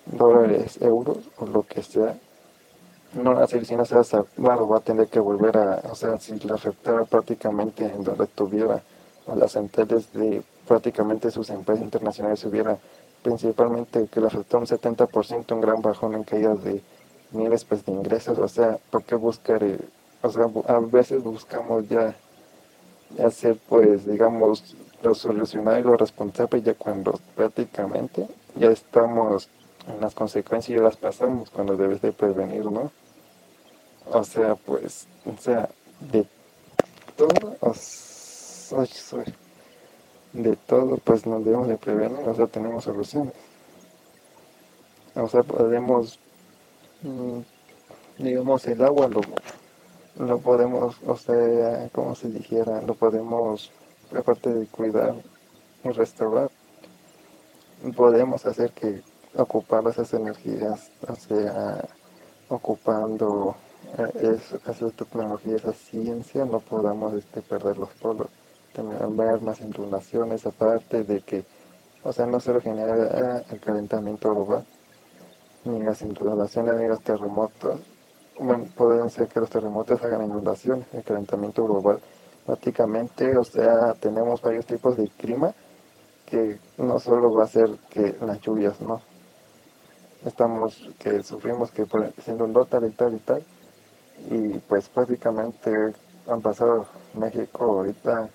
dólares, 0.06 0.78
euros 0.82 1.18
o 1.38 1.46
lo 1.46 1.64
que 1.64 1.82
sea, 1.82 2.18
no 3.14 3.34
la 3.34 3.42
no 3.42 3.86
se 3.86 3.96
va 3.96 4.56
va 4.56 4.78
a 4.78 4.82
tener 4.82 5.08
que 5.08 5.20
volver 5.20 5.58
a, 5.58 5.82
o 5.90 5.96
sea, 5.96 6.20
si 6.20 6.38
le 6.40 6.54
afectara 6.54 7.06
prácticamente 7.06 7.86
en 7.86 8.04
donde 8.04 8.28
tuviera 8.28 8.82
a 9.28 9.36
las 9.36 9.54
centrales 9.54 10.12
de 10.14 10.44
prácticamente 10.68 11.32
sus 11.32 11.50
empresas 11.50 11.84
internacionales 11.84 12.44
hubiera 12.44 12.78
principalmente 13.24 14.08
que 14.08 14.20
le 14.20 14.28
afectó 14.28 14.60
un 14.60 14.66
70%, 14.66 15.52
un 15.54 15.62
gran 15.62 15.82
bajón 15.82 16.14
en 16.14 16.24
caídas 16.24 16.64
de 16.64 16.82
miles 17.32 17.64
pues, 17.66 17.86
de 17.86 17.92
ingresos, 17.92 18.38
o 18.38 18.48
sea, 18.48 18.78
¿por 18.92 19.04
qué 19.04 19.16
buscar? 19.16 19.64
Eh, 19.64 19.80
o 20.22 20.30
sea, 20.30 20.46
a 20.68 20.80
veces 20.80 21.24
buscamos 21.24 21.88
ya 21.88 22.16
hacer, 23.24 23.58
pues, 23.68 24.06
digamos, 24.06 24.76
lo 25.02 25.16
solucionar 25.16 25.80
y 25.80 25.84
lo 25.84 25.98
responsable 25.98 26.62
ya 26.62 26.74
cuando 26.74 27.20
prácticamente 27.36 28.28
ya 28.56 28.70
estamos 28.70 29.50
las 30.00 30.14
consecuencias 30.14 30.78
y 30.78 30.82
las 30.82 30.98
pasamos 30.98 31.50
cuando 31.50 31.78
debes 31.78 32.02
de 32.02 32.12
prevenir, 32.12 32.66
¿no? 32.66 32.92
O 34.12 34.24
sea, 34.24 34.56
pues, 34.56 35.08
o 35.26 35.42
sea, 35.42 35.70
de 36.00 36.28
todo, 37.16 37.56
o 37.62 37.74
de 40.34 40.56
todo, 40.68 40.98
pues 40.98 41.26
nos 41.26 41.46
debemos 41.46 41.68
de 41.68 41.78
prevenir, 41.78 42.18
o 42.28 42.36
sea, 42.36 42.48
tenemos 42.48 42.84
soluciones. 42.84 43.34
O 45.16 45.28
sea, 45.30 45.44
podemos, 45.44 46.20
mm, 47.02 47.40
digamos, 48.18 48.66
el 48.68 48.84
agua 48.84 49.08
lo, 49.08 49.22
lo 50.18 50.40
podemos, 50.40 50.98
o 51.06 51.16
sea, 51.16 51.90
como 51.94 52.16
se 52.16 52.30
dijera, 52.30 52.82
lo 52.82 52.96
podemos, 52.96 53.72
aparte 54.14 54.54
de 54.54 54.68
cuidar 54.68 55.16
restaurar, 55.94 56.50
podemos 57.96 58.46
hacer 58.46 58.72
que 58.72 59.04
ocupar 59.38 59.88
esas 59.88 60.14
energías, 60.14 60.92
o 61.08 61.16
sea, 61.16 61.84
ocupando 62.50 63.56
eh, 63.98 64.38
esa 64.68 64.90
tecnología, 64.92 65.56
esa 65.56 65.74
ciencia, 65.74 66.46
no 66.46 66.60
podamos 66.60 67.14
este, 67.14 67.42
perder 67.42 67.78
los 67.78 67.90
polos 67.92 68.28
ver 68.84 69.42
más 69.42 69.62
inundaciones, 69.62 70.46
aparte 70.46 71.04
de 71.04 71.22
que, 71.22 71.46
o 72.04 72.12
sea, 72.12 72.26
no 72.26 72.40
solo 72.40 72.62
genera 72.62 73.44
el 73.50 73.60
calentamiento 73.60 74.34
global, 74.34 74.66
ni 75.66 75.82
las 75.82 76.02
inundaciones 76.02 76.76
ni 76.76 76.88
los 76.88 77.02
terremotos. 77.02 77.80
Bueno, 78.40 78.66
pueden 78.76 79.10
ser 79.10 79.28
que 79.28 79.40
los 79.40 79.50
terremotos 79.50 80.02
hagan 80.04 80.24
inundaciones, 80.24 80.86
el 80.94 81.04
calentamiento 81.04 81.64
global. 81.64 82.00
Prácticamente, 82.46 83.36
o 83.38 83.44
sea, 83.44 83.94
tenemos 83.94 84.42
varios 84.42 84.66
tipos 84.66 84.98
de 84.98 85.08
clima 85.08 85.54
que 86.26 86.60
no 86.78 87.00
solo 87.00 87.34
va 87.34 87.46
a 87.46 87.48
ser 87.48 87.70
que 87.90 88.16
las 88.22 88.40
lluvias, 88.42 88.80
¿no? 88.82 89.02
Estamos, 90.24 90.90
que 91.00 91.22
sufrimos 91.24 91.72
que 91.72 91.86
siendo 92.24 92.46
un 92.46 92.66
tal 92.66 92.86
y 92.86 92.92
tal 92.92 93.14
y 93.14 93.20
tal, 93.20 93.44
y 94.30 94.60
pues 94.60 94.90
prácticamente 94.90 95.94
han 96.28 96.42
pasado 96.42 96.88
México 97.14 97.64
ahorita 97.64 98.30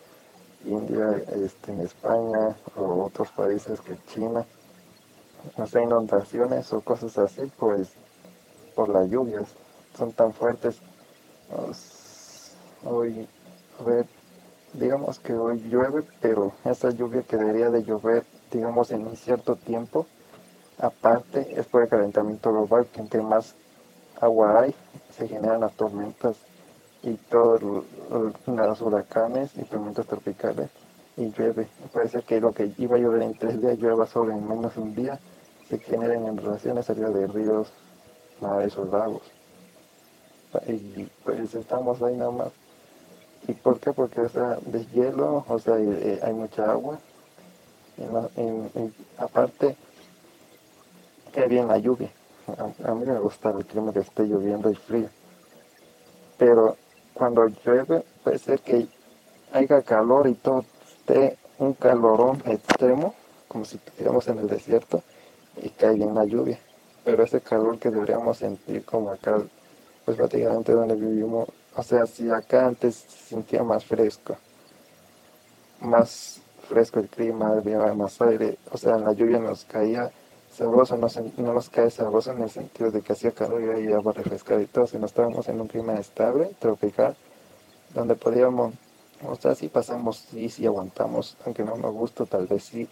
India, 0.64 1.22
este, 1.44 1.72
en 1.72 1.80
España 1.80 2.56
o 2.76 3.04
otros 3.04 3.30
países 3.30 3.80
que 3.80 3.96
China, 4.12 4.44
no 5.56 5.66
sé, 5.66 5.82
inundaciones 5.82 6.72
o 6.72 6.80
cosas 6.80 7.16
así, 7.18 7.50
pues 7.58 7.88
por 8.74 8.88
las 8.90 9.08
lluvias 9.08 9.48
son 9.96 10.12
tan 10.12 10.32
fuertes. 10.32 10.80
hoy, 12.84 13.26
a 13.78 13.82
ver, 13.82 14.06
digamos 14.74 15.18
que 15.18 15.32
hoy 15.32 15.60
llueve, 15.60 16.02
pero 16.20 16.52
esa 16.64 16.90
lluvia 16.90 17.22
que 17.22 17.36
debería 17.36 17.70
de 17.70 17.82
llover, 17.82 18.24
digamos, 18.50 18.90
en 18.90 19.06
un 19.06 19.16
cierto 19.16 19.56
tiempo, 19.56 20.06
aparte 20.80 21.54
es 21.56 21.66
por 21.66 21.82
el 21.82 21.88
calentamiento 21.88 22.50
global, 22.50 22.86
que 22.86 23.00
entre 23.00 23.22
más 23.22 23.54
agua 24.20 24.60
hay, 24.60 24.74
se 25.16 25.28
generan 25.28 25.60
las 25.60 25.72
tormentas 25.72 26.36
y 27.02 27.14
todos 27.14 27.62
los 28.46 28.80
huracanes 28.80 29.50
y 29.56 29.62
tormentas 29.64 30.06
tropicales 30.06 30.70
y 31.16 31.30
llueve. 31.30 31.68
Parece 31.92 32.22
que 32.22 32.40
lo 32.40 32.52
que 32.52 32.72
iba 32.78 32.96
a 32.96 32.98
llover 32.98 33.22
en 33.22 33.34
tres 33.34 33.60
días 33.60 33.78
llueva 33.78 34.06
solo 34.06 34.32
en 34.32 34.46
menos 34.48 34.74
de 34.74 34.80
un 34.80 34.94
día. 34.94 35.18
Se 35.68 35.78
generan 35.78 36.26
en 36.26 36.36
relaciones 36.36 36.88
arriba 36.90 37.10
de 37.10 37.26
ríos, 37.26 37.72
mares 38.40 38.76
o 38.76 38.84
lagos. 38.84 39.22
Y 40.66 41.04
pues 41.24 41.54
estamos 41.54 42.02
ahí 42.02 42.16
nada 42.16 42.30
más. 42.30 42.48
¿Y 43.46 43.52
por 43.52 43.78
qué? 43.78 43.92
Porque 43.92 44.20
o 44.20 44.28
sea, 44.28 44.58
de 44.66 44.84
hielo, 44.86 45.44
o 45.48 45.58
sea, 45.58 45.76
eh, 45.78 46.20
hay 46.22 46.32
mucha 46.32 46.70
agua. 46.70 46.98
aparte, 49.18 49.76
que 51.30 51.46
bien 51.46 51.68
la 51.68 51.78
lluvia. 51.78 52.10
A, 52.46 52.90
a, 52.90 52.94
mí 52.94 53.04
me 53.06 53.18
gusta 53.18 53.50
el 53.50 53.64
clima 53.64 53.92
que 53.92 54.00
esté 54.00 54.24
lloviendo 54.24 54.70
y 54.70 54.74
frío. 54.74 55.08
Pero 56.38 56.76
cuando 57.14 57.46
llueve, 57.46 58.04
puede 58.24 58.38
ser 58.38 58.60
que 58.60 58.88
haya 59.52 59.82
calor 59.82 60.26
y 60.26 60.34
todo 60.34 60.64
esté 60.88 61.36
un 61.58 61.74
calorón 61.74 62.42
extremo, 62.46 63.14
como 63.48 63.64
si 63.64 63.76
estuviéramos 63.76 64.26
en 64.28 64.38
el 64.38 64.48
desierto, 64.48 65.02
y 65.62 65.68
caiga 65.70 66.04
en 66.04 66.14
la 66.14 66.24
lluvia. 66.24 66.58
Pero 67.04 67.22
ese 67.22 67.40
calor 67.40 67.78
que 67.78 67.90
deberíamos 67.90 68.38
sentir 68.38 68.84
como 68.84 69.10
acá, 69.10 69.38
pues 70.04 70.16
prácticamente 70.16 70.72
donde 70.72 70.94
vivimos, 70.94 71.48
o 71.76 71.82
sea, 71.82 72.06
si 72.06 72.30
acá 72.30 72.66
antes 72.66 72.96
se 72.96 73.34
sentía 73.34 73.62
más 73.62 73.84
fresco, 73.84 74.36
más 75.80 76.40
fresco 76.68 77.00
el 77.00 77.08
clima, 77.08 77.48
había 77.48 77.78
más 77.94 78.20
aire, 78.22 78.56
o 78.70 78.78
sea, 78.78 78.96
la 78.96 79.12
lluvia 79.12 79.38
nos 79.38 79.64
caía 79.64 80.10
sabroso, 80.60 80.98
no, 80.98 81.08
no 81.38 81.54
nos 81.54 81.70
cae 81.70 81.90
sabroso 81.90 82.32
en 82.32 82.42
el 82.42 82.50
sentido 82.50 82.90
de 82.90 83.00
que 83.00 83.14
hacía 83.14 83.30
calor 83.30 83.62
y 83.62 83.70
había 83.70 83.96
agua 83.96 84.12
refrescada 84.12 84.60
y 84.60 84.66
todo, 84.66 84.86
si 84.86 84.98
no 84.98 85.06
estábamos 85.06 85.48
en 85.48 85.58
un 85.58 85.68
clima 85.68 85.94
estable, 85.94 86.54
tropical, 86.58 87.16
donde 87.94 88.14
podíamos 88.14 88.74
sea, 89.40 89.54
si 89.54 89.68
pasamos, 89.68 90.32
y 90.34 90.50
si 90.50 90.66
aguantamos, 90.66 91.38
aunque 91.46 91.64
no 91.64 91.76
nos 91.76 91.94
gusta, 91.94 92.26
tal 92.26 92.46
vez 92.46 92.64
sí 92.64 92.86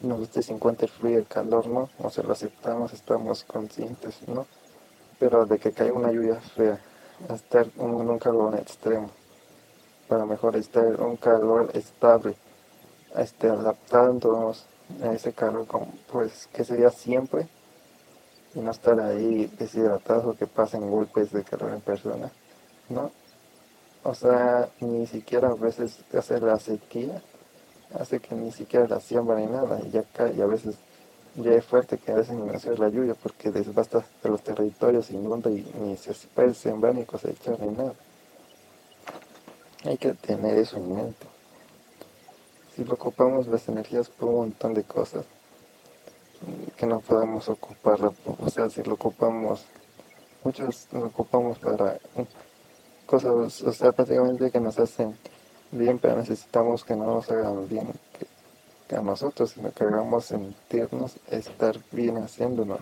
nos 0.00 0.20
guste 0.20 0.42
50 0.42 0.86
el 0.86 0.90
frío 0.90 1.18
el 1.18 1.26
calor, 1.26 1.66
¿no? 1.66 1.90
O 1.98 2.08
sea, 2.08 2.24
lo 2.24 2.32
aceptamos, 2.32 2.94
estamos 2.94 3.44
conscientes, 3.44 4.26
¿no? 4.26 4.46
Pero 5.18 5.44
de 5.44 5.58
que 5.58 5.72
caiga 5.72 5.92
una 5.92 6.10
lluvia 6.10 6.36
fea, 6.36 6.80
estar 7.34 7.66
en 7.76 7.90
un 7.90 8.18
calor 8.18 8.54
extremo, 8.54 9.10
para 10.08 10.24
mejor 10.24 10.56
estar 10.56 10.86
en 10.86 11.02
un 11.02 11.16
calor 11.16 11.70
estable, 11.74 12.34
este, 13.16 13.50
adaptándonos 13.50 14.64
a 15.02 15.12
ese 15.12 15.32
calor, 15.32 15.66
como, 15.66 15.92
pues, 16.10 16.48
que 16.52 16.64
sería 16.64 16.90
siempre, 16.90 17.48
y 18.54 18.60
no 18.60 18.70
estar 18.70 19.00
ahí 19.00 19.46
deshidratados 19.58 20.24
o 20.24 20.36
que 20.36 20.46
pasen 20.46 20.90
golpes 20.90 21.32
de 21.32 21.44
calor 21.44 21.72
en 21.72 21.80
persona, 21.80 22.30
¿no? 22.88 23.10
O 24.02 24.14
sea, 24.14 24.68
ni 24.80 25.06
siquiera 25.06 25.48
a 25.48 25.54
veces 25.54 25.98
hacer 26.16 26.42
la 26.42 26.58
sequía 26.58 27.22
hace 27.98 28.20
que 28.20 28.34
ni 28.34 28.52
siquiera 28.52 28.86
la 28.88 29.00
siembra 29.00 29.36
ni 29.36 29.46
nada, 29.46 29.80
y 29.84 29.90
ya 29.90 30.02
cae, 30.02 30.34
y 30.34 30.40
a 30.40 30.46
veces 30.46 30.76
ya 31.36 31.52
es 31.52 31.64
fuerte 31.64 31.98
que 31.98 32.12
a 32.12 32.16
veces 32.16 32.34
no 32.34 32.52
hacer 32.52 32.78
la 32.78 32.88
lluvia 32.88 33.14
porque 33.14 33.50
desbasta 33.50 34.04
de 34.22 34.28
los 34.28 34.42
territorios, 34.42 35.10
inunda 35.10 35.50
y 35.50 35.64
ni 35.80 35.96
se 35.96 36.12
puede 36.34 36.54
sembrar 36.54 36.94
ni 36.94 37.04
cosechar 37.04 37.60
ni 37.60 37.68
nada. 37.68 37.94
Hay 39.84 39.96
que 39.96 40.12
tener 40.14 40.58
eso 40.58 40.76
en 40.76 40.94
mente. 40.94 41.29
Lo 42.86 42.94
ocupamos 42.94 43.46
las 43.46 43.68
energías 43.68 44.08
por 44.08 44.30
un 44.30 44.36
montón 44.36 44.72
de 44.72 44.84
cosas 44.84 45.26
que 46.78 46.86
no 46.86 47.00
podemos 47.00 47.46
ocupar, 47.50 48.00
o 48.02 48.48
sea, 48.48 48.70
si 48.70 48.82
lo 48.82 48.94
ocupamos, 48.94 49.66
muchos 50.42 50.88
lo 50.92 51.06
ocupamos 51.06 51.58
para 51.58 51.98
cosas, 53.04 53.62
o 53.62 53.72
sea, 53.72 53.92
prácticamente 53.92 54.50
que 54.50 54.60
nos 54.60 54.78
hacen 54.78 55.14
bien, 55.70 55.98
pero 55.98 56.16
necesitamos 56.16 56.82
que 56.82 56.96
no 56.96 57.04
nos 57.04 57.30
hagan 57.30 57.68
bien 57.68 57.88
que, 58.88 58.96
a 58.96 59.02
nosotros, 59.02 59.50
sino 59.50 59.70
que 59.72 59.84
hagamos 59.84 60.24
sentirnos 60.24 61.16
estar 61.30 61.78
bien 61.92 62.16
haciéndolo. 62.16 62.78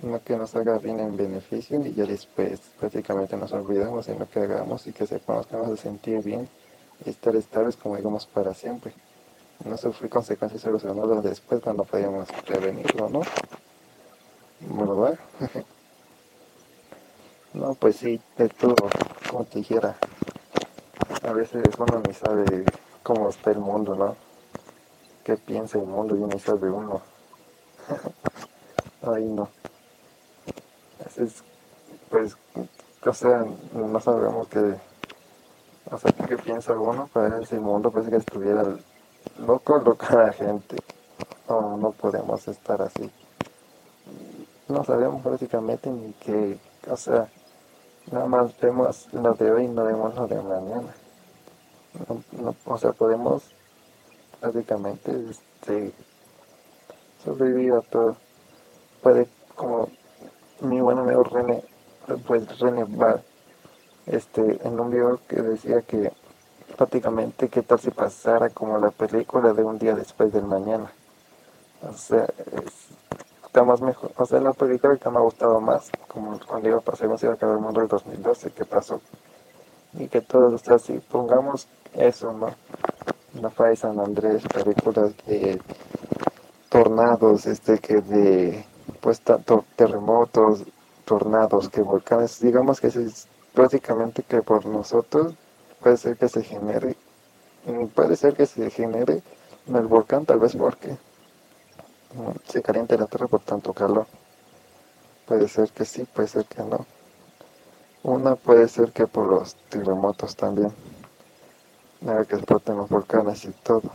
No 0.00 0.22
que 0.24 0.36
nos 0.36 0.56
haga 0.56 0.78
bien 0.78 0.98
en 0.98 1.16
beneficio 1.16 1.84
y 1.84 1.92
ya 1.92 2.04
después 2.04 2.60
prácticamente 2.80 3.36
nos 3.36 3.52
olvidamos 3.52 4.08
lo 4.08 4.28
que 4.28 4.40
hagamos 4.40 4.86
y 4.86 4.92
que 4.92 5.06
sepamos 5.06 5.46
que 5.46 5.56
vamos 5.56 5.78
a 5.78 5.82
sentir 5.82 6.22
bien 6.22 6.48
y 6.58 6.63
estar 7.04 7.34
estables 7.36 7.76
como 7.76 7.96
digamos 7.96 8.26
para 8.26 8.54
siempre. 8.54 8.94
No 9.64 9.76
sufrir 9.76 10.10
consecuencias 10.10 10.62
solucionadas 10.62 11.22
después 11.22 11.62
cuando 11.62 11.84
podíamos 11.84 12.28
prevenirlo, 12.46 13.08
¿no? 13.08 13.22
¿Verdad? 14.60 15.18
no, 17.54 17.74
pues 17.74 17.96
sí, 17.96 18.20
de 18.36 18.48
todo 18.48 18.76
como 19.30 19.44
te 19.46 19.58
dijera, 19.58 19.96
a 21.22 21.32
veces 21.32 21.64
uno 21.78 22.02
ni 22.06 22.14
sabe 22.14 22.64
cómo 23.02 23.28
está 23.28 23.50
el 23.50 23.58
mundo, 23.58 23.94
¿no? 23.94 24.16
¿Qué 25.24 25.36
piensa 25.36 25.78
el 25.78 25.86
mundo 25.86 26.14
y 26.14 26.20
ni 26.20 26.38
sabe 26.38 26.70
uno? 26.70 27.02
Ahí 29.02 29.24
no. 29.24 29.48
Es, 31.16 31.42
pues, 32.10 32.36
o 33.04 33.12
sea, 33.12 33.44
no 33.72 34.00
sabemos 34.00 34.46
qué, 34.48 34.76
o 35.94 35.98
sea, 35.98 36.12
qué 36.12 36.36
piensa 36.36 36.72
uno 36.72 37.08
para 37.12 37.38
ese 37.40 37.58
mundo 37.58 37.90
parece 37.90 38.10
que 38.10 38.16
estuviera 38.16 38.64
loco, 39.38 39.78
loca 39.78 40.14
la 40.14 40.32
gente. 40.32 40.76
No, 41.48 41.76
no 41.76 41.92
podemos 41.92 42.46
estar 42.48 42.82
así. 42.82 43.10
No 44.68 44.84
sabemos 44.84 45.22
prácticamente 45.22 45.90
ni 45.90 46.12
qué, 46.14 46.58
o 46.90 46.96
sea, 46.96 47.28
Nada 48.10 48.26
más 48.26 48.60
vemos 48.60 49.08
lo 49.12 49.32
de 49.34 49.50
hoy 49.50 49.64
y 49.64 49.68
no 49.68 49.84
vemos 49.84 50.14
lo 50.14 50.26
de 50.26 50.40
mañana. 50.42 50.94
o 52.66 52.78
sea, 52.78 52.92
podemos 52.92 53.44
básicamente 54.42 55.10
este, 55.30 55.92
sobrevivir 57.24 57.72
a 57.72 57.80
todo. 57.80 58.16
Puede, 59.02 59.26
como 59.54 59.88
mi 60.60 60.80
buen 60.80 60.98
amigo 60.98 61.24
René, 61.24 61.64
pues 62.26 62.58
René 62.58 62.84
este, 64.06 64.60
en 64.66 64.78
un 64.78 64.90
video 64.90 65.20
que 65.28 65.42
decía 65.42 65.80
que 65.82 66.12
prácticamente 66.76 67.48
qué 67.48 67.62
tal 67.62 67.78
si 67.78 67.90
pasara 67.90 68.50
como 68.50 68.78
la 68.78 68.90
película 68.90 69.52
de 69.52 69.64
un 69.64 69.78
día 69.78 69.94
después 69.94 70.32
del 70.32 70.44
mañana. 70.44 70.92
O 71.82 71.92
sea, 71.92 72.24
es, 72.24 73.64
más 73.64 73.80
mejor. 73.80 74.10
O 74.16 74.26
sea, 74.26 74.40
la 74.40 74.52
película 74.52 74.96
que 74.96 75.10
me 75.10 75.18
ha 75.18 75.20
gustado 75.20 75.60
más, 75.60 75.90
como 76.08 76.38
cuando 76.40 76.68
iba 76.68 76.78
a 76.78 76.80
pasar 76.80 77.06
iba 77.06 77.30
a 77.30 77.34
acabar 77.34 77.56
el 77.56 77.62
mundo 77.62 77.80
del 77.80 77.88
2012, 77.88 78.50
que 78.50 78.64
pasó. 78.64 79.00
Y 79.92 80.08
que 80.08 80.20
todos, 80.20 80.52
o 80.54 80.58
sea, 80.58 80.78
si 80.78 80.94
pongamos 80.94 81.68
eso, 81.92 82.32
¿no? 82.32 82.48
La 83.40 83.50
Fay 83.50 83.76
San 83.76 84.00
Andrés, 84.00 84.42
películas 84.52 85.12
de 85.26 85.60
tornados, 86.68 87.46
este, 87.46 87.78
que 87.78 88.00
de, 88.00 88.64
pues, 89.00 89.20
tanto 89.20 89.64
terremotos, 89.76 90.64
tornados, 91.04 91.68
que 91.68 91.82
volcanes, 91.82 92.40
digamos 92.40 92.80
que 92.80 92.88
es 92.88 93.28
prácticamente 93.54 94.22
que 94.22 94.42
por 94.42 94.66
nosotros 94.66 95.34
puede 95.80 95.96
ser 95.96 96.16
que 96.16 96.28
se 96.28 96.42
genere, 96.42 96.96
puede 97.94 98.16
ser 98.16 98.34
que 98.34 98.46
se 98.46 98.68
genere 98.70 99.22
en 99.66 99.76
el 99.76 99.86
volcán, 99.86 100.26
tal 100.26 100.40
vez 100.40 100.56
porque 100.56 100.96
se 102.48 102.62
calienta 102.62 102.96
la 102.96 103.06
tierra 103.06 103.28
por 103.28 103.40
tanto 103.40 103.72
calor. 103.72 104.06
Puede 105.26 105.48
ser 105.48 105.70
que 105.70 105.84
sí, 105.84 106.04
puede 106.04 106.28
ser 106.28 106.44
que 106.44 106.62
no. 106.62 106.84
Una 108.02 108.36
puede 108.36 108.68
ser 108.68 108.92
que 108.92 109.06
por 109.06 109.26
los 109.26 109.54
terremotos 109.70 110.36
también. 110.36 110.72
Nada 112.02 112.24
que 112.26 112.36
exploten 112.36 112.76
los 112.76 112.90
volcanes 112.90 113.44
y 113.46 113.50
todo. 113.50 113.90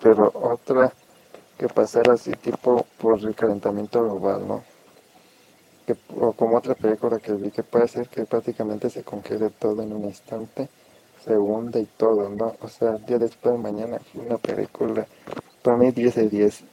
Pero 0.00 0.30
otra 0.34 0.92
que 1.58 1.68
pasara 1.68 2.14
así 2.14 2.32
tipo 2.32 2.86
por 2.98 3.18
el 3.18 3.34
calentamiento 3.34 4.02
global, 4.02 4.46
¿no? 4.46 4.73
Que, 5.86 5.96
o 6.16 6.32
como 6.32 6.56
otra 6.56 6.74
película 6.74 7.18
que 7.18 7.32
vi 7.32 7.50
que 7.50 7.62
puede 7.62 7.88
ser 7.88 8.08
que 8.08 8.24
prácticamente 8.24 8.88
se 8.88 9.02
congele 9.02 9.50
todo 9.50 9.82
en 9.82 9.92
un 9.92 10.04
instante, 10.04 10.68
se 11.24 11.36
hunde 11.36 11.80
y 11.80 11.88
todo, 11.96 12.28
¿no? 12.30 12.54
O 12.60 12.68
sea, 12.68 12.96
el 12.96 13.04
día 13.04 13.18
después 13.18 13.54
de 13.54 13.60
mañana 13.60 13.98
una 14.14 14.38
película, 14.38 15.06
para 15.62 15.76
mí 15.76 15.90
10 15.90 16.14
de 16.14 16.28
10 16.28 16.64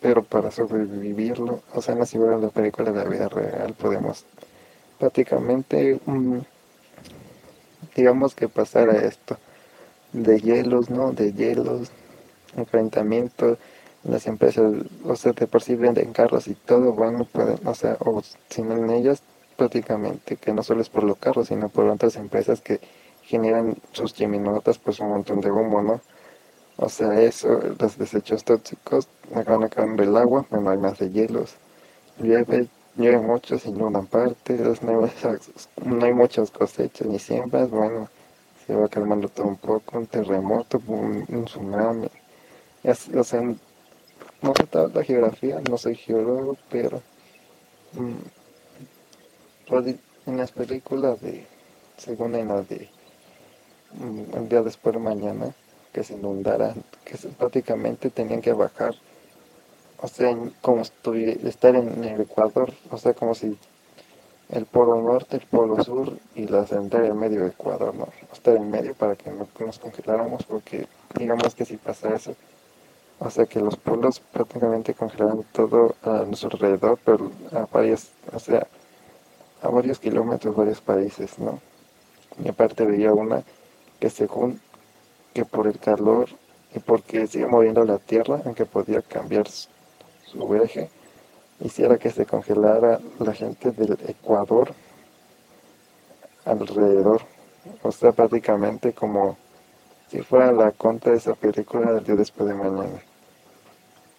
pero 0.00 0.22
para 0.24 0.50
sobrevivirlo, 0.50 1.62
o 1.74 1.82
sea, 1.82 1.94
no 1.94 2.06
si 2.06 2.16
fuera 2.16 2.38
la 2.38 2.48
película 2.48 2.90
de 2.90 3.04
la 3.04 3.10
vida 3.10 3.28
real, 3.28 3.74
podemos 3.74 4.24
prácticamente, 4.98 6.00
mm, 6.06 6.38
digamos 7.94 8.34
que 8.34 8.48
pasara 8.48 8.96
esto, 9.04 9.36
de 10.12 10.40
hielos, 10.40 10.90
¿no? 10.90 11.12
De 11.12 11.32
hielos, 11.32 11.90
enfrentamientos, 12.56 13.58
las 14.04 14.26
empresas, 14.26 14.72
o 15.04 15.16
sea, 15.16 15.32
de 15.32 15.46
por 15.46 15.62
sí 15.62 15.74
venden 15.74 16.12
carros 16.12 16.48
y 16.48 16.54
todo, 16.54 16.92
bueno, 16.92 17.24
pueden, 17.24 17.58
o 17.66 17.74
sea, 17.74 17.96
o 18.00 18.22
sin 18.48 18.72
en 18.72 18.90
ellas, 18.90 19.22
prácticamente, 19.56 20.36
que 20.36 20.52
no 20.52 20.62
solo 20.62 20.80
es 20.80 20.88
por 20.88 21.04
los 21.04 21.18
carros, 21.18 21.48
sino 21.48 21.68
por 21.68 21.86
otras 21.86 22.16
empresas 22.16 22.60
que 22.60 22.80
generan 23.22 23.76
sus 23.92 24.14
geminotas 24.14 24.78
pues 24.78 25.00
un 25.00 25.10
montón 25.10 25.40
de 25.40 25.50
humo, 25.50 25.82
¿no? 25.82 26.00
O 26.76 26.88
sea, 26.88 27.20
eso, 27.20 27.60
los 27.78 27.98
desechos 27.98 28.42
tóxicos 28.42 29.06
van 29.46 29.64
a 29.64 29.68
caer 29.68 29.90
del 29.96 30.16
agua, 30.16 30.46
hay 30.50 30.78
más 30.78 30.98
de 30.98 31.10
hielos, 31.10 31.56
llueve, 32.18 32.68
llueve 32.96 33.18
mucho, 33.18 33.58
se 33.58 33.68
inundan 33.68 34.06
partes, 34.06 34.82
no 34.82 35.04
hay, 35.04 35.10
no 35.84 36.04
hay 36.06 36.14
muchas 36.14 36.50
cosechas 36.50 37.06
ni 37.06 37.18
siembras, 37.18 37.68
bueno, 37.70 38.08
se 38.66 38.74
va 38.74 38.88
calmando 38.88 39.28
todo 39.28 39.46
un 39.48 39.56
poco, 39.56 39.98
un 39.98 40.06
terremoto, 40.06 40.80
un, 40.86 41.44
tsunami, 41.44 42.08
o 43.14 43.24
sea, 43.24 43.42
no 44.42 44.52
sé 44.56 44.66
toda 44.66 44.88
la 44.88 45.04
geografía, 45.04 45.60
no 45.68 45.76
soy 45.76 45.94
geólogo, 45.94 46.56
pero 46.70 47.02
mm, 47.92 48.16
en 50.26 50.36
las 50.36 50.52
películas 50.52 51.20
de, 51.20 51.46
según 51.96 52.34
en 52.34 52.48
la 52.48 52.62
de 52.62 52.88
mm, 53.94 54.36
el 54.36 54.48
día 54.48 54.62
después 54.62 54.94
de 54.94 55.00
mañana, 55.00 55.54
que 55.92 56.04
se 56.04 56.14
inundaran, 56.14 56.82
que 57.04 57.16
prácticamente 57.30 58.10
tenían 58.10 58.40
que 58.40 58.52
bajar, 58.52 58.94
o 60.00 60.08
sea, 60.08 60.36
como 60.62 60.82
estar 60.82 61.76
en 61.76 62.04
el 62.04 62.20
Ecuador, 62.22 62.72
o 62.90 62.96
sea, 62.96 63.12
como 63.12 63.34
si 63.34 63.58
el 64.48 64.66
polo 64.66 65.00
norte, 65.00 65.36
el 65.36 65.46
polo 65.46 65.82
sur 65.84 66.16
y 66.34 66.46
la 66.46 66.66
central 66.66 67.04
en 67.04 67.18
medio 67.18 67.40
del 67.40 67.50
Ecuador, 67.50 67.94
¿no? 67.94 68.08
Estar 68.32 68.56
en 68.56 68.70
medio 68.70 68.94
para 68.94 69.14
que 69.16 69.30
no 69.30 69.46
nos 69.58 69.78
congeláramos, 69.78 70.44
porque 70.44 70.86
digamos 71.16 71.54
que 71.54 71.64
si 71.64 71.76
pasa 71.76 72.14
eso, 72.14 72.34
sea 73.28 73.44
que 73.44 73.60
los 73.60 73.76
polos 73.76 74.20
prácticamente 74.20 74.94
congelan 74.94 75.44
todo 75.52 75.94
a 76.02 76.24
nuestro 76.24 76.48
alrededor, 76.52 76.98
pero 77.04 77.30
a 77.52 77.66
varios, 77.70 78.12
o 78.32 78.38
sea, 78.38 78.66
a 79.60 79.68
varios 79.68 79.98
kilómetros, 79.98 80.56
varios 80.56 80.80
países, 80.80 81.38
¿no? 81.38 81.60
Y 82.42 82.48
aparte 82.48 82.86
veía 82.86 83.12
una 83.12 83.42
que 83.98 84.08
según 84.08 84.58
que 85.34 85.44
por 85.44 85.66
el 85.66 85.78
calor 85.78 86.28
y 86.74 86.78
porque 86.78 87.26
sigue 87.26 87.46
moviendo 87.46 87.84
la 87.84 87.98
Tierra, 87.98 88.40
aunque 88.46 88.64
podía 88.64 89.02
cambiar 89.02 89.46
su 89.48 90.54
eje, 90.54 90.88
hiciera 91.60 91.98
que 91.98 92.10
se 92.10 92.24
congelara 92.24 93.00
la 93.18 93.34
gente 93.34 93.70
del 93.70 93.98
Ecuador 94.06 94.72
alrededor. 96.44 97.22
O 97.82 97.92
sea, 97.92 98.12
prácticamente 98.12 98.94
como 98.94 99.36
si 100.08 100.22
fuera 100.22 100.52
la 100.52 100.72
contra 100.72 101.12
de 101.12 101.18
esa 101.18 101.34
película 101.34 101.92
del 101.92 102.04
día 102.04 102.16
después 102.16 102.48
de 102.48 102.54
mañana. 102.54 103.02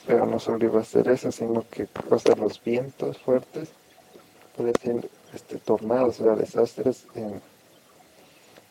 Pero 0.07 0.25
no 0.25 0.39
solo 0.39 0.65
iba 0.65 0.81
a 0.81 0.83
ser 0.83 1.07
eso, 1.09 1.31
sino 1.31 1.63
que 1.69 1.87
sea, 2.19 2.35
los 2.35 2.61
vientos 2.63 3.17
fuertes, 3.19 3.69
puede 4.57 4.73
ser 4.81 5.09
este, 5.33 5.57
tornados, 5.57 6.19
o 6.19 6.35
desastres 6.35 7.05
en, 7.15 7.41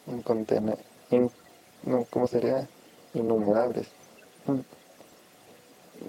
en, 0.09 0.23
contener, 0.23 0.79
no, 1.85 2.05
¿cómo 2.11 2.27
sería? 2.27 2.69
Innumerables. 3.15 3.89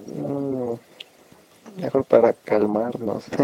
Mm, 0.07 0.74
mejor 1.78 2.05
para 2.05 2.34
calmarnos. 2.34 3.26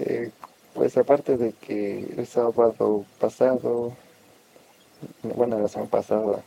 Eh, 0.00 0.30
pues 0.74 0.96
aparte 0.96 1.36
de 1.36 1.54
que 1.54 2.14
el 2.16 2.24
sábado 2.28 3.04
pasado, 3.18 3.94
bueno, 5.22 5.58
la 5.58 5.66
semana 5.66 5.90
pasada, 5.90 6.44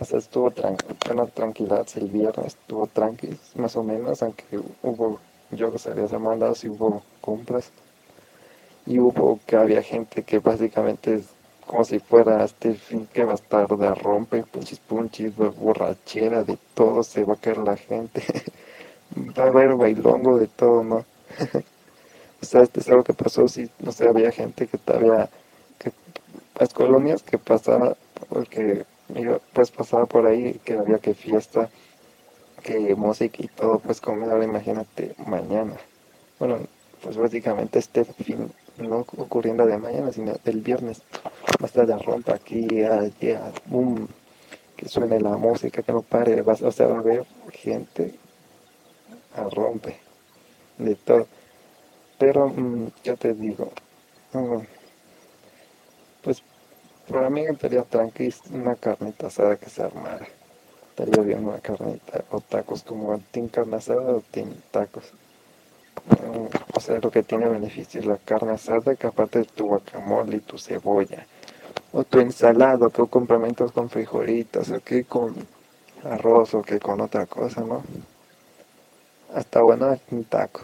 hasta 0.00 0.18
estuvo 0.18 0.50
tranquila, 0.50 1.26
tranquilidad, 1.26 1.86
el 1.96 2.08
viernes 2.08 2.46
estuvo 2.46 2.86
tranquilo, 2.86 3.36
más 3.56 3.76
o 3.76 3.82
menos, 3.82 4.22
aunque 4.22 4.44
hubo, 4.82 5.18
yo 5.50 5.76
salí 5.78 6.02
a 6.02 6.04
hacer 6.04 6.18
mandados 6.18 6.64
y 6.64 6.68
hubo 6.68 7.02
compras. 7.20 7.70
Y 8.86 8.98
hubo 9.00 9.38
que 9.46 9.56
había 9.56 9.82
gente 9.82 10.22
que 10.22 10.38
básicamente 10.38 11.22
como 11.68 11.84
si 11.84 11.98
fuera 12.00 12.44
este 12.44 12.74
fin 12.74 13.06
que 13.12 13.24
va 13.24 13.32
a 13.32 13.34
estar 13.34 13.68
de 13.68 13.94
rompe, 13.94 14.42
punchis 14.42 14.80
punchis, 14.80 15.36
borrachera, 15.36 16.42
de 16.42 16.58
todo, 16.74 17.02
se 17.02 17.24
va 17.24 17.34
a 17.34 17.36
caer 17.36 17.58
la 17.58 17.76
gente. 17.76 18.22
va 19.38 19.44
a 19.44 19.46
haber 19.48 19.74
bailongo 19.74 20.38
de 20.38 20.46
todo, 20.46 20.82
¿no? 20.82 20.96
o 22.42 22.44
sea, 22.44 22.62
este 22.62 22.80
es 22.80 22.88
algo 22.88 23.04
que 23.04 23.12
pasó, 23.12 23.46
si 23.48 23.70
no 23.80 23.92
sé, 23.92 24.08
había 24.08 24.32
gente 24.32 24.66
que 24.66 24.78
todavía, 24.78 25.28
que 25.78 25.92
las 26.58 26.72
colonias 26.72 27.22
que 27.22 27.36
pasaba, 27.36 27.96
porque 28.30 28.86
yo 29.14 29.40
pues 29.52 29.70
pasaba 29.70 30.06
por 30.06 30.26
ahí, 30.26 30.60
que 30.64 30.74
había 30.74 30.98
que 30.98 31.14
fiesta, 31.14 31.68
que 32.62 32.94
música 32.94 33.38
y 33.42 33.48
todo, 33.48 33.78
pues 33.78 34.00
como 34.00 34.26
ahora 34.26 34.44
imagínate 34.44 35.14
mañana. 35.26 35.74
Bueno, 36.38 36.58
pues 37.02 37.16
básicamente 37.16 37.78
este 37.78 38.04
fin 38.04 38.50
no 38.78 38.98
ocurriendo 39.16 39.66
de 39.66 39.78
mañana, 39.78 40.12
sino 40.12 40.34
del 40.44 40.60
viernes. 40.60 41.02
Más 41.60 41.72
tarde 41.72 41.96
rompa 41.98 42.34
aquí, 42.34 42.82
allá, 42.84 43.52
boom, 43.66 44.08
que 44.76 44.88
suene 44.88 45.20
la 45.20 45.36
música, 45.36 45.82
que 45.82 45.92
no 45.92 46.02
pare, 46.02 46.42
vas, 46.42 46.62
o 46.62 46.70
sea, 46.70 46.86
va 46.86 46.96
a 46.96 47.00
haber 47.00 47.26
gente 47.52 48.14
a 49.34 49.42
rompe 49.48 49.96
de 50.78 50.94
todo. 50.94 51.26
Pero 52.18 52.48
mm, 52.48 52.88
yo 53.04 53.16
te 53.16 53.34
digo, 53.34 53.70
pues 56.22 56.42
para 57.08 57.30
mí 57.30 57.42
estaría 57.42 57.82
tranquilo 57.82 58.34
una 58.52 58.74
carnita 58.76 59.26
asada 59.28 59.56
que 59.56 59.68
se 59.68 59.82
armara. 59.82 60.26
Estaría 60.90 61.22
bien 61.22 61.44
una 61.46 61.58
carnita 61.58 62.24
o 62.30 62.40
tacos 62.40 62.82
como 62.82 63.18
tin 63.30 63.48
carne 63.48 63.76
asada 63.76 64.00
o 64.00 64.22
tin 64.30 64.62
tacos. 64.70 65.12
O 66.74 66.80
sea, 66.80 66.98
lo 67.00 67.10
que 67.10 67.22
tiene 67.22 67.48
beneficio 67.48 68.00
es 68.00 68.06
la 68.06 68.16
carne 68.16 68.52
asada, 68.52 68.94
que 68.94 69.06
aparte 69.06 69.40
de 69.40 69.44
tu 69.44 69.66
guacamole 69.66 70.36
y 70.36 70.40
tu 70.40 70.58
cebolla, 70.58 71.26
o 71.92 72.04
tu 72.04 72.20
ensalada, 72.20 72.88
que 72.90 73.06
complementos 73.06 73.72
con 73.72 73.90
frijolitos, 73.90 74.70
o 74.70 74.80
que 74.80 75.04
con 75.04 75.34
arroz, 76.04 76.54
o 76.54 76.62
que 76.62 76.78
con 76.78 77.00
otra 77.00 77.26
cosa, 77.26 77.62
¿no? 77.62 77.82
Hasta 79.34 79.60
bueno 79.60 79.98
un 80.10 80.24
taco. 80.24 80.60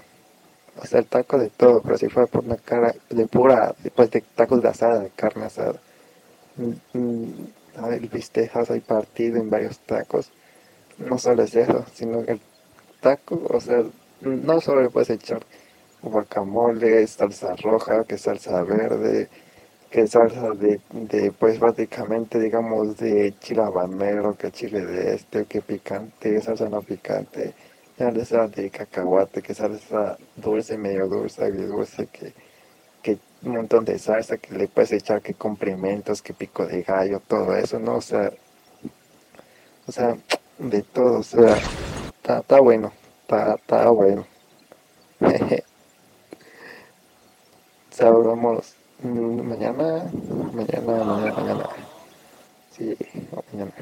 O 0.80 0.86
sea, 0.86 1.01
el 1.01 1.07
taco 1.07 1.38
de 1.38 1.51
todo, 1.51 1.80
pero 1.82 1.99
si 1.99 2.09
fuera 2.09 2.26
por 2.26 2.45
una 2.45 2.57
cara 2.57 2.95
de 3.11 3.26
pura, 3.26 3.74
después 3.82 4.11
de 4.11 4.20
tacos 4.20 4.62
de 4.62 4.68
asada, 4.68 5.01
de 5.01 5.11
carne 5.11 5.47
asada. 5.47 5.80
El 6.57 8.09
bistec 8.12 8.55
hay 8.57 8.80
partido 8.80 9.38
en 9.38 9.50
varios 9.50 9.78
tacos. 9.80 10.30
No 10.98 11.18
solo 11.18 11.42
es 11.42 11.55
eso, 11.57 11.84
sino 11.92 12.20
el 12.20 12.40
taco, 13.00 13.42
o 13.50 13.61
sea, 13.61 13.82
no 14.20 14.61
solo 14.61 14.82
le 14.82 14.90
puedes 14.90 15.11
echar 15.11 15.42
guacamole, 16.02 17.07
salsa 17.07 17.57
roja, 17.57 18.05
que 18.05 18.18
salsa 18.18 18.62
verde, 18.62 19.28
que 19.90 20.07
salsa 20.07 20.50
de, 20.50 20.80
de 20.90 21.32
pues 21.32 21.59
básicamente 21.59 22.38
digamos 22.40 22.96
de 22.98 23.34
chile 23.40 23.62
habanero, 23.62 24.36
que 24.36 24.50
chile 24.52 24.84
de 24.84 25.14
este, 25.14 25.46
que 25.46 25.61
picante, 25.62 26.40
salsa 26.40 26.68
no 26.68 26.82
picante, 26.82 27.55
salsa 27.98 28.48
de 28.48 28.70
cacahuate, 28.70 29.42
que 29.42 29.55
salsa 29.55 30.16
dulce, 30.36 30.78
medio 30.78 31.09
dulce, 31.09 31.44
agridulce, 31.44 32.07
que, 32.09 32.32
que 32.32 32.43
un 33.45 33.53
montón 33.57 33.84
de 33.84 33.99
salsa 33.99 34.38
que 34.38 34.55
le 34.55 34.68
puedes 34.68 34.92
echar 34.92 35.20
que 35.22 35.34
complementos, 35.34 36.22
que 36.22 36.32
pico 36.34 36.66
de 36.66 36.82
gallo, 36.82 37.20
todo 37.20 37.57
eso, 37.57 37.78
¿no? 37.78 37.97
O 37.97 38.01
sea, 38.01 38.32
o 39.86 39.92
sea, 39.92 40.16
de 40.59 40.82
todo, 40.82 41.18
o 41.18 41.22
sea, 41.22 41.57
está 42.22 42.61
bueno. 42.61 42.92
Está, 43.24 43.90
bueno. 43.90 44.26
Saludamos 47.90 48.74
mañana, 49.03 50.05
mañana, 50.53 51.05
mañana, 51.05 51.32
mañana. 51.32 51.68
Sí, 52.70 52.97
mañana. 53.53 53.72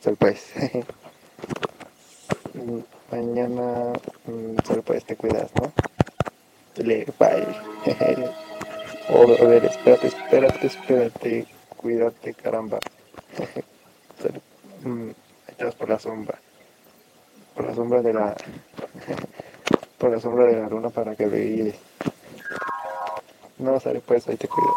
Sal 0.00 0.16
pues. 0.16 0.52
mañana, 3.12 3.92
solo 4.66 4.82
pues 4.82 5.04
te 5.04 5.16
cuidas, 5.16 5.50
¿no? 5.54 5.72
Bye. 7.18 7.46
o, 9.12 9.22
a 9.22 9.46
ver, 9.46 9.64
espérate, 9.64 10.06
espérate, 10.06 10.66
espérate. 10.66 11.46
Cuídate, 11.76 12.34
caramba. 12.34 12.78
mm, 14.84 15.10
por 15.78 15.88
la 15.88 15.98
sombra 15.98 16.38
por 17.54 17.66
la 17.66 17.74
sombra 17.74 18.02
de 18.02 18.12
la 18.12 18.34
por 19.98 20.10
la 20.10 20.20
sombra 20.20 20.46
de 20.46 20.60
la 20.60 20.68
luna 20.68 20.88
para 20.90 21.14
que 21.14 21.26
veas 21.26 21.74
no 23.58 23.78
sale 23.78 24.00
pues 24.00 24.26
ahí 24.28 24.36
te 24.36 24.48
cuido 24.48 24.70